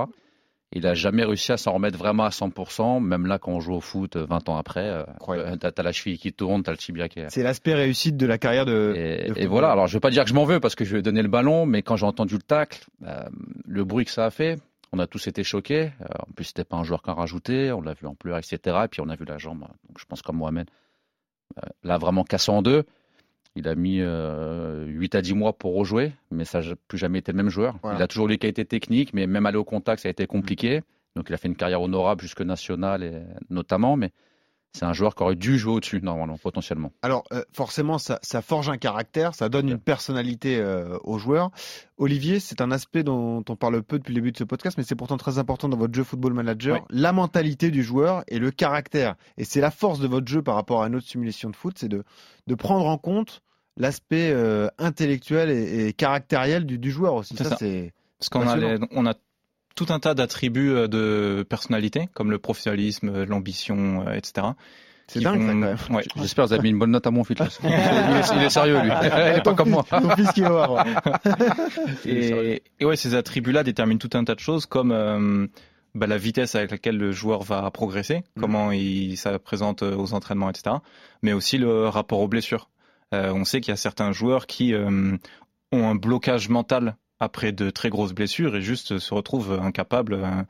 Il 0.71 0.85
a 0.85 0.93
jamais 0.93 1.23
réussi 1.23 1.51
à 1.51 1.57
s'en 1.57 1.73
remettre 1.73 1.97
vraiment 1.97 2.25
à 2.25 2.29
100%, 2.29 3.01
même 3.01 3.25
là 3.25 3.39
quand 3.39 3.51
on 3.51 3.59
joue 3.59 3.73
au 3.73 3.81
foot 3.81 4.17
20 4.17 4.49
ans 4.49 4.57
après. 4.57 4.87
Euh, 4.87 5.55
t'as 5.55 5.71
as 5.75 5.83
la 5.83 5.91
cheville 5.91 6.19
qui 6.19 6.31
tourne, 6.31 6.61
t'as 6.61 6.71
le 6.71 6.77
tibia 6.77 7.09
qui 7.09 7.21
est... 7.21 7.29
C'est 7.29 7.41
l'aspect 7.41 7.73
réussite 7.73 8.17
de 8.17 8.27
la 8.27 8.37
carrière 8.37 8.65
de... 8.65 8.93
Et, 8.95 9.43
et, 9.43 9.47
voilà, 9.47 9.71
alors 9.71 9.87
je 9.87 9.95
veux 9.95 9.99
pas 9.99 10.11
dire 10.11 10.23
que 10.23 10.29
je 10.29 10.35
m'en 10.35 10.45
veux 10.45 10.59
parce 10.59 10.75
que 10.75 10.85
je 10.85 10.95
vais 10.95 11.01
donner 11.01 11.23
le 11.23 11.27
ballon, 11.27 11.65
mais 11.65 11.81
quand 11.81 11.95
j'ai 11.95 12.05
entendu 12.05 12.35
le 12.35 12.43
tacle, 12.43 12.85
euh, 13.07 13.23
le 13.65 13.83
bruit 13.83 14.05
que 14.05 14.11
ça 14.11 14.25
a 14.25 14.29
fait, 14.29 14.59
on 14.91 14.99
a 14.99 15.07
tous 15.07 15.27
été 15.27 15.43
choqués. 15.43 15.91
Euh, 16.01 16.05
en 16.19 16.31
plus, 16.33 16.45
c'était 16.45 16.65
pas 16.65 16.77
un 16.77 16.83
joueur 16.83 17.01
qu'un 17.01 17.13
rajouté, 17.13 17.71
on 17.71 17.81
l'a 17.81 17.93
vu 17.93 18.05
en 18.05 18.13
pleurs, 18.13 18.37
etc. 18.37 18.77
Et 18.85 18.87
puis 18.89 19.01
on 19.01 19.09
a 19.09 19.15
vu 19.15 19.25
la 19.25 19.39
jambe, 19.39 19.61
donc 19.61 19.97
je 19.97 20.05
pense 20.05 20.21
comme 20.21 20.37
Mohamed, 20.37 20.69
là 21.83 21.97
vraiment 21.97 22.23
cassé 22.23 22.51
en 22.51 22.61
deux. 22.61 22.83
Il 23.55 23.67
a 23.67 23.75
mis 23.75 23.99
euh, 23.99 24.85
8 24.85 25.15
à 25.15 25.21
10 25.21 25.33
mois 25.33 25.53
pour 25.53 25.75
rejouer, 25.75 26.13
mais 26.31 26.45
ça 26.45 26.61
n'a 26.61 26.75
plus 26.87 26.97
jamais 26.97 27.19
été 27.19 27.31
le 27.31 27.37
même 27.37 27.49
joueur. 27.49 27.77
Voilà. 27.81 27.99
Il 27.99 28.01
a 28.01 28.07
toujours 28.07 28.27
les 28.27 28.37
qualités 28.37 28.65
techniques, 28.65 29.13
mais 29.13 29.27
même 29.27 29.45
aller 29.45 29.57
au 29.57 29.63
contact, 29.63 30.03
ça 30.03 30.07
a 30.07 30.11
été 30.11 30.27
compliqué. 30.27 30.81
Donc 31.15 31.25
il 31.29 31.33
a 31.33 31.37
fait 31.37 31.47
une 31.47 31.55
carrière 31.55 31.81
honorable 31.81 32.21
jusque 32.21 32.41
nationale, 32.41 33.03
et, 33.03 33.21
notamment, 33.49 33.97
mais 33.97 34.11
c'est 34.73 34.85
un 34.85 34.93
joueur 34.93 35.15
qui 35.15 35.23
aurait 35.23 35.35
dû 35.35 35.57
jouer 35.57 35.73
au-dessus, 35.73 35.99
normalement, 36.01 36.37
potentiellement. 36.37 36.91
Alors, 37.01 37.23
euh, 37.33 37.43
forcément, 37.53 37.97
ça, 37.97 38.19
ça, 38.21 38.41
forge 38.41 38.69
un 38.69 38.77
caractère, 38.77 39.33
ça 39.33 39.49
donne 39.49 39.67
une 39.67 39.79
personnalité 39.79 40.57
euh, 40.57 40.97
aux 41.03 41.17
joueurs. 41.17 41.49
Olivier, 41.97 42.39
c'est 42.39 42.61
un 42.61 42.71
aspect 42.71 43.03
dont 43.03 43.43
on 43.49 43.55
parle 43.55 43.81
peu 43.81 43.97
depuis 43.97 44.13
le 44.13 44.21
début 44.21 44.31
de 44.31 44.37
ce 44.37 44.43
podcast, 44.43 44.77
mais 44.77 44.83
c'est 44.83 44.95
pourtant 44.95 45.17
très 45.17 45.39
important 45.39 45.69
dans 45.69 45.77
votre 45.77 45.93
jeu 45.93 46.03
Football 46.03 46.33
Manager. 46.33 46.75
Ouais. 46.75 46.83
La 46.91 47.11
mentalité 47.13 47.71
du 47.71 47.83
joueur 47.83 48.23
et 48.27 48.37
le 48.37 48.51
caractère. 48.51 49.15
Et 49.37 49.43
c'est 49.43 49.61
la 49.61 49.71
force 49.71 49.99
de 49.99 50.07
votre 50.07 50.27
jeu 50.27 50.43
par 50.43 50.55
rapport 50.55 50.83
à 50.83 50.87
une 50.87 50.95
autre 50.95 51.07
simulation 51.07 51.49
de 51.49 51.55
foot, 51.55 51.75
c'est 51.77 51.89
de, 51.89 52.03
de 52.45 52.55
prendre 52.55 52.85
en 52.85 52.97
compte 52.97 53.41
l'aspect 53.75 54.35
intellectuel 54.77 55.49
et, 55.49 55.93
caractériel 55.93 56.65
du, 56.65 56.91
joueur 56.91 57.15
aussi. 57.15 57.35
Ça, 57.37 57.55
c'est 57.57 57.93
parce 58.19 58.29
qu'on 58.29 58.47
a, 58.47 58.77
on 58.91 59.05
a 59.05 59.13
tout 59.75 59.87
un 59.89 59.99
tas 59.99 60.13
d'attributs 60.13 60.87
de 60.87 61.45
personnalité, 61.47 62.09
comme 62.13 62.31
le 62.31 62.39
professionnalisme, 62.39 63.23
l'ambition, 63.23 64.11
etc. 64.11 64.47
C'est 65.07 65.21
dingue, 65.21 65.41
ça, 65.41 65.47
quand 65.47 65.55
même. 65.55 65.77
Ouais. 65.89 66.03
J'espère 66.17 66.43
que 66.43 66.49
vous 66.49 66.53
avez 66.53 66.63
mis 66.63 66.69
une 66.69 66.77
bonne 66.77 66.91
note 66.91 67.07
à 67.07 67.11
mon 67.11 67.23
fils. 67.23 67.37
il, 67.63 68.43
est, 68.43 68.49
sérieux, 68.49 68.79
lui. 68.81 68.91
il 69.01 69.37
est 69.37 69.43
pas 69.43 69.55
comme 69.55 69.71
moi. 69.71 69.83
Ton 69.89 70.09
fils 70.15 70.31
qui 70.33 70.41
va 70.41 70.85
et, 72.05 72.61
et, 72.79 72.85
ouais, 72.85 72.95
ces 72.95 73.15
attributs-là 73.15 73.63
déterminent 73.63 73.97
tout 73.97 74.11
un 74.13 74.23
tas 74.23 74.35
de 74.35 74.39
choses, 74.39 74.67
comme 74.67 74.91
euh, 74.91 75.47
bah, 75.95 76.07
la 76.07 76.17
vitesse 76.17 76.55
avec 76.55 76.71
laquelle 76.71 76.97
le 76.97 77.11
joueur 77.11 77.41
va 77.43 77.69
progresser, 77.71 78.19
mm. 78.19 78.41
comment 78.41 78.71
il 78.71 79.17
ça 79.17 79.39
présente 79.39 79.83
euh, 79.83 79.95
aux 79.95 80.13
entraînements, 80.13 80.49
etc. 80.49 80.77
Mais 81.23 81.33
aussi 81.33 81.57
le 81.57 81.87
rapport 81.87 82.19
aux 82.19 82.27
blessures. 82.27 82.69
Euh, 83.13 83.33
on 83.33 83.43
sait 83.43 83.59
qu'il 83.59 83.71
y 83.71 83.73
a 83.73 83.77
certains 83.77 84.11
joueurs 84.11 84.45
qui 84.45 84.73
euh, 84.73 85.17
ont 85.71 85.89
un 85.89 85.95
blocage 85.95 86.49
mental 86.49 86.95
après 87.19 87.51
de 87.51 87.69
très 87.69 87.89
grosses 87.89 88.13
blessures 88.13 88.55
et 88.55 88.61
juste 88.61 88.99
se 88.99 89.13
retrouvent 89.13 89.59
incapables. 89.61 90.13
Euh, 90.13 90.43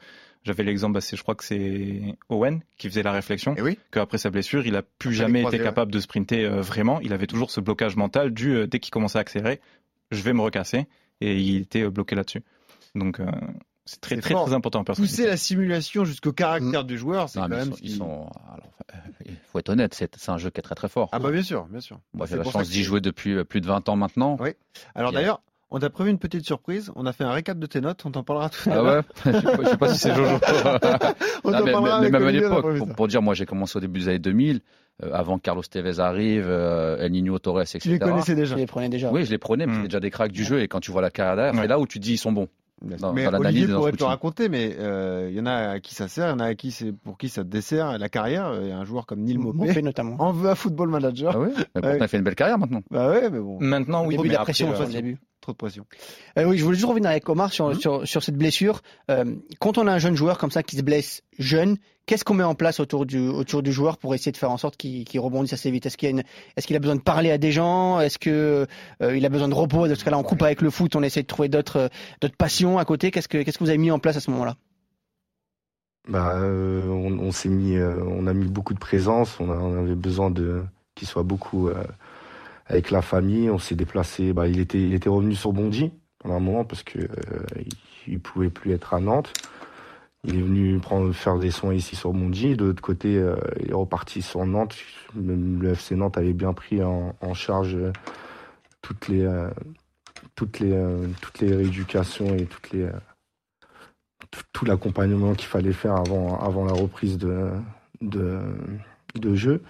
j'avais 0.44 0.64
l'exemple, 0.64 1.00
je 1.02 1.22
crois 1.22 1.36
que 1.36 1.44
c'est 1.44 2.16
Owen 2.30 2.62
qui 2.78 2.88
faisait 2.88 3.04
la 3.04 3.12
réflexion, 3.12 3.56
eh 3.58 3.62
oui. 3.62 3.78
qu'après 3.92 4.18
sa 4.18 4.30
blessure, 4.30 4.66
il 4.66 4.76
a 4.76 4.84
plus 4.84 5.14
jamais 5.14 5.44
été 5.44 5.60
capable 5.60 5.92
de 5.92 6.00
sprinter 6.00 6.46
euh, 6.46 6.62
vraiment. 6.62 7.02
Il 7.02 7.12
avait 7.12 7.28
toujours 7.28 7.52
ce 7.52 7.60
blocage 7.60 7.96
mental 7.96 8.34
du 8.34 8.56
euh, 8.56 8.68
dès 8.68 8.80
qu'il 8.80 8.92
commençait 8.92 9.18
à 9.18 9.22
accélérer, 9.22 9.60
je 10.12 10.22
vais 10.22 10.34
me 10.34 10.42
recasser, 10.42 10.88
et 11.20 11.38
il 11.38 11.58
était 11.58 11.88
bloqué 11.90 12.16
là-dessus. 12.16 12.42
Donc 12.96 13.22
c'est 13.86 14.02
très 14.02 14.18
très, 14.18 14.34
très 14.34 14.54
important. 14.54 14.84
Pousser 14.84 15.28
la 15.28 15.38
simulation 15.38 16.06
jusqu'au 16.06 16.32
caractère 16.32 16.84
mmh. 16.84 16.88
du 16.88 16.98
joueur, 16.98 17.30
c'est 17.30 17.40
quand 17.40 17.50
même. 17.50 17.74
Ils 17.82 17.98
sont, 17.98 18.28
il 19.26 19.36
faut 19.52 19.60
être 19.60 19.70
honnête, 19.70 19.94
c'est 19.94 20.30
un 20.30 20.38
jeu 20.38 20.50
qui 20.50 20.60
est 20.60 20.64
très 20.64 20.74
très 20.74 20.90
fort. 20.90 21.10
Ah 21.12 21.20
bah 21.20 21.30
bien 21.32 21.44
sûr, 21.44 21.66
bien 21.66 21.82
sûr. 21.82 22.00
Moi 22.14 22.26
j'ai 22.26 22.38
la 22.38 22.44
chance 22.46 22.70
d'y 22.70 22.84
jouer 22.84 23.02
depuis 23.02 23.44
plus 23.44 23.62
de 23.62 23.68
20 23.68 23.90
ans 23.90 23.96
maintenant. 23.98 24.38
Oui. 24.40 24.52
Alors 24.96 25.12
d'ailleurs, 25.12 25.42
on 25.72 25.80
t'a 25.80 25.90
prévu 25.90 26.10
une 26.10 26.18
petite 26.18 26.46
surprise. 26.46 26.92
On 26.96 27.06
a 27.06 27.14
fait 27.14 27.24
un 27.24 27.32
récap 27.32 27.58
de 27.60 27.66
tes 27.66 27.82
notes. 27.82 28.04
On 28.06 28.12
t'en 28.12 28.24
parlera 28.24 28.50
tout 28.50 28.70
à 28.70 28.74
ah 28.74 28.76
l'heure. 28.82 29.04
Ah 29.26 29.30
ouais? 29.30 29.42
Je 29.64 29.68
sais 29.68 29.78
pas 29.78 29.94
si 29.94 30.00
c'est 30.00 30.16
Jojo. 30.16 30.36
on 31.44 31.52
t'en 31.52 31.66
parlera 31.66 32.02
mais, 32.02 32.10
même 32.10 32.28
à 32.28 32.32
l'époque, 32.32 32.96
pour, 32.96 33.08
dire, 33.08 33.22
moi 33.22 33.34
j'ai 33.34 33.46
commencé 33.46 33.78
au 33.78 33.80
début 33.80 34.00
des 34.00 34.08
années 34.10 34.20
2000. 34.20 34.62
Euh, 35.02 35.12
avant 35.14 35.38
que 35.38 35.44
Carlos 35.44 35.62
Tevez 35.62 36.00
arrive, 36.00 36.46
euh, 36.48 36.98
El 36.98 37.14
Niño 37.14 37.40
Torres, 37.40 37.62
etc. 37.62 37.80
Tu 37.80 37.90
les 37.90 38.00
connaissais 38.00 38.36
déjà 38.36 38.56
Je 38.56 38.60
les 38.60 38.66
prenais 38.66 38.90
déjà. 38.90 39.12
Oui, 39.12 39.24
je 39.24 39.32
les 39.32 39.38
prenais, 39.38 39.66
mais 39.66 39.76
c'était 39.76 39.88
déjà 39.88 40.00
des 40.02 40.10
cracks 40.10 40.32
du 40.32 40.44
jeu. 40.44 40.62
Et 40.62 40.68
quand 40.68 40.82
tu 40.82 40.92
vois 40.92 41.02
la 41.02 41.10
carrière 41.10 41.36
derrière, 41.36 41.56
c'est 41.56 41.68
là 41.68 41.80
où 41.80 41.88
tu 41.88 42.00
dis 42.00 42.14
ils 42.14 42.18
sont 42.18 42.32
bons. 42.32 42.50
Dans, 42.82 43.12
mais 43.12 43.30
dans 43.30 43.40
Olivier 43.40 43.68
pourrait 43.68 43.92
te 43.92 44.04
raconter, 44.06 44.48
mais 44.48 44.70
il 44.70 44.76
euh, 44.80 45.32
y 45.32 45.40
en 45.42 45.46
a 45.46 45.72
à 45.72 45.80
qui 45.82 45.96
ça 45.96 46.08
sert, 46.08 46.28
il 46.28 46.30
y 46.30 46.34
en 46.34 46.40
a 46.40 46.46
à 46.46 46.56
qui 46.56 46.72
c'est 46.72 46.94
pour 46.94 47.18
qui 47.18 47.28
ça 47.28 47.44
dessert 47.44 47.98
la 47.98 48.08
carrière. 48.08 48.54
Il 48.62 48.70
y 48.70 48.72
a 48.72 48.78
un 48.78 48.86
joueur 48.86 49.06
comme 49.06 49.22
Neil 49.22 49.38
Mopé, 49.38 49.82
notamment. 49.82 50.16
En 50.20 50.32
veut 50.32 50.50
à 50.50 50.56
Football 50.56 50.90
Manager. 50.90 51.34
Ah 51.36 51.40
oui, 51.40 51.50
mais 51.76 51.82
pourtant, 51.82 51.98
il 52.02 52.08
fait 52.08 52.18
une 52.18 52.24
belle 52.24 52.36
carrière 52.36 52.58
maintenant. 52.58 52.82
Bah 52.90 53.10
ouais, 53.10 53.30
mais 53.30 53.40
bon. 53.40 53.58
Maintenant, 53.60 54.06
oui, 54.06 54.18
mais 54.22 54.30
la 54.30 54.40
pression 54.40 54.74
au 54.74 54.86
début 54.86 55.18
trop 55.50 55.54
de 55.54 55.58
pression. 55.58 55.86
Euh, 56.38 56.46
oui, 56.46 56.58
je 56.58 56.64
voulais 56.64 56.76
juste 56.76 56.88
revenir 56.88 57.10
avec 57.10 57.28
Omar 57.30 57.52
sur, 57.52 57.76
sur, 57.76 58.08
sur, 58.08 58.24
cette 58.24 58.38
blessure. 58.38 58.82
Euh, 59.10 59.26
quand 59.60 59.78
on 59.78 59.88
a 59.88 59.92
un 59.92 60.00
jeune 60.00 60.16
joueur 60.16 60.38
comme 60.38 60.52
ça 60.52 60.64
qui 60.64 60.76
se 60.76 60.82
blesse 60.82 61.24
jeune, 61.38 61.78
qu'est-ce 62.06 62.24
qu'on 62.24 62.36
met 62.36 62.44
en 62.44 62.56
place 62.56 62.80
autour 62.80 63.06
du, 63.06 63.28
autour 63.28 63.64
du 63.64 63.72
joueur 63.72 63.98
pour 63.98 64.14
essayer 64.14 64.32
de 64.32 64.38
faire 64.38 64.52
en 64.52 64.58
sorte 64.58 64.78
qu'il 64.78 65.20
rebondisse 65.20 65.54
assez 65.54 65.72
vite? 65.72 65.86
Est-ce 65.86 65.98
qu'il 65.98 66.20
a, 66.20 66.24
est 66.56 66.62
qu'il 66.66 66.76
a 66.76 66.80
besoin 66.80 66.96
de 66.96 67.02
parler 67.02 67.32
à 67.32 67.38
des 67.38 67.52
gens? 67.52 68.00
Est-ce 68.00 68.20
qu'il 68.20 68.32
euh, 68.32 68.66
a 69.02 69.30
besoin 69.30 69.48
de 69.48 69.54
repos? 69.54 69.88
Parce 69.88 70.04
que 70.04 70.10
là, 70.10 70.18
on 70.18 70.24
coupe 70.24 70.44
avec 70.44 70.62
le 70.62 70.70
foot, 70.70 70.96
on 70.96 71.04
essaie 71.04 71.22
de 71.24 71.28
trouver 71.28 71.50
d'autres 71.50 71.90
passions 72.38 72.78
à 72.78 72.86
côté. 72.86 73.12
Qu'est-ce 73.12 73.28
que, 73.28 73.44
vous 73.60 73.70
avez 73.70 73.78
mis 73.78 73.92
en 73.92 74.00
place 74.00 74.18
à 74.18 74.22
ce 74.22 74.30
moment-là? 74.32 74.56
Bah, 76.08 76.34
euh, 76.36 76.88
on, 76.88 77.20
on 77.20 77.32
s'est 77.32 77.50
mis, 77.50 77.76
euh, 77.76 78.04
on 78.04 78.26
a 78.28 78.34
mis 78.34 78.48
beaucoup 78.48 78.74
de 78.74 78.80
présence. 78.80 79.40
On, 79.40 79.52
a, 79.52 79.56
on 79.56 79.80
avait 79.80 79.96
besoin 79.96 80.32
de 80.32 80.64
qu'il 80.96 81.08
soit 81.08 81.24
beaucoup 81.24 81.70
avec 82.70 82.92
la 82.92 83.02
famille. 83.02 83.50
On 83.50 83.60
s'est 83.60 83.76
déplacé. 83.76 84.32
Bah, 84.32 84.48
il 84.48 84.60
était, 84.60 84.82
il 84.82 84.94
était 84.94 85.10
revenu 85.10 85.36
sur 85.36 85.52
Bondy 85.52 85.92
pendant 86.20 86.36
un 86.36 86.40
moment 86.40 86.64
parce 86.64 86.84
que 86.84 87.00
euh, 87.00 87.64
il, 88.08 88.20
pouvait 88.20 88.50
plus 88.50 88.72
être 88.72 88.94
à 88.94 89.00
Nantes. 89.00 89.34
Il 90.26 90.38
est 90.38 90.42
venu 90.42 90.80
prendre, 90.80 91.12
faire 91.14 91.40
des 91.40 91.52
soins 91.52 91.74
ici 91.74 91.96
sur 91.96 92.14
Bondy. 92.14 92.56
De 92.56 92.66
l'autre 92.66 92.82
côté, 92.82 93.18
euh, 93.18 93.36
il 93.62 93.72
est 93.72 93.74
reparti 93.74 94.22
sur 94.22 94.46
Nantes. 94.46 94.76
le 95.16 95.72
FC 95.72 95.96
Nantes 95.96 96.18
avait 96.18 96.34
bien 96.34 96.54
pris 96.54 96.82
en, 96.84 97.34
charge 97.34 97.76
euh, 97.76 97.92
toutes 98.82 99.08
les, 99.08 99.28
toutes 100.36 100.60
les, 100.60 100.74
toutes 101.22 101.40
les 101.40 101.54
rééducations 101.56 102.36
et 102.36 102.46
toutes 102.46 102.72
les, 102.72 102.90
tout, 104.54 104.66
l'accompagnement 104.66 105.34
qu'il 105.34 105.48
fallait 105.48 105.74
faire 105.74 105.96
avant, 105.96 106.40
avant 106.40 106.66
la 106.66 106.74
reprise 106.74 107.18
de, 107.18 107.52
de, 108.02 108.40
de 109.16 109.36
jeu. 109.36 109.62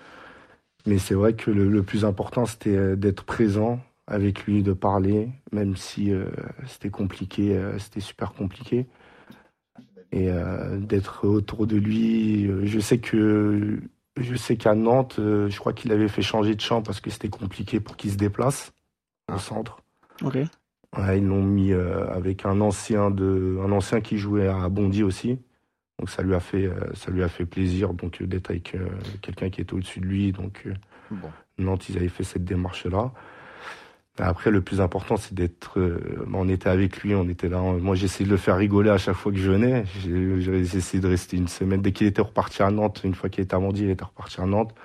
Mais 0.90 0.98
c'est 0.98 1.14
vrai 1.14 1.34
que 1.34 1.52
le, 1.52 1.84
plus 1.84 2.04
important, 2.04 2.48
c'était 2.48 2.76
euh, 2.76 2.96
d'être 2.96 3.24
présent 3.24 3.80
avec 4.08 4.46
lui, 4.46 4.64
de 4.64 4.74
parler, 4.74 5.30
même 5.52 5.76
si 5.76 6.12
euh, 6.12 6.26
c'était 6.66 6.90
compliqué, 6.90 7.56
euh, 7.56 7.78
c'était 7.78 8.00
super 8.00 8.34
compliqué. 8.34 8.88
Et 10.12 10.32
d'être 10.80 11.28
autour 11.28 11.68
de 11.68 11.76
lui. 11.76 12.50
Je 12.64 12.80
sais 12.80 12.98
que 12.98 13.80
je 14.20 14.36
sais 14.36 14.58
qu'à 14.58 14.74
Nantes, 14.74 15.18
je 15.20 15.56
crois 15.60 15.72
qu'il 15.72 15.92
avait 15.92 16.08
fait 16.08 16.24
changer 16.24 16.56
de 16.56 16.62
champ 16.62 16.82
parce 16.82 17.00
que 17.00 17.12
c'était 17.12 17.30
compliqué 17.30 17.80
pour 17.80 17.96
qu'il 17.96 18.10
se 18.10 18.18
déplace 18.18 18.74
au 19.32 19.38
centre. 19.38 19.78
Ok. 20.24 20.40
ils 20.98 21.24
l'ont 21.24 21.44
mis 21.44 21.74
avec 21.74 22.48
un 22.48 22.60
ancien 22.60 23.12
de, 23.12 23.60
un 23.64 23.72
ancien 23.72 24.02
qui 24.02 24.18
jouait 24.18 24.48
à 24.48 24.68
Bondy 24.68 25.04
aussi. 25.04 25.38
Donc 26.00 26.10
ça 26.10 26.24
lui 26.24 26.34
a 26.34 26.40
fait, 26.40 26.66
euh, 26.66 26.74
ça 26.94 27.12
lui 27.12 27.24
a 27.24 27.28
fait 27.28 27.46
plaisir 27.46 27.94
donc 27.94 28.24
d'être 28.24 28.52
avec 28.52 28.74
euh, 28.74 28.88
quelqu'un 29.22 29.50
qui 29.50 29.62
était 29.62 29.74
au-dessus 29.74 30.00
de 30.00 30.06
lui. 30.06 30.32
Donc 30.32 30.64
euh, 30.66 30.74
bon. 31.12 31.30
Nantes, 31.58 31.90
ils 31.90 31.98
avaient 31.98 32.08
fait 32.08 32.24
cette 32.24 32.46
démarche-là. 32.46 33.12
Après, 34.18 34.52
le 34.52 34.62
plus 34.62 34.82
important, 34.82 35.16
c'est 35.16 35.34
d'être. 35.34 35.80
on 36.34 36.50
était 36.50 36.68
avec 36.68 37.04
lui, 37.04 37.16
on 37.16 37.28
était 37.30 37.48
là. 37.48 37.62
Moi, 37.62 37.96
j'essayais 37.96 38.26
de 38.26 38.32
le 38.32 38.38
faire 38.38 38.58
rigoler 38.58 38.90
à 38.90 38.98
chaque 38.98 39.16
fois 39.16 39.32
que 39.32 39.38
je 39.38 39.50
venais. 39.50 39.86
J'ai 40.02 40.60
essayé 40.60 41.02
de 41.02 41.08
rester 41.08 41.38
une 41.38 41.48
semaine. 41.48 41.82
Dès 41.82 41.94
qu'il 41.94 42.06
était 42.06 42.22
reparti 42.22 42.62
à 42.62 42.70
Nantes, 42.70 43.00
une 43.06 43.14
fois 43.14 43.30
qu'il 43.30 43.46
était 43.46 43.56
à 43.56 43.60
Mondi, 43.60 43.84
il 43.84 43.90
était 43.90 44.04
reparti 44.04 44.42
à 44.42 44.46
Nantes 44.46 44.76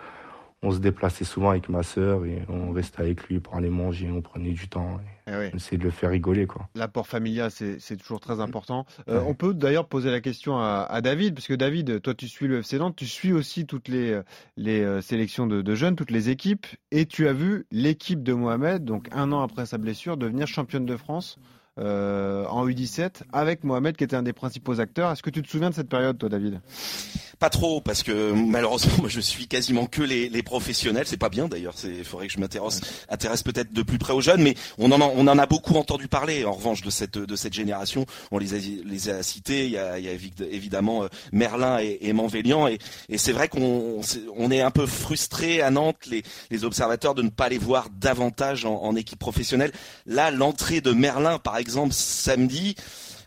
on 0.65 0.71
se 0.71 0.79
déplaçait 0.79 1.25
souvent 1.25 1.51
avec 1.51 1.69
ma 1.69 1.83
sœur 1.83 2.25
et 2.25 2.43
on 2.49 2.73
restait 2.73 3.03
avec 3.03 3.25
lui 3.29 3.39
pour 3.39 3.55
aller 3.55 3.69
manger, 3.69 4.11
on 4.11 4.23
prenait 4.23 4.53
du 4.53 4.67
temps. 4.69 4.99
Et 5.27 5.31
eh 5.31 5.51
On 5.53 5.57
essayait 5.57 5.79
de 5.79 5.85
le 5.85 5.91
faire 5.91 6.11
rigoler. 6.11 6.47
quoi. 6.47 6.69
L'apport 6.75 7.07
familial, 7.07 7.51
c'est 7.51 7.97
toujours 7.97 8.21
très 8.21 8.41
important. 8.41 8.87
Euh, 9.09 9.21
on 9.27 9.35
peut 9.35 9.55
d'ailleurs 9.55 9.87
poser 9.87 10.11
la 10.11 10.21
question 10.21 10.59
à, 10.59 11.01
David, 11.03 11.35
parce 11.35 11.47
que 11.47 11.55
David, 11.55 12.01
toi 12.01 12.15
tu 12.15 12.29
suis 12.29 12.47
le 12.47 12.59
FC 12.59 12.79
Nantes, 12.79 12.97
tu 12.97 13.07
suis 13.07 13.33
aussi 13.33 13.67
toutes 13.67 13.89
les, 13.89 14.21
les 14.57 14.83
euh, 14.83 15.01
sélections 15.01 15.47
de, 15.47 15.75
jeunes, 15.75 15.97
toutes 15.97 16.11
les 16.11 16.31
équipes, 16.31 16.67
et 16.91 17.07
tu 17.07 17.29
as 17.29 17.33
vu 17.33 17.67
l'équipe 17.71 18.23
de 18.23 18.33
Mohamed, 18.33 18.85
donc 18.85 19.09
un 19.13 19.33
an 19.33 19.43
après 19.43 19.67
sa 19.67 19.79
blessure, 19.79 20.17
devenir 20.17 20.47
championne 20.47 20.87
de 20.87 20.97
France. 20.97 21.39
Euh, 21.81 22.47
en 22.47 22.69
U17 22.69 23.23
avec 23.33 23.65
Mohamed 23.65 23.97
qui 23.97 24.05
était 24.05 24.15
un 24.15 24.23
des 24.23 24.33
principaux 24.33 24.79
acteurs. 24.79 25.11
Est-ce 25.11 25.25
que 25.25 25.31
tu 25.31 25.43
te 25.43 25.49
souviens 25.49 25.71
de 25.71 25.75
cette 25.75 25.89
période, 25.89 26.17
toi, 26.17 26.29
David? 26.29 26.61
Pas 27.41 27.51
trop, 27.51 27.81
parce 27.81 28.05
que 28.05 28.31
malheureusement, 28.31 28.93
moi, 29.01 29.09
je 29.09 29.19
suis 29.19 29.49
quasiment 29.49 29.87
que 29.87 30.01
les, 30.01 30.29
les 30.29 30.43
professionnels. 30.45 31.05
C'est 31.09 31.17
pas 31.17 31.31
bien 31.31 31.49
d'ailleurs. 31.49 31.75
Il 31.83 32.05
faudrait 32.05 32.29
que 32.29 32.33
je 32.33 32.39
m'intéresse, 32.39 32.81
intéresse 33.09 33.43
peut-être 33.43 33.73
de 33.73 33.83
plus 33.83 33.99
près 33.99 34.13
aux 34.13 34.21
jeunes, 34.21 34.41
mais 34.41 34.55
on 34.79 34.93
en, 34.93 35.39
a, 35.39 35.47
beaucoup 35.47 35.75
entendu 35.75 36.07
parler. 36.07 36.45
En 36.45 36.53
revanche, 36.53 36.83
de 36.83 36.91
cette 36.91 37.53
génération, 37.53 38.07
on 38.31 38.39
les 38.39 39.09
a, 39.09 39.23
cités. 39.25 39.65
Il 39.65 39.73
y 39.73 39.79
a, 39.79 39.99
évidemment 39.99 41.03
euh, 41.03 41.09
Merlin 41.33 41.81
et, 41.81 41.99
et 42.03 42.13
Manvélian, 42.13 42.69
et, 42.69 42.79
c'est 43.17 43.33
vrai 43.33 43.49
qu'on 43.49 44.01
on 44.37 44.51
est 44.53 44.61
un 44.61 44.71
peu 44.71 44.87
frustré 44.87 45.61
à 45.61 45.71
Nantes, 45.71 46.09
les, 46.51 46.65
observateurs, 46.65 47.17
de 47.17 47.23
ne 47.23 47.31
pas 47.31 47.49
les 47.49 47.59
voir 47.59 47.89
davantage 47.91 48.65
en 48.65 48.95
équipe 48.95 49.19
professionnelle. 49.19 49.73
Là, 50.07 50.31
l'entrée 50.31 50.81
de 50.81 50.93
Merlin, 50.93 51.41
par 51.41 51.57
exemple 51.57 51.64
exemple 51.65 51.95
samedi 51.95 52.77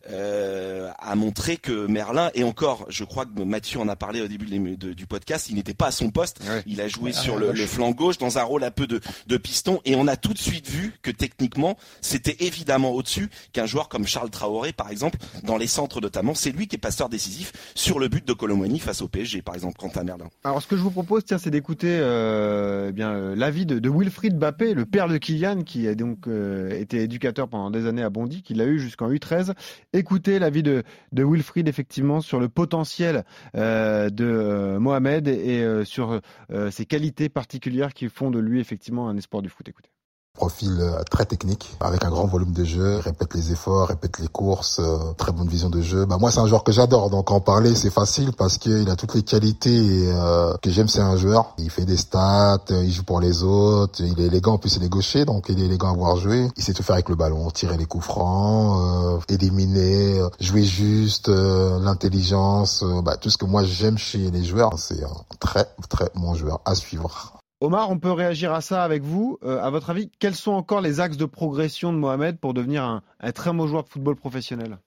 euh, 0.10 0.92
a 1.00 1.16
montré 1.16 1.58
que 1.58 1.88
Merlin 1.88 2.32
et 2.34 2.44
encore, 2.44 2.86
je 2.90 3.04
crois 3.04 3.26
que 3.26 3.42
Mathieu 3.42 3.80
en 3.80 3.88
a 3.88 3.96
parlé 3.96 4.22
au 4.22 4.28
début 4.28 4.46
du 4.78 5.08
podcast, 5.08 5.50
il 5.50 5.56
n'était 5.56 5.74
pas 5.74 5.88
à 5.88 5.92
son 5.92 6.12
poste. 6.12 6.42
Il 6.66 6.82
a 6.82 6.88
joué 6.88 7.14
sur 7.14 7.38
le, 7.38 7.54
flanc 7.68 7.92
gauche 7.92 8.18
dans 8.18 8.38
un 8.38 8.44
rôle 8.44 8.64
un 8.64 8.72
peu 8.72 8.88
de, 8.88 9.02
de, 9.28 9.38
piston 9.38 9.82
et 9.84 9.96
on 9.96 10.08
a 10.08 10.16
tout 10.16 10.34
de 10.34 10.38
suite 10.38 10.70
vu 10.70 10.94
que 11.02 11.12
techniquement 11.12 11.78
c'était 12.02 12.38
évidemment 12.40 12.92
au-dessus 12.92 13.30
qu'un 13.52 13.66
joueur 13.66 13.90
comme 13.90 14.08
Charles 14.08 14.30
Traoré 14.30 14.72
par 14.72 14.90
exemple 14.90 15.18
dans 15.44 15.58
les 15.58 15.68
centres 15.68 16.00
notamment. 16.00 16.34
C'est 16.34 16.52
lui 16.52 16.68
qui 16.68 16.78
est 16.78 16.80
passeur 16.80 17.10
décisif 17.10 17.52
sur 17.76 18.00
le 18.00 18.08
but 18.08 18.26
de 18.26 18.34
Colomani 18.34 18.80
face 18.80 19.02
au 19.02 19.08
PSG 19.08 19.42
par 19.42 19.56
exemple 19.56 19.78
à 19.96 20.04
Merlin. 20.04 20.30
Alors 20.44 20.62
ce 20.62 20.68
que 20.68 20.76
je 20.76 20.82
vous 20.82 20.92
propose, 20.92 21.24
tiens, 21.26 21.38
c'est 21.38 21.50
d'écouter 21.50 21.98
euh, 22.00 22.88
eh 22.90 22.92
bien 22.92 23.12
euh, 23.12 23.36
l'avis 23.36 23.66
de, 23.66 23.80
de, 23.80 23.90
Wilfried 23.90 24.38
Bappé, 24.38 24.74
le 24.74 24.86
père 24.86 25.08
de 25.08 25.18
Kylian, 25.18 25.64
qui 25.64 25.88
a 25.88 25.96
donc 25.96 26.28
euh, 26.28 26.72
été 26.72 27.02
éducateur 27.02 27.48
pendant 27.48 27.72
des 27.72 27.86
années 27.86 28.04
à 28.04 28.10
Bondy, 28.10 28.42
qui 28.42 28.54
l'a 28.54 28.66
eu 28.66 28.80
jusqu'en 28.80 29.10
U13 29.10 29.54
écouter 29.98 30.40
l'avis 30.40 30.64
de, 30.64 30.84
Wilfried 31.14 31.68
effectivement 31.68 32.22
sur 32.22 32.40
le 32.40 32.50
potentiel 32.50 33.24
euh, 33.56 34.10
de 34.10 34.26
euh, 34.26 34.80
Mohamed 34.80 35.28
et 35.28 35.62
euh, 35.62 35.84
sur 35.84 36.22
ses 36.70 36.86
qualités 36.86 37.30
particulières 37.30 37.94
qui 37.94 38.10
font 38.10 38.32
de 38.32 38.40
lui 38.40 38.60
effectivement 38.60 39.10
un 39.10 39.18
espoir 39.18 39.42
du 39.42 39.50
foot. 39.50 39.68
Écoutez. 39.68 39.90
Profil 40.38 40.78
euh, 40.80 41.02
très 41.10 41.26
technique, 41.26 41.76
avec 41.80 42.06
un 42.06 42.12
grand 42.12 42.28
volume 42.28 42.52
de 42.52 42.64
jeu, 42.64 43.00
répète 43.00 43.34
les 43.34 43.52
efforts, 43.52 43.88
répète 43.88 44.20
les 44.20 44.28
courses, 44.28 44.80
euh, 44.80 45.14
très 45.18 45.32
bonne 45.32 45.48
vision 45.48 45.72
de 45.72 45.82
jeu. 45.82 46.06
Bah 46.06 46.18
moi 46.20 46.30
c'est 46.30 46.40
un 46.40 46.46
joueur 46.46 46.64
que 46.64 46.72
j'adore, 46.72 47.10
donc 47.10 47.32
en 47.32 47.40
parler 47.40 47.74
c'est 47.74 47.90
facile 47.90 48.32
parce 48.34 48.60
qu'il 48.60 48.88
a 48.88 48.96
toutes 48.96 49.16
les 49.16 49.24
qualités 49.24 50.12
euh, 50.14 50.56
que 50.62 50.70
j'aime. 50.70 50.88
C'est 50.88 51.02
un 51.02 51.18
joueur. 51.18 51.56
Il 51.58 51.72
fait 51.72 51.86
des 51.86 51.98
stats, 51.98 52.60
il 52.70 52.92
joue 52.92 53.04
pour 53.04 53.20
les 53.20 53.42
autres, 53.42 54.00
il 54.04 54.20
est 54.22 54.28
élégant, 54.28 54.54
en 54.54 54.58
plus 54.60 54.76
il 54.76 54.84
est 54.84 54.90
gaucher, 54.90 55.26
donc 55.26 55.48
il 55.50 55.60
est 55.60 55.66
élégant 55.66 55.90
à 55.92 55.96
voir 55.96 56.18
jouer. 56.18 56.48
Il 56.56 56.64
sait 56.64 56.74
tout 56.74 56.84
faire 56.84 56.94
avec 56.94 57.10
le 57.10 57.16
ballon, 57.16 57.50
tirer 57.50 57.76
les 57.76 57.86
coups 57.86 58.06
francs, 58.06 59.24
éliminer, 59.30 60.22
jouer 60.40 60.64
juste, 60.64 61.30
l'intelligence, 61.30 62.84
bah, 63.04 63.18
tout 63.18 63.32
ce 63.32 63.38
que 63.38 63.46
moi 63.46 63.64
j'aime 63.64 63.98
chez 63.98 64.30
les 64.30 64.44
joueurs. 64.44 64.78
C'est 64.78 65.04
un 65.04 65.36
très 65.40 65.66
très 65.90 66.12
bon 66.14 66.36
joueur 66.36 66.62
à 66.64 66.76
suivre. 66.76 67.34
Omar, 67.60 67.90
on 67.90 67.98
peut 67.98 68.12
réagir 68.12 68.54
à 68.54 68.62
ça 68.62 68.84
avec 68.84 69.02
vous. 69.02 69.40
Euh, 69.44 69.60
à 69.60 69.72
votre 69.72 69.90
avis, 69.90 70.12
quels 70.20 70.36
sont 70.36 70.52
encore 70.52 70.80
les 70.80 71.00
axes 71.00 71.18
de 71.18 71.26
progression 71.26 71.92
de 71.92 71.98
Mohamed 71.98 72.40
pour 72.40 72.54
devenir 72.54 72.84
un, 72.84 73.32
très 73.32 73.52
bon 73.52 73.66
joueur 73.66 73.84
de 73.84 73.90
football 73.90 74.16
professionnel? 74.16 74.78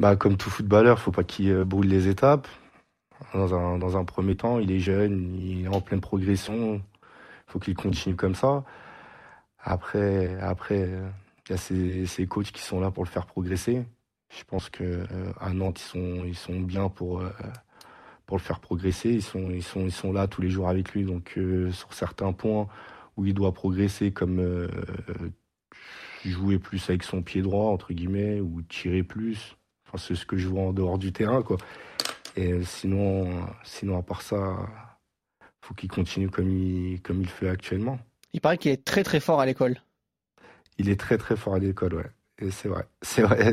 Bah, 0.00 0.16
Comme 0.16 0.36
tout 0.36 0.50
footballeur, 0.50 0.98
il 0.98 1.00
faut 1.00 1.12
pas 1.12 1.22
qu'il 1.22 1.50
euh, 1.50 1.64
brûle 1.64 1.88
les 1.88 2.08
étapes. 2.08 2.48
Dans 3.34 3.96
un, 3.96 4.04
premier 4.04 4.34
temps, 4.34 4.58
il 4.58 4.72
est 4.72 4.80
jeune, 4.80 5.38
il 5.38 5.66
est 5.66 5.68
en 5.68 5.80
pleine 5.80 6.00
progression. 6.00 6.76
Il 6.76 7.52
faut 7.52 7.58
qu'il 7.58 7.74
continue 7.74 8.16
comme 8.16 8.34
ça. 8.34 8.64
Après, 9.62 10.36
après, 10.40 10.88
il 11.46 11.52
y 11.52 11.54
a 11.54 12.06
ces, 12.06 12.26
coachs 12.26 12.50
qui 12.50 12.62
sont 12.62 12.80
là 12.80 12.90
pour 12.90 13.04
le 13.04 13.10
faire 13.10 13.26
progresser. 13.26 13.84
Je 14.30 14.42
pense 14.44 14.70
qu'à 14.70 14.84
euh, 14.84 15.32
Nantes, 15.52 15.80
ils 15.80 15.84
sont, 15.84 16.24
ils 16.24 16.36
sont 16.36 16.60
bien 16.60 16.88
pour 16.88 17.22
pour 18.30 18.38
le 18.38 18.42
faire 18.44 18.60
progresser. 18.60 19.10
Ils 19.10 19.24
sont, 19.24 19.50
ils 19.50 19.64
sont, 19.64 19.80
ils 19.80 19.90
sont 19.90 20.12
là 20.12 20.28
tous 20.28 20.40
les 20.40 20.50
jours 20.50 20.68
avec 20.68 20.92
lui. 20.92 21.02
Donc 21.02 21.32
euh, 21.36 21.72
sur 21.72 21.92
certains 21.92 22.32
points 22.32 22.68
où 23.16 23.26
il 23.26 23.34
doit 23.34 23.52
progresser, 23.52 24.12
comme 24.12 24.38
euh, 24.38 24.68
jouer 26.24 26.60
plus 26.60 26.88
avec 26.90 27.02
son 27.02 27.22
pied 27.22 27.42
droit 27.42 27.72
entre 27.72 27.92
guillemets 27.92 28.40
ou 28.40 28.62
tirer 28.62 29.02
plus. 29.02 29.56
Enfin, 29.84 29.98
c'est 29.98 30.14
ce 30.14 30.24
que 30.24 30.36
je 30.36 30.46
vois 30.46 30.62
en 30.62 30.72
dehors 30.72 30.96
du 30.96 31.12
terrain, 31.12 31.42
quoi. 31.42 31.56
Et 32.36 32.62
sinon, 32.62 33.48
sinon 33.64 33.98
à 33.98 34.02
part 34.02 34.22
ça, 34.22 34.58
faut 35.60 35.74
qu'il 35.74 35.90
continue 35.90 36.30
comme 36.30 36.48
il, 36.48 37.02
comme 37.02 37.20
il 37.22 37.28
fait 37.28 37.48
actuellement. 37.48 37.98
Il 38.32 38.40
paraît 38.40 38.58
qu'il 38.58 38.70
est 38.70 38.84
très 38.84 39.02
très 39.02 39.18
fort 39.18 39.40
à 39.40 39.46
l'école. 39.46 39.82
Il 40.78 40.88
est 40.88 41.00
très 41.00 41.18
très 41.18 41.34
fort 41.34 41.54
à 41.54 41.58
l'école, 41.58 41.94
ouais. 41.94 42.10
Et 42.38 42.52
c'est 42.52 42.68
vrai, 42.68 42.86
c'est 43.02 43.22
vrai. 43.22 43.52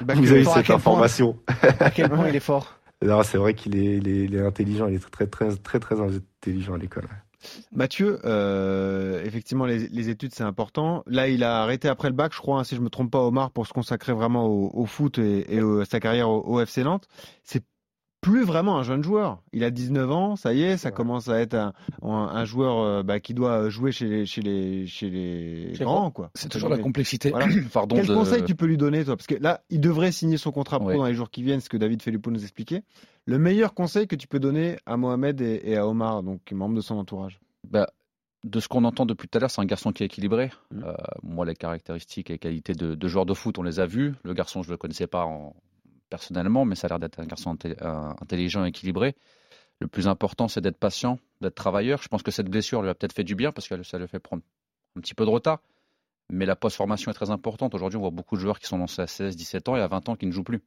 Bah, 0.00 0.14
Vous 0.16 0.32
avez 0.32 0.44
cette 0.44 0.70
information. 0.70 1.38
à 1.78 1.92
quel 1.92 2.10
point 2.10 2.28
il 2.28 2.34
est 2.34 2.40
fort 2.40 2.80
c'est 3.24 3.38
vrai 3.38 3.54
qu'il 3.54 3.76
est, 3.76 4.38
intelligent, 4.38 4.86
il 4.88 4.94
est 4.94 5.10
très, 5.10 5.26
très, 5.26 5.54
très, 5.56 5.78
très 5.80 6.00
intelligent 6.00 6.74
à 6.74 6.78
l'école. 6.78 7.08
Mathieu, 7.72 8.20
euh, 8.24 9.24
effectivement, 9.24 9.66
les, 9.66 10.08
études, 10.08 10.32
c'est 10.32 10.44
important. 10.44 11.02
Là, 11.06 11.28
il 11.28 11.42
a 11.42 11.62
arrêté 11.62 11.88
après 11.88 12.08
le 12.08 12.14
bac, 12.14 12.32
je 12.32 12.38
crois, 12.38 12.60
hein, 12.60 12.64
si 12.64 12.76
je 12.76 12.80
me 12.80 12.88
trompe 12.88 13.10
pas, 13.10 13.20
Omar, 13.20 13.50
pour 13.50 13.66
se 13.66 13.72
consacrer 13.72 14.12
vraiment 14.12 14.46
au, 14.46 14.86
foot 14.86 15.18
et, 15.18 15.58
à 15.58 15.84
sa 15.84 15.98
carrière 15.98 16.28
au, 16.28 16.40
au 16.46 16.60
FC 16.60 16.84
Nantes. 16.84 17.08
C'est 17.42 17.64
plus 18.22 18.44
vraiment 18.44 18.78
un 18.78 18.84
jeune 18.84 19.02
joueur. 19.02 19.42
Il 19.52 19.64
a 19.64 19.70
19 19.70 20.10
ans, 20.10 20.36
ça 20.36 20.54
y 20.54 20.62
est, 20.62 20.76
ça 20.76 20.92
commence 20.92 21.28
à 21.28 21.40
être 21.40 21.56
un, 22.02 22.44
joueur 22.44 22.78
euh, 22.78 23.02
bah, 23.02 23.18
qui 23.18 23.34
doit 23.34 23.68
jouer 23.68 23.90
chez 23.90 24.06
les, 24.06 24.26
chez 24.26 24.40
les, 24.40 24.86
chez 24.86 25.10
les 25.10 25.72
grands. 25.80 26.12
quoi. 26.12 26.30
C'est 26.36 26.48
toujours 26.48 26.68
la 26.70 26.78
complexité. 26.78 27.32
Pardon 27.72 27.96
Quel 27.96 28.06
conseil 28.06 28.44
tu 28.44 28.54
peux 28.54 28.66
lui 28.66 28.78
donner, 28.78 29.04
toi? 29.04 29.16
Parce 29.16 29.26
que 29.26 29.34
là, 29.34 29.62
il 29.70 29.80
devrait 29.80 30.12
signer 30.12 30.36
son 30.36 30.52
contrat 30.52 30.78
pro 30.78 30.94
dans 30.94 31.04
les 31.04 31.14
jours 31.14 31.30
qui 31.30 31.42
viennent, 31.42 31.60
ce 31.60 31.68
que 31.68 31.76
David 31.76 32.00
Filippo 32.00 32.30
nous 32.30 32.42
expliquait. 32.42 32.84
Le 33.26 33.38
meilleur 33.38 33.74
conseil 33.74 34.06
que 34.06 34.16
tu 34.16 34.28
peux 34.28 34.38
donner 34.38 34.78
à 34.86 34.96
Mohamed 34.96 35.40
et, 35.40 35.76
à 35.76 35.86
Omar, 35.86 36.22
donc 36.22 36.40
membre 36.52 36.76
de 36.76 36.80
son 36.80 36.94
entourage? 36.94 37.40
Bah, 37.68 37.88
de 38.44 38.60
ce 38.60 38.68
qu'on 38.68 38.84
entend 38.84 39.04
depuis 39.04 39.28
tout 39.28 39.38
à 39.38 39.40
l'heure, 39.40 39.50
c'est 39.50 39.60
un 39.60 39.66
garçon 39.66 39.90
qui 39.90 40.04
est 40.04 40.06
équilibré. 40.06 40.52
Mmh. 40.70 40.84
Euh, 40.84 40.94
moi, 41.24 41.44
les 41.44 41.56
caractéristiques 41.56 42.30
et 42.30 42.38
qualités 42.38 42.74
de, 42.74 42.94
de, 42.94 43.08
joueur 43.08 43.26
de 43.26 43.34
foot, 43.34 43.58
on 43.58 43.64
les 43.64 43.80
a 43.80 43.86
vues. 43.86 44.14
Le 44.22 44.32
garçon, 44.32 44.62
je 44.62 44.68
ne 44.68 44.74
le 44.74 44.76
connaissais 44.78 45.08
pas 45.08 45.24
en, 45.24 45.54
personnellement, 46.12 46.66
mais 46.66 46.74
ça 46.74 46.88
a 46.88 46.88
l'air 46.90 46.98
d'être 46.98 47.20
un 47.20 47.24
garçon 47.24 47.56
intelligent 48.20 48.66
et 48.66 48.68
équilibré. 48.68 49.16
Le 49.80 49.86
plus 49.86 50.08
important, 50.08 50.46
c'est 50.46 50.60
d'être 50.60 50.76
patient, 50.76 51.18
d'être 51.40 51.54
travailleur. 51.54 52.02
Je 52.02 52.08
pense 52.08 52.22
que 52.22 52.30
cette 52.30 52.50
blessure 52.50 52.82
lui 52.82 52.90
a 52.90 52.94
peut-être 52.94 53.14
fait 53.14 53.24
du 53.24 53.34
bien 53.34 53.50
parce 53.50 53.66
que 53.66 53.82
ça 53.82 53.98
lui 53.98 54.06
fait 54.06 54.20
prendre 54.20 54.42
un 54.94 55.00
petit 55.00 55.14
peu 55.14 55.24
de 55.24 55.30
retard. 55.30 55.62
Mais 56.28 56.44
la 56.44 56.54
post-formation 56.54 57.10
est 57.10 57.14
très 57.14 57.30
importante. 57.30 57.74
Aujourd'hui, 57.74 57.96
on 57.96 58.02
voit 58.02 58.10
beaucoup 58.10 58.36
de 58.36 58.42
joueurs 58.42 58.58
qui 58.58 58.66
sont 58.66 58.76
lancés 58.76 59.00
à 59.00 59.06
16, 59.06 59.36
17 59.36 59.70
ans 59.70 59.76
et 59.76 59.80
à 59.80 59.86
20 59.86 60.10
ans 60.10 60.16
qui 60.16 60.26
ne 60.26 60.32
jouent 60.32 60.44
plus 60.44 60.62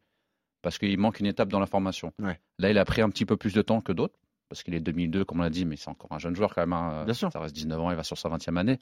parce 0.63 0.79
qu'il 0.79 0.97
manque 0.97 1.19
une 1.19 1.27
étape 1.27 1.49
dans 1.49 1.59
la 1.59 1.67
formation. 1.67 2.11
Là, 2.57 2.71
il 2.71 2.77
a 2.79 2.85
pris 2.85 3.03
un 3.03 3.09
petit 3.11 3.25
peu 3.25 3.37
plus 3.37 3.53
de 3.53 3.61
temps 3.61 3.81
que 3.81 3.91
d'autres 3.91 4.17
parce 4.49 4.63
qu'il 4.63 4.73
est 4.73 4.79
2002, 4.79 5.25
comme 5.25 5.41
on 5.41 5.43
l'a 5.43 5.51
dit, 5.51 5.65
mais 5.65 5.75
c'est 5.75 5.89
encore 5.89 6.11
un 6.11 6.17
jeune 6.17 6.35
joueur 6.35 6.55
quand 6.55 6.61
même. 6.61 6.73
Hein. 6.73 7.05
Bien 7.05 7.13
sûr. 7.13 7.31
Ça 7.31 7.39
reste 7.39 7.55
19 7.55 7.79
ans, 7.79 7.91
il 7.91 7.97
va 7.97 8.03
sur 8.03 8.17
sa 8.17 8.29
20e 8.29 8.57
année. 8.57 8.79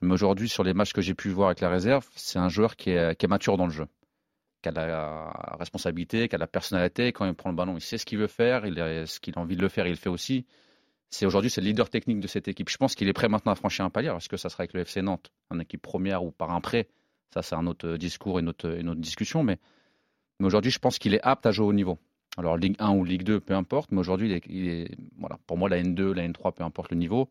Mais 0.00 0.14
aujourd'hui, 0.14 0.48
sur 0.48 0.64
les 0.64 0.72
matchs 0.72 0.94
que 0.94 1.02
j'ai 1.02 1.14
pu 1.14 1.28
voir 1.28 1.48
avec 1.48 1.60
la 1.60 1.68
réserve, 1.68 2.08
c'est 2.16 2.38
un 2.38 2.48
joueur 2.48 2.76
qui 2.76 2.88
est 2.88 3.28
mature 3.28 3.58
dans 3.58 3.66
le 3.66 3.72
jeu 3.72 3.86
qui 4.64 4.68
a 4.68 4.86
la 4.86 5.56
responsabilité, 5.58 6.28
qui 6.28 6.34
a 6.34 6.38
la 6.38 6.46
personnalité. 6.46 7.12
Quand 7.12 7.26
il 7.26 7.34
prend 7.34 7.50
le 7.50 7.56
ballon, 7.56 7.76
il 7.76 7.82
sait 7.82 7.98
ce 7.98 8.06
qu'il 8.06 8.18
veut 8.18 8.26
faire, 8.26 8.64
il 8.64 8.80
a 8.80 9.06
ce 9.06 9.20
qu'il 9.20 9.34
a 9.36 9.40
envie 9.40 9.56
de 9.56 9.62
le 9.62 9.68
faire, 9.68 9.86
il 9.86 9.90
le 9.90 9.96
fait 9.96 10.08
aussi. 10.08 10.46
C'est 11.10 11.26
aujourd'hui 11.26 11.50
c'est 11.50 11.60
le 11.60 11.66
leader 11.66 11.90
technique 11.90 12.20
de 12.20 12.26
cette 12.26 12.48
équipe. 12.48 12.70
Je 12.70 12.76
pense 12.78 12.94
qu'il 12.94 13.06
est 13.08 13.12
prêt 13.12 13.28
maintenant 13.28 13.52
à 13.52 13.54
franchir 13.56 13.84
un 13.84 13.90
palier. 13.90 14.12
Est-ce 14.16 14.28
que 14.28 14.38
ça 14.38 14.48
sera 14.48 14.62
avec 14.62 14.72
le 14.72 14.80
FC 14.80 15.02
Nantes, 15.02 15.30
en 15.50 15.60
équipe 15.60 15.82
première 15.82 16.24
ou 16.24 16.30
par 16.30 16.50
un 16.50 16.60
prêt? 16.60 16.88
Ça, 17.32 17.42
c'est 17.42 17.54
un 17.54 17.66
autre 17.66 17.96
discours 17.96 18.38
et 18.38 18.42
une 18.42 18.48
autre, 18.48 18.94
discussion. 18.94 19.42
Mais, 19.42 19.58
aujourd'hui, 20.40 20.70
je 20.70 20.78
pense 20.78 20.98
qu'il 20.98 21.14
est 21.14 21.22
apte 21.22 21.46
à 21.46 21.50
jouer 21.50 21.66
au 21.66 21.72
niveau. 21.72 21.98
Alors 22.36 22.56
Ligue 22.56 22.76
1 22.78 22.92
ou 22.94 23.04
Ligue 23.04 23.22
2, 23.22 23.40
peu 23.40 23.54
importe. 23.54 23.92
Mais 23.92 24.00
aujourd'hui, 24.00 24.40
pour 25.46 25.58
moi, 25.58 25.68
la 25.68 25.82
N2, 25.82 26.12
la 26.12 26.26
N3, 26.26 26.54
peu 26.54 26.64
importe 26.64 26.90
le 26.90 26.96
niveau, 26.96 27.30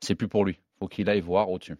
c'est 0.00 0.14
plus 0.14 0.28
pour 0.28 0.44
lui. 0.44 0.54
Il 0.54 0.78
faut 0.78 0.88
qu'il 0.88 1.08
aille 1.10 1.20
voir 1.20 1.50
au-dessus. 1.50 1.76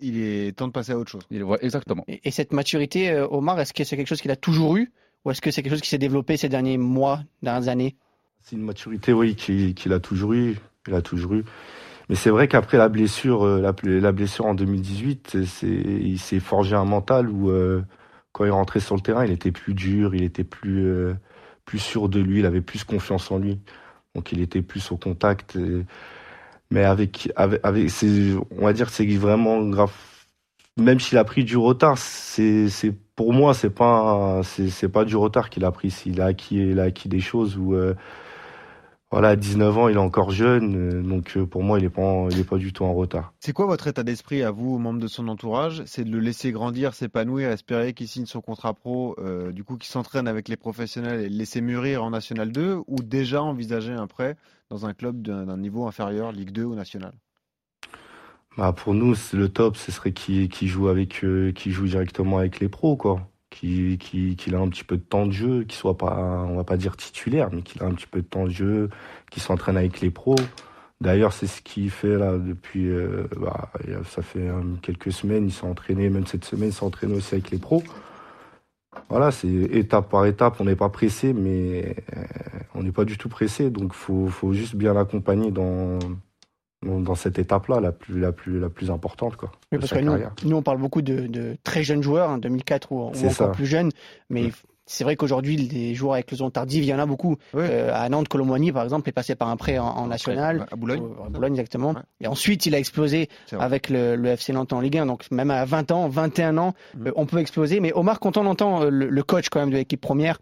Il 0.00 0.18
est 0.22 0.56
temps 0.56 0.68
de 0.68 0.72
passer 0.72 0.92
à 0.92 0.98
autre 0.98 1.10
chose. 1.10 1.22
Il, 1.30 1.44
exactement. 1.60 2.04
Et, 2.08 2.30
cette 2.30 2.52
maturité, 2.52 3.10
euh, 3.10 3.26
Omar, 3.28 3.60
est-ce 3.60 3.74
que 3.74 3.84
c'est 3.84 3.96
quelque 3.96 4.08
chose 4.08 4.22
qu'il 4.22 4.30
a 4.30 4.36
toujours 4.36 4.76
eu 4.76 4.90
ou 5.24 5.30
est-ce 5.30 5.40
que 5.40 5.50
c'est 5.50 5.62
quelque 5.62 5.72
chose 5.72 5.82
qui 5.82 5.88
s'est 5.88 5.98
développé 5.98 6.36
ces 6.36 6.48
derniers 6.48 6.78
mois, 6.78 7.20
dernières 7.42 7.68
années? 7.68 7.96
C'est 8.40 8.56
une 8.56 8.62
maturité, 8.62 9.12
oui, 9.12 9.34
qu'il 9.34 9.92
a 9.92 10.00
toujours 10.00 10.32
eu. 10.32 10.56
Il 10.86 10.94
a 10.94 11.02
toujours 11.02 11.34
eu. 11.34 11.44
Mais 12.08 12.14
c'est 12.14 12.30
vrai 12.30 12.46
qu'après 12.46 12.78
la 12.78 12.88
blessure, 12.88 13.44
euh, 13.44 13.60
la, 13.60 14.12
blessure 14.12 14.46
en 14.46 14.54
2018, 14.54 15.36
il 15.62 16.18
s'est 16.18 16.40
forgé 16.40 16.76
un 16.76 16.84
mental 16.84 17.28
où, 17.28 17.50
euh, 17.50 17.82
quand 18.32 18.44
il 18.44 18.52
rentrait 18.52 18.80
sur 18.80 18.94
le 18.94 19.00
terrain, 19.00 19.24
il 19.24 19.32
était 19.32 19.50
plus 19.50 19.74
dur, 19.74 20.14
il 20.14 20.22
était 20.22 20.44
plus, 20.44 20.88
plus 21.64 21.78
sûr 21.78 22.08
de 22.08 22.20
lui, 22.20 22.38
il 22.38 22.46
avait 22.46 22.60
plus 22.60 22.84
confiance 22.84 23.30
en 23.30 23.38
lui. 23.38 23.58
Donc 24.14 24.30
il 24.32 24.40
était 24.40 24.62
plus 24.62 24.92
au 24.92 24.96
contact. 24.96 25.56
Et, 25.56 25.84
mais 26.70 26.84
avec, 26.84 27.32
avec, 27.36 27.60
avec 27.62 27.90
on 28.58 28.64
va 28.64 28.72
dire, 28.72 28.90
c'est 28.90 29.06
vraiment 29.16 29.62
grave. 29.62 29.92
Même 30.78 31.00
s'il 31.00 31.16
a 31.18 31.24
pris 31.24 31.44
du 31.44 31.56
retard, 31.56 31.96
c'est, 31.96 32.68
c'est 32.68 32.92
pour 33.14 33.32
moi, 33.32 33.54
c'est 33.54 33.70
pas, 33.70 34.42
c'est, 34.44 34.88
pas 34.88 35.04
du 35.04 35.16
retard 35.16 35.48
qu'il 35.48 35.64
a 35.64 35.72
pris. 35.72 35.90
S'il 35.90 36.20
a 36.20 36.26
acquis, 36.26 36.56
il 36.56 36.80
a 36.80 36.84
acquis 36.84 37.08
des 37.08 37.20
choses 37.20 37.56
où, 37.56 37.74
voilà, 39.10 39.28
à 39.28 39.36
19 39.36 39.78
ans, 39.78 39.88
il 39.88 39.96
est 39.96 40.00
encore 40.00 40.30
jeune, 40.30 40.76
euh, 40.76 41.02
donc 41.02 41.36
euh, 41.36 41.46
pour 41.46 41.62
moi, 41.62 41.78
il 41.78 41.84
est 41.84 41.90
pas, 41.90 42.26
il 42.30 42.40
est 42.40 42.44
pas 42.44 42.58
du 42.58 42.72
tout 42.72 42.84
en 42.84 42.92
retard. 42.92 43.32
C'est 43.40 43.52
quoi 43.52 43.66
votre 43.66 43.86
état 43.86 44.02
d'esprit 44.02 44.42
à 44.42 44.50
vous, 44.50 44.78
membres 44.78 45.00
de 45.00 45.06
son 45.06 45.28
entourage? 45.28 45.82
C'est 45.86 46.04
de 46.04 46.10
le 46.10 46.18
laisser 46.18 46.50
grandir, 46.50 46.94
s'épanouir, 46.94 47.50
espérer 47.50 47.94
qu'il 47.94 48.08
signe 48.08 48.26
son 48.26 48.40
contrat 48.40 48.74
pro, 48.74 49.16
du 49.52 49.64
coup, 49.64 49.76
qu'il 49.76 49.90
s'entraîne 49.90 50.26
avec 50.26 50.48
les 50.48 50.56
professionnels 50.56 51.20
et 51.20 51.28
le 51.28 51.36
laisser 51.36 51.60
mûrir 51.60 52.02
en 52.02 52.10
National 52.10 52.50
2, 52.50 52.80
ou 52.86 52.96
déjà 53.02 53.42
envisager 53.42 53.92
un 53.92 54.06
prêt 54.06 54.36
dans 54.70 54.86
un 54.86 54.94
club 54.94 55.22
d'un 55.22 55.56
niveau 55.56 55.86
inférieur, 55.86 56.32
Ligue 56.32 56.50
2 56.50 56.64
ou 56.64 56.74
National? 56.74 57.12
Bah 58.56 58.72
pour 58.72 58.94
nous, 58.94 59.14
le 59.34 59.48
top, 59.50 59.76
ce 59.76 59.92
serait 59.92 60.12
qu'il 60.12 60.68
joue 60.68 60.88
avec, 60.88 61.22
euh, 61.24 61.52
joue 61.66 61.86
directement 61.86 62.38
avec 62.38 62.58
les 62.58 62.70
pros, 62.70 62.96
quoi. 62.96 63.28
Qu'il 63.58 63.96
qui, 63.96 64.54
a 64.54 64.58
un 64.58 64.68
petit 64.68 64.84
peu 64.84 64.98
de 64.98 65.02
temps 65.02 65.24
de 65.24 65.32
jeu, 65.32 65.64
qu'il 65.64 65.76
soit 65.76 65.96
pas, 65.96 66.44
on 66.46 66.56
va 66.56 66.64
pas 66.64 66.76
dire 66.76 66.94
titulaire, 66.94 67.48
mais 67.52 67.62
qu'il 67.62 67.82
a 67.82 67.86
un 67.86 67.94
petit 67.94 68.06
peu 68.06 68.20
de 68.20 68.26
temps 68.26 68.44
de 68.44 68.50
jeu, 68.50 68.90
qu'il 69.30 69.42
s'entraîne 69.42 69.78
avec 69.78 70.02
les 70.02 70.10
pros. 70.10 70.36
D'ailleurs, 71.00 71.32
c'est 71.32 71.46
ce 71.46 71.62
qu'il 71.62 71.90
fait 71.90 72.16
là 72.18 72.36
depuis, 72.36 72.86
euh, 72.88 73.26
bah, 73.38 73.70
ça 74.04 74.20
fait 74.20 74.46
euh, 74.46 74.60
quelques 74.82 75.10
semaines. 75.10 75.46
Il 75.46 75.52
s'est 75.52 75.64
entraîné, 75.64 76.10
même 76.10 76.26
cette 76.26 76.44
semaine, 76.44 76.68
il 76.68 76.72
s'est 76.74 76.84
entraîné 76.84 77.14
aussi 77.14 77.34
avec 77.34 77.50
les 77.50 77.58
pros. 77.58 77.82
Voilà, 79.08 79.30
c'est 79.30 79.48
étape 79.48 80.10
par 80.10 80.26
étape. 80.26 80.56
On 80.60 80.64
n'est 80.64 80.76
pas 80.76 80.90
pressé, 80.90 81.32
mais 81.32 81.96
euh, 82.14 82.24
on 82.74 82.82
n'est 82.82 82.92
pas 82.92 83.04
du 83.06 83.16
tout 83.16 83.30
pressé. 83.30 83.70
Donc, 83.70 83.94
faut, 83.94 84.28
faut 84.28 84.52
juste 84.52 84.76
bien 84.76 84.92
l'accompagner 84.92 85.50
dans, 85.50 85.98
dans 86.82 87.14
cette 87.14 87.38
étape-là, 87.38 87.80
la 87.80 87.92
plus, 87.92 88.20
la, 88.20 88.32
plus, 88.32 88.60
la 88.60 88.68
plus 88.68 88.90
importante. 88.90 89.36
Quoi, 89.36 89.50
parce 89.70 89.92
que 89.92 90.44
nous, 90.44 90.56
on 90.56 90.62
parle 90.62 90.78
beaucoup 90.78 91.02
de, 91.02 91.56
très 91.64 91.82
jeunes 91.82 92.02
joueurs, 92.02 92.38
2004 92.38 92.92
hein, 92.92 92.96
ou, 92.96 93.26
encore 93.26 93.52
plus 93.52 93.66
jeunes, 93.66 93.90
mais 94.30 94.50
c'est 94.86 95.02
vrai 95.02 95.16
qu'aujourd'hui, 95.16 95.56
les 95.56 95.94
joueurs 95.94 96.14
avec 96.14 96.30
leçon 96.30 96.48
tardive, 96.48 96.84
il 96.84 96.86
y 96.86 96.94
en 96.94 96.98
a 97.00 97.06
beaucoup. 97.06 97.36
Euh, 97.56 97.90
à 97.92 98.08
Nantes, 98.08 98.28
Colomboigny, 98.28 98.70
par 98.70 98.84
exemple, 98.84 99.08
est 99.08 99.12
passé 99.12 99.34
par 99.34 99.48
un 99.48 99.56
prêt 99.56 99.78
en, 99.78 100.06
national. 100.06 100.66
À 100.70 100.76
Boulogne. 100.76 101.02
À 101.24 101.28
Boulogne, 101.28 101.54
exactement. 101.54 101.94
Et 102.20 102.28
ensuite, 102.28 102.66
il 102.66 102.74
a 102.74 102.78
explosé 102.78 103.28
avec 103.58 103.90
le, 103.90 104.24
FC 104.26 104.52
Nantes 104.52 104.72
en 104.72 104.80
Ligue 104.80 104.98
1. 104.98 105.06
Donc, 105.06 105.28
même 105.32 105.50
à 105.50 105.64
20 105.64 105.90
ans, 105.90 106.08
21 106.08 106.56
ans, 106.58 106.74
mm. 106.94 107.08
euh, 107.08 107.12
on 107.16 107.26
peut 107.26 107.38
exploser. 107.38 107.80
Mais 107.80 107.92
Omar, 107.94 108.20
quand 108.20 108.36
on 108.36 108.46
entend 108.46 108.84
euh, 108.84 108.90
le, 108.90 109.22
coach 109.24 109.48
quand 109.48 109.58
même 109.58 109.70
de 109.70 109.76
l'équipe 109.76 110.00
première, 110.00 110.38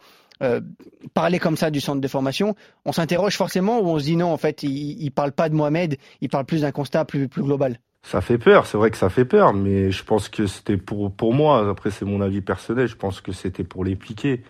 parler 1.14 1.38
comme 1.38 1.57
ça 1.57 1.70
du 1.70 1.80
centre 1.80 2.02
de 2.02 2.09
formation, 2.09 2.54
on 2.85 2.92
s'interroge 2.92 3.35
forcément 3.35 3.80
ou 3.80 3.87
on 3.87 3.98
se 3.98 4.04
dit 4.04 4.16
non, 4.16 4.30
en 4.30 4.37
fait, 4.37 4.62
il, 4.62 5.02
ne 5.02 5.11
parle 5.11 5.33
pas 5.33 5.48
de 5.48 5.54
Mohamed, 5.54 5.96
il 6.20 6.28
parle 6.28 6.44
plus 6.44 6.62
d'un 6.62 6.72
constat 6.72 7.07
plus, 7.07 7.28
plus 7.28 7.42
global? 7.42 7.78
Ça 8.04 8.20
fait 8.20 8.36
peur, 8.36 8.66
c'est 8.66 8.76
vrai 8.76 8.90
que 8.90 8.98
ça 8.98 9.08
fait 9.08 9.24
peur, 9.24 9.54
mais 9.54 9.90
je 9.90 10.04
pense 10.04 10.28
que 10.28 10.46
c'était 10.46 10.76
pour, 10.76 11.10
pour 11.10 11.32
moi, 11.32 11.70
après 11.70 11.90
c'est 11.90 12.04
mon 12.04 12.20
avis 12.20 12.42
personnel, 12.42 12.86
je 12.86 12.96
pense 12.96 13.22
que 13.22 13.32
c'était 13.32 13.64
pour 13.64 13.82
les 13.82 13.96
piquer. 13.96 14.44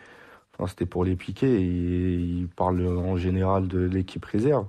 Enfin, 0.58 0.66
c'était 0.68 0.86
pour 0.86 1.04
les 1.04 1.16
il 1.16 2.48
parle 2.56 2.84
en 2.86 3.16
général 3.16 3.68
de 3.68 3.78
l'équipe 3.78 4.24
réserve. 4.24 4.66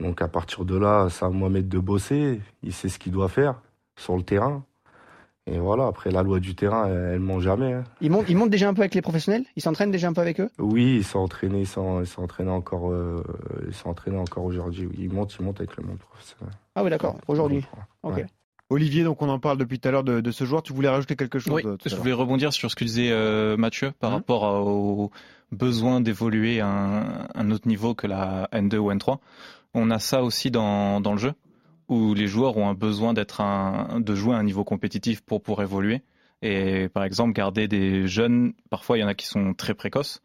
Donc 0.00 0.22
à 0.22 0.28
partir 0.28 0.64
de 0.64 0.76
là, 0.76 1.08
c'est 1.10 1.26
à 1.26 1.28
Mohamed 1.28 1.68
de 1.68 1.78
bosser, 1.78 2.40
il 2.62 2.72
sait 2.72 2.88
ce 2.88 2.98
qu'il 2.98 3.12
doit 3.12 3.28
faire 3.28 3.56
sur 3.96 4.16
le 4.16 4.22
terrain. 4.22 4.64
Et 5.50 5.58
voilà, 5.58 5.86
après 5.86 6.12
la 6.12 6.22
loi 6.22 6.38
du 6.38 6.54
terrain, 6.54 6.86
elle, 6.88 7.18
ment 7.18 7.40
jamais. 7.40 7.72
Hein. 7.72 7.84
Il, 8.00 8.12
monte, 8.12 8.26
il 8.28 8.36
monte 8.36 8.50
déjà 8.50 8.68
un 8.68 8.74
peu 8.74 8.82
avec 8.82 8.94
les 8.94 9.02
professionnels? 9.02 9.44
Il 9.56 9.62
s'entraîne 9.62 9.90
déjà 9.90 10.08
un 10.08 10.12
peu 10.12 10.20
avec 10.20 10.38
eux? 10.40 10.48
Oui, 10.58 10.96
il 10.98 11.04
s'est 11.04 11.18
entraîné, 11.18 11.62
il 11.62 11.66
s'est 11.66 11.80
entraîné 11.80 12.50
encore, 12.50 12.92
euh, 12.92 13.24
il 14.06 14.14
encore 14.14 14.44
aujourd'hui. 14.44 14.88
Il 14.96 15.10
monte, 15.10 15.34
il 15.38 15.44
monte 15.44 15.58
avec 15.58 15.76
le 15.76 15.84
monde 15.84 15.98
professionnel. 15.98 16.54
Ah 16.76 16.84
oui, 16.84 16.90
d'accord, 16.90 17.16
aujourd'hui. 17.26 17.64
Olivier, 18.70 19.04
donc 19.04 19.20
on 19.20 19.28
en 19.28 19.38
parle 19.38 19.58
depuis 19.58 19.78
tout 19.78 19.88
à 19.88 19.90
l'heure 19.90 20.04
de, 20.04 20.30
ce 20.30 20.44
joueur. 20.44 20.62
Tu 20.62 20.72
voulais 20.72 20.88
rajouter 20.88 21.16
quelque 21.16 21.38
chose 21.38 21.52
Oui, 21.52 21.62
je 21.84 21.94
voulais 21.96 22.12
rebondir 22.12 22.52
sur 22.52 22.70
ce 22.70 22.76
que 22.76 22.84
disait 22.84 23.10
euh, 23.10 23.56
Mathieu 23.56 23.92
par 23.98 24.10
mmh. 24.10 24.14
rapport 24.14 24.66
au 24.66 25.10
besoin 25.50 26.00
d'évoluer 26.00 26.60
à 26.60 26.68
un, 27.34 27.50
autre 27.50 27.68
niveau 27.68 27.94
que 27.94 28.06
la 28.06 28.48
N2 28.52 28.76
ou 28.76 28.90
N3. 28.90 29.18
On 29.74 29.90
a 29.90 29.98
ça 29.98 30.22
aussi 30.22 30.50
dans, 30.50 31.00
dans 31.00 31.12
le 31.12 31.18
jeu 31.18 31.34
où 31.92 32.14
les 32.14 32.26
joueurs 32.26 32.56
ont 32.56 32.68
un 32.68 32.74
besoin 32.74 33.12
d'être 33.12 33.40
un, 33.40 34.00
de 34.00 34.14
jouer 34.14 34.34
à 34.34 34.38
un 34.38 34.44
niveau 34.44 34.64
compétitif 34.64 35.20
pour 35.20 35.42
pour 35.42 35.62
évoluer. 35.62 36.02
Et 36.42 36.88
par 36.88 37.04
exemple, 37.04 37.32
garder 37.32 37.68
des 37.68 38.08
jeunes, 38.08 38.52
parfois 38.68 38.98
il 38.98 39.02
y 39.02 39.04
en 39.04 39.08
a 39.08 39.14
qui 39.14 39.26
sont 39.26 39.54
très 39.54 39.74
précoces 39.74 40.20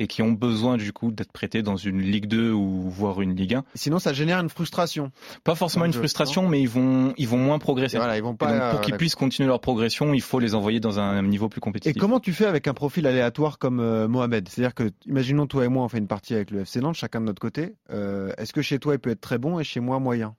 et 0.00 0.06
qui 0.06 0.22
ont 0.22 0.32
besoin 0.32 0.78
du 0.78 0.92
coup 0.94 1.12
d'être 1.12 1.30
prêtés 1.30 1.62
dans 1.62 1.76
une 1.76 2.00
Ligue 2.00 2.26
2 2.26 2.50
ou 2.52 2.88
voire 2.88 3.20
une 3.20 3.36
Ligue 3.36 3.56
1. 3.56 3.64
Sinon, 3.74 3.98
ça 3.98 4.14
génère 4.14 4.40
une 4.40 4.48
frustration. 4.48 5.12
Pas 5.44 5.54
forcément 5.54 5.84
une 5.84 5.92
frustration, 5.92 6.48
mais 6.48 6.60
ils 6.60 6.68
vont 6.68 7.12
ils 7.18 7.28
vont 7.28 7.36
moins 7.36 7.58
progresser. 7.58 7.98
Voilà, 7.98 8.16
ils 8.16 8.22
vont 8.22 8.34
pas. 8.34 8.70
pour 8.70 8.80
qu'ils 8.80 8.96
puissent 8.96 9.14
continuer 9.14 9.46
leur 9.46 9.60
progression, 9.60 10.14
il 10.14 10.22
faut 10.22 10.40
les 10.40 10.54
envoyer 10.54 10.80
dans 10.80 10.98
un 10.98 11.22
niveau 11.22 11.50
plus 11.50 11.60
compétitif. 11.60 11.94
Et 11.94 12.00
comment 12.00 12.18
tu 12.18 12.32
fais 12.32 12.46
avec 12.46 12.66
un 12.66 12.74
profil 12.74 13.06
aléatoire 13.06 13.58
comme 13.58 13.78
euh, 13.78 14.08
Mohamed? 14.08 14.48
C'est-à-dire 14.48 14.74
que, 14.74 14.90
imaginons 15.06 15.46
toi 15.46 15.66
et 15.66 15.68
moi, 15.68 15.84
on 15.84 15.88
fait 15.88 15.98
une 15.98 16.08
partie 16.08 16.34
avec 16.34 16.50
le 16.50 16.60
FC 16.60 16.80
Nantes, 16.80 16.94
chacun 16.94 17.20
de 17.20 17.26
notre 17.26 17.40
côté. 17.40 17.74
Euh, 17.90 18.32
est-ce 18.38 18.54
que 18.54 18.62
chez 18.62 18.78
toi 18.78 18.94
il 18.94 18.98
peut 18.98 19.10
être 19.10 19.20
très 19.20 19.38
bon 19.38 19.60
et 19.60 19.64
chez 19.64 19.80
moi 19.80 20.00
moyen? 20.00 20.34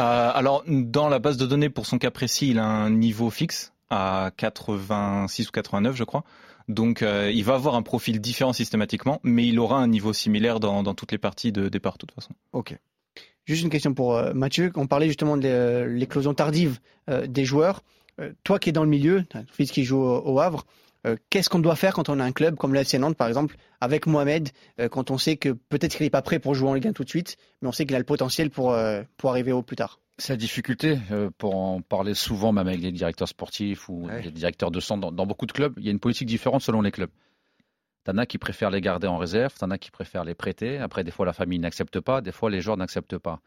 Euh, 0.00 0.30
alors, 0.34 0.64
dans 0.66 1.08
la 1.08 1.18
base 1.18 1.36
de 1.36 1.46
données, 1.46 1.70
pour 1.70 1.86
son 1.86 1.98
cas 1.98 2.10
précis, 2.10 2.50
il 2.50 2.58
a 2.58 2.66
un 2.66 2.90
niveau 2.90 3.30
fixe 3.30 3.72
à 3.90 4.30
86 4.36 5.48
ou 5.48 5.52
89, 5.52 5.96
je 5.96 6.04
crois. 6.04 6.24
Donc, 6.68 7.02
euh, 7.02 7.30
il 7.32 7.44
va 7.44 7.54
avoir 7.54 7.74
un 7.74 7.82
profil 7.82 8.20
différent 8.20 8.52
systématiquement, 8.52 9.20
mais 9.22 9.46
il 9.46 9.58
aura 9.58 9.78
un 9.78 9.88
niveau 9.88 10.12
similaire 10.12 10.60
dans, 10.60 10.82
toutes 10.94 11.12
les 11.12 11.18
parties 11.18 11.52
de 11.52 11.68
départ, 11.68 11.94
de 11.94 11.98
toute 11.98 12.12
façon. 12.12 12.32
Ok. 12.52 12.76
Juste 13.44 13.62
une 13.62 13.70
question 13.70 13.92
pour 13.92 14.16
euh, 14.16 14.32
Mathieu. 14.32 14.72
On 14.74 14.86
parlait 14.86 15.08
justement 15.08 15.36
de 15.36 15.86
l'éclosion 15.88 16.32
tardive 16.32 16.78
des 17.26 17.44
joueurs. 17.44 17.82
toi 18.44 18.58
qui 18.58 18.70
es 18.70 18.72
dans 18.72 18.84
le 18.84 18.88
milieu, 18.88 19.24
fils 19.52 19.70
qui 19.70 19.84
joue 19.84 20.00
au 20.00 20.40
Havre, 20.40 20.64
euh, 21.06 21.16
qu'est-ce 21.30 21.50
qu'on 21.50 21.58
doit 21.58 21.76
faire 21.76 21.92
quand 21.92 22.08
on 22.08 22.18
a 22.18 22.24
un 22.24 22.32
club 22.32 22.56
comme 22.56 22.74
l'FC 22.74 22.98
Nantes, 22.98 23.16
par 23.16 23.28
exemple, 23.28 23.56
avec 23.80 24.06
Mohamed, 24.06 24.48
euh, 24.80 24.88
quand 24.88 25.10
on 25.10 25.18
sait 25.18 25.36
que 25.36 25.50
peut-être 25.50 25.96
qu'il 25.96 26.04
n'est 26.04 26.10
pas 26.10 26.22
prêt 26.22 26.38
pour 26.38 26.54
jouer 26.54 26.68
en 26.68 26.74
Ligue 26.74 26.88
1 26.88 26.92
tout 26.92 27.04
de 27.04 27.08
suite, 27.08 27.36
mais 27.60 27.68
on 27.68 27.72
sait 27.72 27.84
qu'il 27.84 27.94
a 27.94 27.98
le 27.98 28.04
potentiel 28.04 28.50
pour, 28.50 28.72
euh, 28.72 29.02
pour 29.16 29.30
arriver 29.30 29.52
au 29.52 29.62
plus 29.62 29.76
tard? 29.76 30.00
C'est 30.16 30.32
la 30.32 30.36
difficulté, 30.36 30.96
pour 31.38 31.56
en 31.56 31.80
parler 31.80 32.14
souvent, 32.14 32.52
même 32.52 32.68
avec 32.68 32.80
les 32.80 32.92
directeurs 32.92 33.26
sportifs 33.26 33.88
ou 33.88 34.08
les 34.22 34.30
directeurs 34.30 34.70
de 34.70 34.78
centre, 34.78 35.10
dans, 35.10 35.26
beaucoup 35.26 35.46
de 35.46 35.50
clubs, 35.50 35.74
il 35.76 35.84
y 35.84 35.88
a 35.88 35.90
une 35.90 35.98
politique 35.98 36.28
différente 36.28 36.62
selon 36.62 36.82
les 36.82 36.92
clubs. 36.92 37.10
T'en 38.04 38.16
as 38.18 38.24
qui 38.24 38.38
préfèrent 38.38 38.70
les 38.70 38.80
garder 38.80 39.08
en 39.08 39.18
réserve, 39.18 39.54
t'en 39.58 39.72
as 39.72 39.78
qui 39.78 39.90
préfèrent 39.90 40.22
les 40.22 40.36
prêter. 40.36 40.78
Après, 40.78 41.02
des 41.02 41.10
fois, 41.10 41.26
la 41.26 41.32
famille 41.32 41.58
n'accepte 41.58 41.98
pas, 41.98 42.20
des 42.20 42.30
fois, 42.30 42.48
les 42.48 42.60
joueurs 42.60 42.76
n'acceptent 42.76 43.18
pas. 43.18 43.40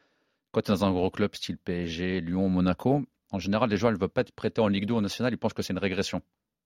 Quand 0.51 0.61
tu 0.61 0.71
es 0.71 0.73
dans 0.73 0.83
un 0.83 0.91
gros 0.91 1.09
club 1.09 1.33
style 1.35 1.57
PSG, 1.57 2.19
Lyon, 2.19 2.49
Monaco, 2.49 3.03
en 3.31 3.39
général, 3.39 3.69
les 3.69 3.77
joueurs 3.77 3.93
ne 3.93 3.97
veulent 3.97 4.09
pas 4.09 4.21
être 4.21 4.33
prêtés 4.33 4.59
en 4.59 4.67
Ligue 4.67 4.87
2 4.87 4.95
au 4.95 5.01
national, 5.01 5.31
ils 5.31 5.37
pensent 5.37 5.53
que 5.53 5.61
c'est 5.61 5.71
une 5.71 5.79
régression. 5.79 6.21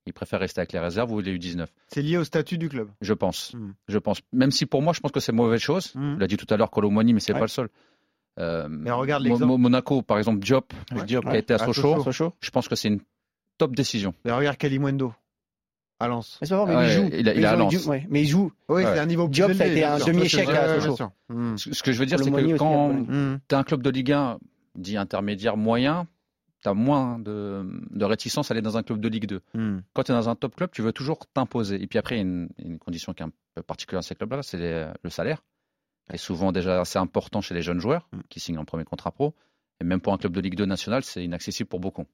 Il 0.06 0.12
préfère 0.12 0.40
rester 0.40 0.60
avec 0.60 0.72
les 0.72 0.80
réserves 0.80 1.12
ou 1.12 1.20
les 1.20 1.38
U19. 1.38 1.66
C'est 1.88 2.02
lié 2.02 2.16
au 2.16 2.24
statut 2.24 2.58
du 2.58 2.68
club 2.68 2.88
Je 3.00 3.14
pense. 3.14 3.54
Hmm. 3.54 3.72
Je 3.88 3.98
pense. 3.98 4.20
Même 4.32 4.50
si 4.50 4.66
pour 4.66 4.82
moi, 4.82 4.92
je 4.92 5.00
pense 5.00 5.12
que 5.12 5.20
c'est 5.20 5.32
mauvaise 5.32 5.60
chose. 5.60 5.92
Hmm. 5.94 6.18
l'a 6.18 6.26
dit 6.26 6.36
tout 6.36 6.52
à 6.52 6.56
l'heure 6.56 6.70
Colomani, 6.70 7.14
mais 7.14 7.20
c'est 7.20 7.32
n'est 7.32 7.38
pas 7.38 7.44
le 7.44 7.50
seul. 7.50 7.68
Euh, 8.40 8.66
mais 8.70 8.90
regarde 8.90 9.26
Monaco, 9.26 10.02
par 10.02 10.18
exemple, 10.18 10.40
Diop, 10.40 10.72
qui 11.06 11.14
a 11.14 11.36
été 11.36 11.54
à 11.54 11.58
Sochaux, 11.58 12.04
je 12.40 12.50
pense 12.50 12.68
que 12.68 12.74
c'est 12.74 12.88
une 12.88 13.00
top 13.58 13.76
décision. 13.76 14.14
Mais 14.24 14.32
regarde 14.32 14.56
Kalimundo 14.56 15.12
à 16.00 16.08
Lens. 16.08 16.38
Mais 16.40 16.48
il 16.48 16.90
joue. 16.90 17.10
Il, 17.12 17.28
a, 17.28 17.34
il 17.34 17.46
à 17.46 17.54
Lens. 17.54 17.88
mais 18.08 18.22
il 18.22 18.26
joue. 18.26 18.50
Oui, 18.68 18.82
c'est 18.82 18.98
un 18.98 19.06
niveau 19.06 19.28
plus 19.28 19.34
Diop, 19.34 19.52
ça 19.52 19.64
a 19.64 19.66
été 19.66 19.84
un 19.84 19.98
demi-échec 19.98 20.48
à 20.48 20.80
Sochaux. 20.80 21.10
Hmm. 21.28 21.56
Ce 21.56 21.82
que 21.82 21.92
je 21.92 21.98
veux 21.98 22.06
dire, 22.06 22.18
c'est 22.18 22.30
que 22.30 22.56
quand 22.56 23.06
tu 23.48 23.54
as 23.54 23.58
un 23.58 23.62
club 23.62 23.82
de 23.82 23.90
Ligue 23.90 24.12
1 24.12 24.38
dit 24.74 24.96
intermédiaire 24.96 25.56
moyen, 25.56 26.06
tu 26.62 26.68
as 26.68 26.74
moins 26.74 27.18
de, 27.18 28.04
réticence 28.04 28.50
à 28.50 28.54
aller 28.54 28.62
dans 28.62 28.76
un 28.76 28.82
club 28.82 29.00
de 29.00 29.08
Ligue 29.08 29.26
2. 29.26 29.40
Hmm. 29.54 29.80
Quand 29.92 30.04
tu 30.04 30.12
es 30.12 30.14
dans 30.14 30.28
un 30.28 30.36
top 30.36 30.56
club, 30.56 30.70
tu 30.72 30.82
veux 30.82 30.92
toujours 30.92 31.18
t'imposer. 31.32 31.82
Et 31.82 31.86
puis 31.86 31.98
après, 31.98 32.16
il 32.16 32.18
y 32.18 32.20
a 32.20 32.24
une, 32.24 32.78
condition 32.78 33.12
qui 33.12 33.22
est 33.22 33.26
un 33.26 33.32
peu 33.54 33.62
particulière 33.62 34.00
dans 34.00 34.06
ces 34.06 34.14
clubs-là, 34.14 34.42
c'est 34.42 34.58
le 34.58 35.10
salaire. 35.10 35.42
Et 36.12 36.18
souvent 36.18 36.52
déjà 36.52 36.80
assez 36.80 36.98
important 36.98 37.40
chez 37.40 37.54
les 37.54 37.62
jeunes 37.62 37.80
joueurs 37.80 38.08
hmm. 38.12 38.20
qui 38.28 38.40
signent 38.40 38.58
un 38.58 38.64
premier 38.64 38.84
contrat 38.84 39.10
pro. 39.10 39.34
Et 39.80 39.84
même 39.84 40.00
pour 40.00 40.12
un 40.12 40.18
club 40.18 40.32
de 40.32 40.40
Ligue 40.40 40.54
2 40.54 40.64
national, 40.64 41.02
c'est 41.02 41.24
inaccessible 41.24 41.68
pour 41.68 41.80
beaucoup. 41.80 42.06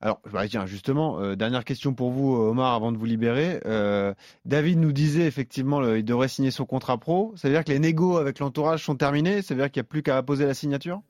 Alors, 0.00 0.20
bah, 0.32 0.46
tiens, 0.48 0.66
justement, 0.66 1.20
euh, 1.20 1.36
dernière 1.36 1.64
question 1.64 1.94
pour 1.94 2.10
vous, 2.10 2.34
Omar, 2.34 2.74
avant 2.74 2.92
de 2.92 2.98
vous 2.98 3.04
libérer. 3.04 3.60
Euh, 3.66 4.14
David 4.44 4.78
nous 4.78 4.92
disait 4.92 5.26
effectivement 5.26 5.80
qu'il 5.82 6.04
devrait 6.04 6.28
signer 6.28 6.50
son 6.50 6.66
contrat 6.66 6.98
pro. 6.98 7.32
Ça 7.36 7.48
veut 7.48 7.54
dire 7.54 7.64
que 7.64 7.70
les 7.70 7.78
négos 7.78 8.16
avec 8.16 8.38
l'entourage 8.38 8.84
sont 8.84 8.96
terminés 8.96 9.42
Ça 9.42 9.54
veut 9.54 9.60
dire 9.60 9.70
qu'il 9.70 9.80
n'y 9.80 9.86
a 9.86 9.88
plus 9.88 10.02
qu'à 10.02 10.22
poser 10.22 10.46
la 10.46 10.54
signature? 10.54 11.00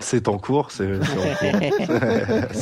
C'est 0.00 0.28
en 0.28 0.38
cours, 0.38 0.70
c'est 0.70 0.90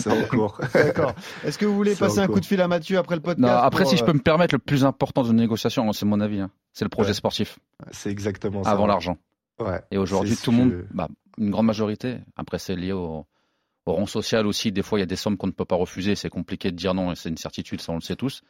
en 0.09 0.23
cours. 0.29 0.61
D'accord. 0.75 1.15
Est-ce 1.45 1.59
que 1.59 1.65
vous 1.65 1.75
voulez 1.75 1.95
passer 1.95 2.19
un 2.19 2.27
coup 2.27 2.41
de 2.41 2.45
fil 2.45 2.61
à 2.61 2.69
Mathieu 2.69 2.99
après 2.99 3.15
le 3.15 3.23
podcast 3.23 3.55
Après, 3.63 3.85
si 3.85 3.97
je 3.97 4.05
peux 4.05 4.13
me 4.13 4.21
permettre, 4.21 4.55
le 4.55 4.59
plus 4.59 4.85
important 4.85 5.23
de 5.23 5.33
négociation, 5.33 5.93
c'est 5.93 6.07
mon 6.07 6.21
avis, 6.21 6.41
hein, 6.41 6.51
c'est 6.73 6.85
le 6.85 6.91
projet 6.91 7.15
sportif. 7.15 7.59
C'est 7.93 8.11
exactement 8.11 8.65
ça. 8.65 8.71
Avant 8.71 8.87
l'argent. 8.87 9.17
Ouais. 9.61 9.81
Et 9.91 9.99
aujourd'hui, 9.99 10.37
tout 10.37 10.51
le 10.51 10.57
monde, 10.57 10.85
bah, 10.91 11.09
une 11.39 11.51
grande 11.51 11.67
majorité, 11.67 12.19
après 12.37 12.59
c'est 12.59 12.75
lié 12.75 12.93
au, 12.93 13.27
rang 13.87 14.07
social 14.07 14.47
aussi, 14.47 14.71
des 14.71 14.83
fois 14.83 14.99
il 14.99 15.03
y 15.03 15.05
a 15.05 15.07
des 15.07 15.17
sommes 15.17 15.37
qu'on 15.37 15.49
ne 15.49 15.53
peut 15.53 15.65
pas 15.65 15.75
refuser, 15.75 16.15
c'est 16.15 16.29
compliqué 16.29 16.71
de 16.71 16.77
dire 16.77 16.95
non, 16.95 17.15
c'est 17.17 17.29
une 17.29 17.37
certitude, 17.37 17.81
ça 17.81 17.93
on 17.93 17.97
le 17.97 18.01
sait 18.01 18.15
tous. 18.15 18.43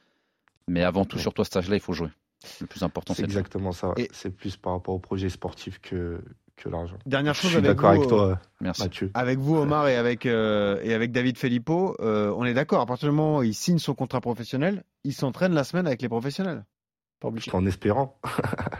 Mais 0.68 0.84
avant 0.84 1.04
tout, 1.04 1.18
surtout 1.18 1.42
à 1.42 1.44
cet 1.44 1.56
âge-là, 1.56 1.76
il 1.76 1.80
faut 1.80 1.94
jouer. 1.94 2.10
Le 2.60 2.66
plus 2.66 2.82
important, 2.82 3.14
c'est 3.14 3.24
exactement 3.24 3.72
ça. 3.72 3.94
C'est 4.12 4.30
plus 4.30 4.56
par 4.56 4.74
rapport 4.74 4.94
au 4.94 4.98
projet 4.98 5.28
sportif 5.28 5.80
que, 5.80 6.22
l'argent. 6.68 6.96
Dernière 7.06 7.34
chose 7.34 7.50
Je 7.50 7.58
suis 7.58 7.62
d'accord 7.62 7.90
avec 7.90 8.08
toi, 8.08 8.38
euh, 8.62 8.72
Mathieu. 8.78 9.10
Avec 9.14 9.38
vous, 9.38 9.56
Omar, 9.56 9.88
et 9.88 9.96
avec, 9.96 10.26
euh, 10.26 10.80
et 10.82 10.92
avec 10.92 11.12
David 11.12 11.38
Filippo, 11.38 11.96
euh, 12.00 12.34
on 12.36 12.44
est 12.44 12.54
d'accord. 12.54 12.80
À 12.80 12.86
partir 12.86 13.08
du 13.08 13.14
moment 13.14 13.38
où 13.38 13.42
il 13.42 13.54
signe 13.54 13.78
son 13.78 13.94
contrat 13.94 14.20
professionnel, 14.20 14.84
il 15.04 15.14
s'entraîne 15.14 15.54
la 15.54 15.64
semaine 15.64 15.86
avec 15.86 16.02
les 16.02 16.08
professionnels. 16.08 16.64
Pas 17.20 17.28
obligé. 17.28 17.50
En 17.54 17.66
espérant. 17.66 18.18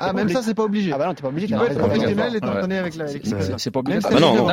Ah, 0.00 0.14
même 0.14 0.30
ça, 0.30 0.42
c'est 0.42 0.54
pas 0.54 0.64
obligé. 0.64 0.92
Ah, 0.94 0.98
bah 0.98 1.06
non, 1.06 1.14
t'es 1.14 1.20
pas 1.20 1.28
obligé. 1.28 1.46
Tu 1.46 1.54
peux 1.54 1.66
être 1.66 1.78
professionnel 1.78 2.36
et 2.36 2.40
t'entraîner 2.40 2.78
avec 2.78 2.94
l'équipe. 2.94 3.36
C'est 3.58 3.70
pas 3.70 3.80
obligé. 3.80 3.98
Ah, 4.02 4.08
bah 4.10 4.20
non, 4.20 4.46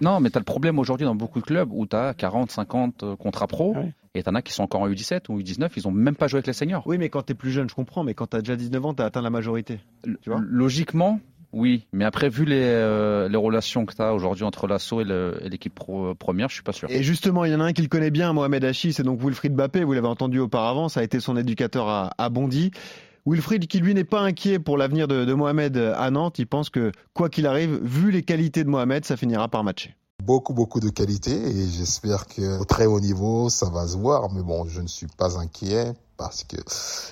non, 0.00 0.20
mais 0.20 0.30
t'as 0.30 0.38
le 0.38 0.44
problème 0.44 0.78
aujourd'hui 0.78 1.06
dans 1.06 1.14
beaucoup 1.14 1.40
de 1.40 1.46
clubs 1.46 1.70
où 1.72 1.86
t'as 1.86 2.14
40, 2.14 2.50
50 2.50 3.16
contrats 3.16 3.46
pro. 3.46 3.74
Et 4.14 4.22
t'en 4.22 4.34
as 4.34 4.42
qui 4.42 4.52
sont 4.52 4.62
encore 4.62 4.82
en 4.82 4.88
U17 4.90 5.30
ou 5.30 5.40
U19, 5.40 5.70
ils 5.76 5.88
ont 5.88 5.90
même 5.90 6.16
pas 6.16 6.28
joué 6.28 6.38
avec 6.38 6.46
les 6.46 6.52
seniors. 6.52 6.86
Oui, 6.86 6.98
mais 6.98 7.08
quand 7.08 7.22
t'es 7.22 7.32
plus 7.32 7.50
jeune, 7.50 7.70
je 7.70 7.74
comprends, 7.74 8.04
mais 8.04 8.12
quand 8.12 8.26
t'as 8.26 8.40
déjà 8.40 8.56
19 8.56 8.84
ans, 8.84 8.92
t'as 8.92 9.06
atteint 9.06 9.22
la 9.22 9.30
majorité. 9.30 9.80
Tu 10.20 10.28
vois? 10.28 10.38
Logiquement, 10.42 11.18
oui, 11.52 11.86
mais 11.92 12.04
après, 12.04 12.30
vu 12.30 12.44
les, 12.44 12.62
euh, 12.62 13.28
relations 13.34 13.84
que 13.84 13.94
tu 13.94 14.00
as 14.00 14.14
aujourd'hui 14.14 14.44
entre 14.44 14.66
l'assaut 14.66 15.02
et 15.02 15.48
l'équipe 15.48 15.78
première, 16.18 16.48
je 16.48 16.54
suis 16.54 16.62
pas 16.62 16.72
sûr. 16.72 16.90
Et 16.90 17.02
justement, 17.02 17.44
il 17.44 17.52
y 17.52 17.54
en 17.54 17.60
a 17.60 17.64
un 17.64 17.72
qui 17.72 17.82
le 17.82 17.88
connaît 17.88 18.10
bien, 18.10 18.32
Mohamed 18.32 18.64
Hachi, 18.64 18.92
c'est 18.92 19.02
donc 19.02 19.20
Wilfried 19.22 19.54
Bappé, 19.54 19.84
vous 19.84 19.92
l'avez 19.92 20.08
entendu 20.08 20.38
auparavant, 20.38 20.88
ça 20.88 21.00
a 21.00 21.02
été 21.02 21.20
son 21.20 21.36
éducateur 21.36 21.88
à, 21.88 22.12
à 22.16 22.28
Bondy. 22.30 22.70
Wilfried, 23.26 23.66
qui 23.66 23.80
lui 23.80 23.94
n'est 23.94 24.04
pas 24.04 24.20
inquiet 24.20 24.58
pour 24.58 24.78
l'avenir 24.78 25.08
de, 25.08 25.24
de 25.24 25.34
Mohamed 25.34 25.76
à 25.76 26.10
Nantes, 26.10 26.38
il 26.38 26.46
pense 26.46 26.70
que 26.70 26.90
quoi 27.12 27.28
qu'il 27.28 27.46
arrive, 27.46 27.78
vu 27.82 28.10
les 28.10 28.22
qualités 28.22 28.64
de 28.64 28.68
Mohamed, 28.68 29.04
ça 29.04 29.16
finira 29.16 29.48
par 29.48 29.62
matcher 29.62 29.94
beaucoup 30.24 30.52
beaucoup 30.52 30.80
de 30.80 30.88
qualité 30.88 31.32
et 31.32 31.68
j'espère 31.68 32.26
que 32.26 32.60
au 32.60 32.64
très 32.64 32.86
haut 32.86 33.00
niveau 33.00 33.48
ça 33.50 33.68
va 33.68 33.86
se 33.86 33.96
voir. 33.96 34.32
Mais 34.32 34.42
bon 34.42 34.66
je 34.66 34.80
ne 34.80 34.86
suis 34.86 35.06
pas 35.06 35.38
inquiet 35.38 35.92
parce 36.16 36.44
que 36.44 36.56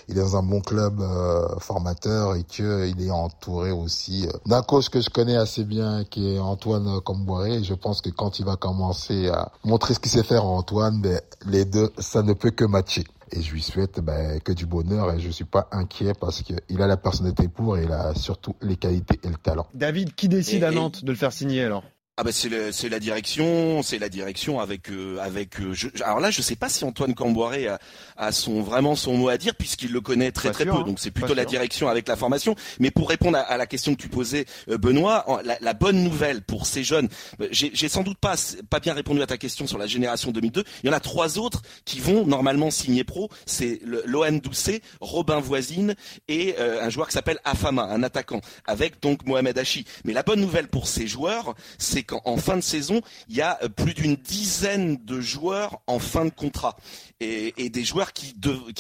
il 0.09 0.17
est 0.17 0.21
dans 0.21 0.37
un 0.37 0.43
bon 0.43 0.61
club 0.61 1.01
euh, 1.01 1.49
formateur 1.59 2.37
et 2.37 2.45
que 2.45 2.89
il 2.89 3.05
est 3.05 3.11
entouré 3.11 3.73
aussi 3.73 4.27
euh, 4.27 4.31
d'un 4.47 4.63
coach 4.63 4.89
que 4.89 5.01
je 5.01 5.11
connais 5.11 5.37
assez 5.37 5.65
bien 5.65 6.05
qui 6.05 6.35
est 6.35 6.39
Antoine 6.39 7.01
Comboiré. 7.01 7.57
Et 7.57 7.65
je 7.65 7.75
pense 7.75 8.01
que 8.01 8.11
quand 8.11 8.39
il 8.39 8.45
va 8.45 8.57
commencer 8.57 9.29
à 9.29 9.51
montrer 9.65 9.95
ce 9.95 10.01
qu'il 10.01 10.11
sait 10.11 10.23
faire 10.23 10.43
à 10.43 10.49
Antoine 10.49 11.01
ben, 11.01 11.21
les 11.47 11.65
deux 11.65 11.93
ça 11.99 12.23
ne 12.23 12.33
peut 12.33 12.51
que 12.51 12.65
matcher. 12.65 13.05
Et 13.33 13.43
je 13.43 13.53
lui 13.53 13.63
souhaite 13.63 14.01
ben, 14.01 14.41
que 14.41 14.53
du 14.53 14.67
bonheur 14.67 15.13
et 15.13 15.21
je 15.21 15.31
suis 15.31 15.45
pas 15.45 15.69
inquiet 15.73 16.15
parce 16.21 16.43
qu'il 16.43 16.83
a 16.83 16.87
la 16.87 16.97
personnalité 16.97 17.49
pour 17.49 17.79
et 17.79 17.85
il 17.85 17.93
a 17.93 18.15
surtout 18.15 18.57
les 18.61 18.77
qualités 18.77 19.21
et 19.23 19.29
le 19.29 19.37
talent. 19.37 19.67
David, 19.75 20.15
qui 20.15 20.29
décide 20.29 20.65
à 20.65 20.73
Nantes 20.73 21.05
de 21.05 21.11
le 21.11 21.17
faire 21.17 21.33
signer 21.33 21.65
alors? 21.65 21.85
Ah 22.21 22.23
bah 22.23 22.33
c'est 22.33 22.89
la 22.91 22.99
direction, 22.99 23.83
c'est 23.83 23.99
la 23.99 24.11
direction 24.11 24.61
avec 24.61 24.91
euh, 24.91 25.17
avec. 25.21 25.59
Euh, 25.59 25.73
alors 26.05 26.21
là, 26.21 26.31
je 26.31 26.43
sais 26.43 26.55
pas 26.55 26.69
si 26.69 26.85
Antoine 26.85 27.15
Camboiré 27.15 27.67
a, 27.67 27.79
a, 28.19 28.31
son 28.31 28.61
vraiment 28.61 28.95
son 28.95 29.17
mot 29.17 29.31
à 29.31 29.39
dire 29.39 29.55
puisqu'il 29.55 29.91
le 29.91 30.03
connaît 30.03 30.31
très 30.31 30.51
très 30.51 30.67
peu. 30.67 30.73
Hein. 30.73 30.85
Donc 30.85 31.01
c'est 31.01 31.13
plutôt 31.13 31.33
la 31.33 31.47
direction 31.47 31.89
avec 31.89 32.07
la 32.07 32.17
formation. 32.17 32.57
Mais 32.79 32.91
pour 32.91 33.09
répondre 33.09 33.39
à, 33.39 33.57
la 33.57 33.67
question 33.67 33.95
que 33.95 34.03
tu 34.03 34.11
posais, 34.11 34.45
euh, 34.69 34.77
Benoît, 34.77 35.25
la, 35.45 35.57
la, 35.63 35.73
bonne 35.73 36.05
nouvelle 36.05 36.43
pour 36.43 36.67
ces 36.67 36.85
jeunes, 36.85 37.09
j'ai 37.53 37.89
sans 37.89 38.03
doute 38.03 38.19
pas 38.19 38.35
pas 38.69 38.81
bien 38.81 38.93
répondu 38.93 39.23
à 39.23 39.27
ta 39.27 39.39
question 39.39 39.67
sur 39.67 39.79
la 39.79 39.87
génération 39.87 40.31
2002. 40.31 40.63
Il 40.83 40.89
y 40.89 40.91
en 40.91 40.95
a 40.97 41.01
trois 41.01 41.39
autres 41.39 41.63
qui 41.87 42.01
vont 42.01 42.27
normalement 42.27 42.71
signer 42.71 43.03
pro. 43.03 43.31
C'est 43.47 43.81
l'OM 44.05 44.41
Doucet, 44.41 44.83
Robin 45.01 45.41
Voisine 45.41 45.95
et 46.29 46.55
un 46.59 46.91
joueur 46.91 47.07
qui 47.07 47.15
s'appelle 47.15 47.39
Afama, 47.45 47.85
un 47.85 48.03
attaquant, 48.03 48.43
avec 48.67 49.01
donc 49.01 49.25
Mohamed 49.25 49.57
Hachi. 49.57 49.87
Mais 50.05 50.13
la 50.13 50.23
bonne 50.23 50.43
nouvelle 50.43 50.69
pour 50.69 50.87
ces 50.87 51.07
joueurs, 51.07 51.55
c'est 51.79 52.10
en 52.25 52.37
fin 52.37 52.57
de 52.57 52.63
saison, 52.63 53.01
il 53.29 53.37
y 53.37 53.43
a 53.43 53.59
euh, 53.63 53.69
plus 53.69 53.95
d'une 53.95 54.17
dizaine 54.17 54.99
de 55.05 55.21
joueurs 55.21 55.81
en 55.87 55.99
fin 55.99 56.25
de 56.25 56.31
contrat 56.31 56.77
et, 57.21 57.69
des 57.71 57.85
joueurs 57.85 58.13
qui, 58.13 58.35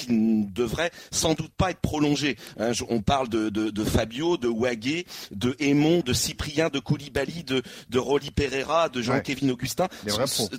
ne 0.08 0.44
devraient 0.46 0.90
sans 1.10 1.34
doute 1.34 1.52
pas 1.56 1.70
être 1.70 1.80
prolongés. 1.80 2.36
Hein, 2.58 2.72
on 2.88 3.02
parle 3.02 3.28
de, 3.28 3.84
Fabio, 3.84 4.36
de 4.36 4.48
Wagué, 4.48 5.06
de 5.30 5.54
Aymon, 5.58 6.00
de 6.04 6.12
Cyprien, 6.12 6.68
de 6.68 6.78
Koulibaly, 6.78 7.44
de, 7.44 7.62
de 7.90 7.98
Rolly 7.98 8.30
Pereira, 8.30 8.88
de 8.88 9.02
Jean-Kévin 9.02 9.48
Augustin. 9.50 9.88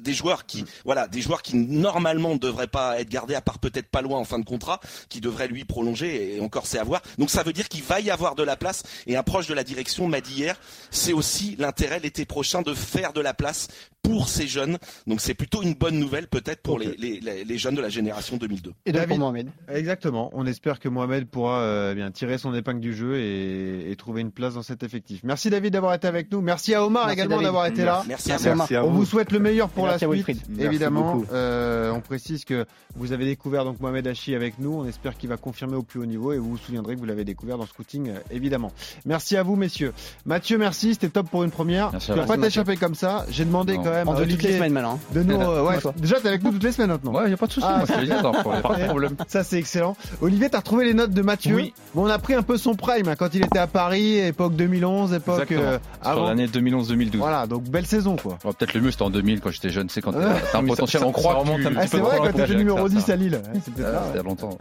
Des, 0.01 0.13
joueurs 0.13 0.45
qui, 0.45 0.65
voilà, 0.85 1.07
des 1.07 1.21
joueurs 1.21 1.41
qui 1.41 1.55
normalement 1.55 2.33
ne 2.33 2.39
devraient 2.39 2.67
pas 2.67 2.99
être 2.99 3.09
gardés, 3.09 3.35
à 3.35 3.41
part 3.41 3.59
peut-être 3.59 3.87
pas 3.87 4.01
loin 4.01 4.19
en 4.19 4.25
fin 4.25 4.39
de 4.39 4.45
contrat, 4.45 4.79
qui 5.09 5.21
devraient 5.21 5.47
lui 5.47 5.65
prolonger, 5.65 6.35
et 6.35 6.41
encore 6.41 6.67
c'est 6.67 6.79
à 6.79 6.83
voir. 6.83 7.01
Donc 7.17 7.29
ça 7.29 7.43
veut 7.43 7.53
dire 7.53 7.67
qu'il 7.67 7.83
va 7.83 7.99
y 7.99 8.11
avoir 8.11 8.35
de 8.35 8.43
la 8.43 8.55
place, 8.55 8.83
et 9.07 9.15
un 9.15 9.23
proche 9.23 9.47
de 9.47 9.53
la 9.53 9.63
direction 9.63 10.07
m'a 10.07 10.21
dit 10.21 10.33
hier, 10.33 10.59
c'est 10.91 11.13
aussi 11.13 11.55
l'intérêt 11.57 11.99
l'été 11.99 12.25
prochain 12.25 12.50
de 12.61 12.73
faire 12.73 13.13
de 13.13 13.21
la 13.21 13.33
place 13.33 13.69
pour 14.03 14.27
ces 14.27 14.47
jeunes. 14.47 14.77
Donc 15.07 15.21
c'est 15.21 15.33
plutôt 15.33 15.61
une 15.61 15.73
bonne 15.73 15.99
nouvelle 15.99 16.27
peut-être 16.27 16.61
pour 16.61 16.79
les, 16.79 16.95
les, 16.97 17.19
les, 17.45 17.57
jeunes 17.57 17.75
de 17.75 17.81
la 17.81 17.89
génération 17.89 18.37
2002. 18.37 18.73
Et 18.85 18.91
David, 18.91 19.19
Mohamed. 19.19 19.49
Exactement. 19.69 20.29
On 20.33 20.45
espère 20.45 20.79
que 20.79 20.89
Mohamed 20.89 21.27
pourra 21.27 21.59
euh, 21.61 21.93
bien 21.93 22.11
tirer 22.11 22.37
son 22.37 22.53
épingle 22.53 22.79
du 22.79 22.93
jeu 22.93 23.17
et, 23.17 23.91
et, 23.91 23.95
trouver 23.95 24.21
une 24.21 24.31
place 24.31 24.55
dans 24.55 24.63
cet 24.63 24.83
effectif. 24.83 25.21
Merci 25.23 25.49
David 25.49 25.73
d'avoir 25.73 25.93
été 25.93 26.07
avec 26.07 26.31
nous. 26.31 26.41
Merci 26.41 26.73
à 26.73 26.85
Omar 26.85 27.09
également 27.11 27.41
d'avoir 27.41 27.67
été 27.67 27.85
là. 27.85 28.03
Merci, 28.07 28.31
à, 28.31 28.51
Omar. 28.51 28.67
On 28.83 28.89
vous 28.89 29.05
souhaite 29.05 29.31
le 29.31 29.39
meilleur 29.39 29.69
pour 29.69 29.87
la 29.87 29.97
suite. 29.97 30.27
Évidemment, 30.59 31.23
euh, 31.31 31.91
on 31.91 32.01
précise 32.01 32.43
que 32.43 32.65
vous 32.95 33.11
avez 33.13 33.25
découvert 33.25 33.63
donc 33.63 33.79
Mohamed 33.79 34.07
Hachi 34.07 34.35
avec 34.35 34.59
nous. 34.59 34.73
On 34.73 34.85
espère 34.85 35.17
qu'il 35.17 35.29
va 35.29 35.37
confirmer 35.37 35.75
au 35.75 35.83
plus 35.83 35.99
haut 35.99 36.05
niveau 36.05 36.33
et 36.33 36.37
vous 36.37 36.51
vous 36.51 36.57
souviendrez 36.57 36.95
que 36.95 36.99
vous 36.99 37.05
l'avez 37.05 37.23
découvert 37.23 37.57
dans 37.57 37.65
Scouting 37.65 38.09
euh, 38.09 38.19
évidemment. 38.31 38.71
Merci 39.05 39.37
à 39.37 39.43
vous 39.43 39.55
messieurs. 39.55 39.93
Mathieu, 40.25 40.57
merci. 40.57 40.93
C'était 40.93 41.09
top 41.09 41.29
pour 41.29 41.43
une 41.43 41.51
première. 41.51 41.91
Tu 41.99 42.11
vas 42.13 42.25
pas 42.41 42.47
t'échapper 42.47 42.77
comme 42.77 42.95
ça. 42.95 43.25
J'ai 43.29 43.45
demandé 43.45 43.75
quand 43.75 43.91
même. 43.91 44.07
On 44.07 44.13
veut 44.13 44.27
toutes 44.27 44.43
les 44.43 44.53
semaines 44.53 44.73
maintenant. 44.73 44.99
De 45.13 45.23
nous, 45.23 45.35
euh, 45.39 45.63
ouais, 45.63 45.77
déjà, 45.97 46.19
t'es 46.19 46.29
avec 46.29 46.43
nous 46.43 46.51
toutes 46.51 46.63
les 46.63 46.71
semaines 46.71 46.91
maintenant. 46.91 47.13
Ouais, 47.13 47.29
y 47.29 47.33
a 47.33 47.37
pas 47.37 47.47
de 47.47 47.51
souci. 47.51 47.67
Ah, 47.69 47.83
pas 47.85 48.77
de 48.77 48.85
problème. 48.87 49.15
Ça, 49.27 49.43
c'est 49.43 49.57
excellent. 49.57 49.95
Olivier, 50.21 50.49
t'as 50.49 50.59
retrouvé 50.59 50.85
les 50.85 50.93
notes 50.93 51.11
de 51.11 51.21
Mathieu. 51.21 51.55
Oui. 51.55 51.73
Bon, 51.95 52.05
on 52.05 52.09
a 52.09 52.19
pris 52.19 52.33
un 52.33 52.43
peu 52.43 52.57
son 52.57 52.75
prime 52.75 53.07
hein, 53.07 53.15
quand 53.17 53.33
il 53.33 53.43
était 53.43 53.59
à 53.59 53.67
Paris, 53.67 54.17
époque 54.17 54.55
2011, 54.55 55.13
époque 55.13 55.51
euh, 55.51 55.77
avant. 56.01 56.27
l'année 56.27 56.47
2011-2012. 56.47 57.17
Voilà, 57.17 57.47
donc 57.47 57.63
belle 57.63 57.85
saison, 57.85 58.15
quoi. 58.15 58.37
Peut-être 58.41 58.73
le 58.73 58.81
mieux, 58.81 58.91
c'était 58.91 59.03
en 59.03 59.09
2000 59.09 59.41
quand 59.41 59.51
j'étais 59.51 59.69
jeune. 59.69 59.89
C'est 59.89 60.01
quand 60.01 60.13
t'as 60.13 60.57
un 60.57 60.65
potentiel, 60.65 61.03
on 61.03 61.11
croit. 61.11 61.43
Ah, 61.77 61.87
c'est 61.87 61.97
vrai, 61.97 62.17
quand 62.17 62.33
t'étais 62.33 62.55
numéro 62.55 62.87
10 62.87 63.09
à 63.09 63.15
Lille. 63.15 63.41
C'était 63.63 63.81
il 63.81 64.15
y 64.15 64.19
a 64.19 64.23
longtemps. 64.23 64.57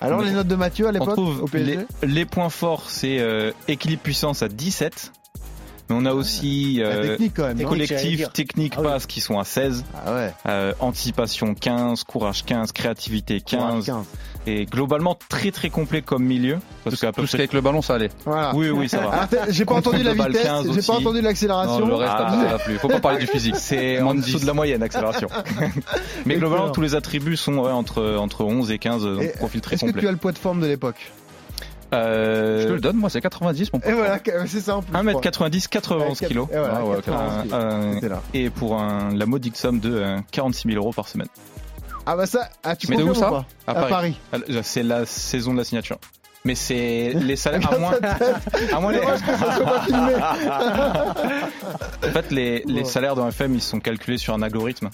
Alors, 0.00 0.22
les 0.22 0.32
notes 0.32 0.48
de 0.48 0.56
Mathieu 0.56 0.88
à 0.88 0.92
l'époque 0.92 1.18
au 1.18 1.46
PSG 1.46 1.78
Les 2.02 2.26
points 2.26 2.50
forts, 2.50 2.90
c'est 2.90 3.20
euh, 3.20 3.52
équilibre 3.68 4.02
puissance 4.02 4.42
à 4.42 4.48
17 4.48 5.12
on 5.90 6.06
a 6.06 6.12
aussi 6.12 6.82
euh, 6.82 7.16
collectif, 7.64 8.32
technique, 8.32 8.74
ah 8.76 8.82
passe 8.82 9.06
qui 9.06 9.20
sont 9.20 9.38
à 9.38 9.44
16. 9.44 9.84
Ah 9.94 10.14
ouais. 10.14 10.34
euh, 10.46 10.72
anticipation 10.80 11.54
15, 11.54 12.04
courage 12.04 12.44
15, 12.44 12.72
créativité 12.72 13.40
15, 13.40 13.90
Et 14.46 14.66
globalement 14.66 15.16
très 15.28 15.50
très 15.50 15.70
complet 15.70 16.02
comme 16.02 16.24
milieu. 16.24 16.58
Parce 16.84 17.00
qu'à 17.00 17.12
peu 17.12 17.24
près... 17.24 17.48
le 17.52 17.60
ballon 17.60 17.82
ça 17.82 17.94
allait. 17.94 18.10
Voilà. 18.24 18.54
Oui 18.54 18.70
oui 18.70 18.88
ça 18.88 19.00
va. 19.00 19.28
J'ai 19.48 19.64
pas 19.64 19.74
entendu 19.74 20.02
la 20.02 20.14
vitesse, 20.14 20.72
j'ai 20.72 20.82
pas 20.82 20.94
entendu 20.94 21.20
l'accélération. 21.20 21.86
Le 21.86 21.94
reste 21.94 22.12
ah. 22.16 22.46
ça 22.50 22.58
plus. 22.58 22.78
Faut 22.78 22.88
pas 22.88 23.00
parler 23.00 23.20
du 23.20 23.26
physique. 23.26 23.56
C'est 23.58 24.00
en 24.00 24.14
dessous 24.14 24.38
de 24.38 24.46
la 24.46 24.54
moyenne 24.54 24.82
accélération. 24.82 25.28
Mais 26.26 26.36
globalement 26.36 26.70
tous 26.70 26.82
les 26.82 26.94
attributs 26.94 27.36
sont 27.36 27.54
ouais, 27.54 27.70
entre 27.70 28.16
entre 28.16 28.44
11 28.44 28.70
et 28.70 28.78
15 28.78 29.04
donc 29.04 29.36
profil 29.36 29.60
très 29.60 29.76
complet. 29.76 29.88
Est-ce 29.88 29.96
que 29.96 30.00
tu 30.00 30.08
as 30.08 30.12
le 30.12 30.16
poids 30.16 30.32
de 30.32 30.38
forme 30.38 30.60
de 30.60 30.66
l'époque? 30.66 31.12
Euh... 31.92 32.62
Je 32.62 32.68
te 32.68 32.72
le 32.72 32.80
donne, 32.80 32.96
moi 32.96 33.10
c'est 33.10 33.20
90 33.20 33.72
mon. 33.72 33.80
Et 33.80 33.92
voilà, 33.92 34.18
c'est 34.46 34.60
ça 34.60 34.76
en 34.76 34.82
plus. 34.82 34.92
1m90, 34.92 35.68
91 35.68 36.18
kg. 36.18 36.30
Et, 36.30 36.34
voilà, 36.34 36.74
ah 36.76 36.84
ouais, 36.84 36.98
euh, 37.52 38.16
et 38.34 38.50
pour 38.50 38.80
un, 38.80 39.14
la 39.14 39.26
modique 39.26 39.56
somme 39.56 39.80
de 39.80 40.16
46 40.30 40.66
euh, 40.66 40.70
000 40.72 40.82
euros 40.82 40.92
par 40.92 41.08
semaine. 41.08 41.28
Ah 42.04 42.16
bah 42.16 42.26
ça, 42.26 42.48
ah, 42.64 42.74
tu 42.74 42.88
Mais 42.88 43.00
où 43.00 43.14
ça 43.14 43.44
à 43.66 43.74
Paris. 43.74 44.16
À 44.32 44.38
Paris. 44.38 44.62
C'est 44.62 44.82
la 44.82 45.06
saison 45.06 45.52
de 45.52 45.58
la 45.58 45.64
signature 45.64 45.98
mais 46.44 46.54
c'est 46.54 47.12
les 47.14 47.36
salaires 47.42 47.72
à 47.72 47.78
moins 47.78 47.92
à 48.72 48.80
moins 48.80 48.92
les... 48.92 49.00
en 52.08 52.12
fait 52.12 52.30
les, 52.30 52.62
les 52.66 52.84
salaires 52.84 53.14
dans 53.14 53.28
FM 53.28 53.54
ils 53.54 53.60
sont 53.60 53.80
calculés 53.80 54.18
sur 54.18 54.34
un 54.34 54.42
algorithme 54.42 54.90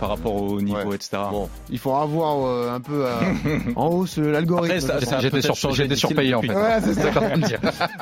par 0.00 0.08
rapport 0.08 0.34
au 0.34 0.60
niveau 0.60 0.92
etc 0.92 1.18
bon. 1.30 1.48
Il 1.70 1.78
faut 1.78 1.94
avoir 1.94 2.46
euh, 2.46 2.74
un 2.74 2.80
peu 2.80 3.06
euh, 3.06 3.10
en 3.76 3.88
hausse 3.88 4.18
l'algorithme. 4.18 4.92
J'étais 5.20 5.42
sur, 5.42 5.56
surpayé 5.56 6.34
en 6.34 6.42
fait. 6.42 6.54
Ouais, 6.54 6.80
c'est 6.82 6.94
ça. 6.94 7.10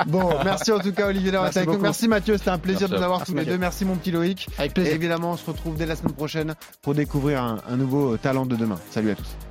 bon 0.05 0.29
merci 0.43 0.71
en 0.71 0.79
tout 0.79 0.91
cas 0.91 1.07
Olivier 1.07 1.31
d'avoir 1.31 1.49
été 1.49 1.59
avec 1.59 1.71
nous. 1.71 1.79
merci 1.79 2.07
Mathieu 2.07 2.37
c'était 2.37 2.51
un 2.51 2.57
plaisir 2.57 2.89
de 2.89 2.97
vous 2.97 3.03
avoir 3.03 3.25
tous 3.25 3.33
les 3.33 3.45
deux. 3.45 3.57
Merci 3.57 3.85
mon 3.85 3.95
petit 3.95 4.11
Loïc. 4.11 4.47
Avec 4.57 4.73
plaisir. 4.73 4.91
Et 4.91 4.95
évidemment 4.95 5.31
on 5.31 5.37
se 5.37 5.45
retrouve 5.45 5.77
dès 5.77 5.85
la 5.85 5.95
semaine 5.95 6.13
prochaine 6.13 6.55
pour 6.81 6.93
découvrir 6.93 7.41
un, 7.41 7.57
un 7.69 7.77
nouveau 7.77 8.17
talent 8.17 8.45
de 8.45 8.55
demain. 8.55 8.79
Salut 8.91 9.11
à 9.11 9.15
tous 9.15 9.50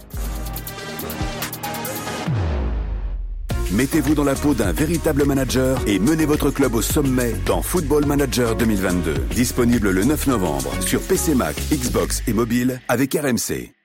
Mettez-vous 3.72 4.14
dans 4.14 4.24
la 4.24 4.34
peau 4.34 4.52
d'un 4.52 4.72
véritable 4.72 5.24
manager 5.24 5.78
et 5.86 6.00
menez 6.00 6.26
votre 6.26 6.50
club 6.50 6.74
au 6.74 6.82
sommet 6.82 7.34
dans 7.46 7.62
Football 7.62 8.04
Manager 8.04 8.56
2022. 8.56 9.14
Disponible 9.30 9.90
le 9.90 10.04
9 10.04 10.26
novembre 10.26 10.72
sur 10.80 11.00
PC 11.00 11.34
Mac, 11.36 11.54
Xbox 11.72 12.22
et 12.26 12.32
mobile 12.32 12.80
avec 12.88 13.14
RMC. 13.14 13.79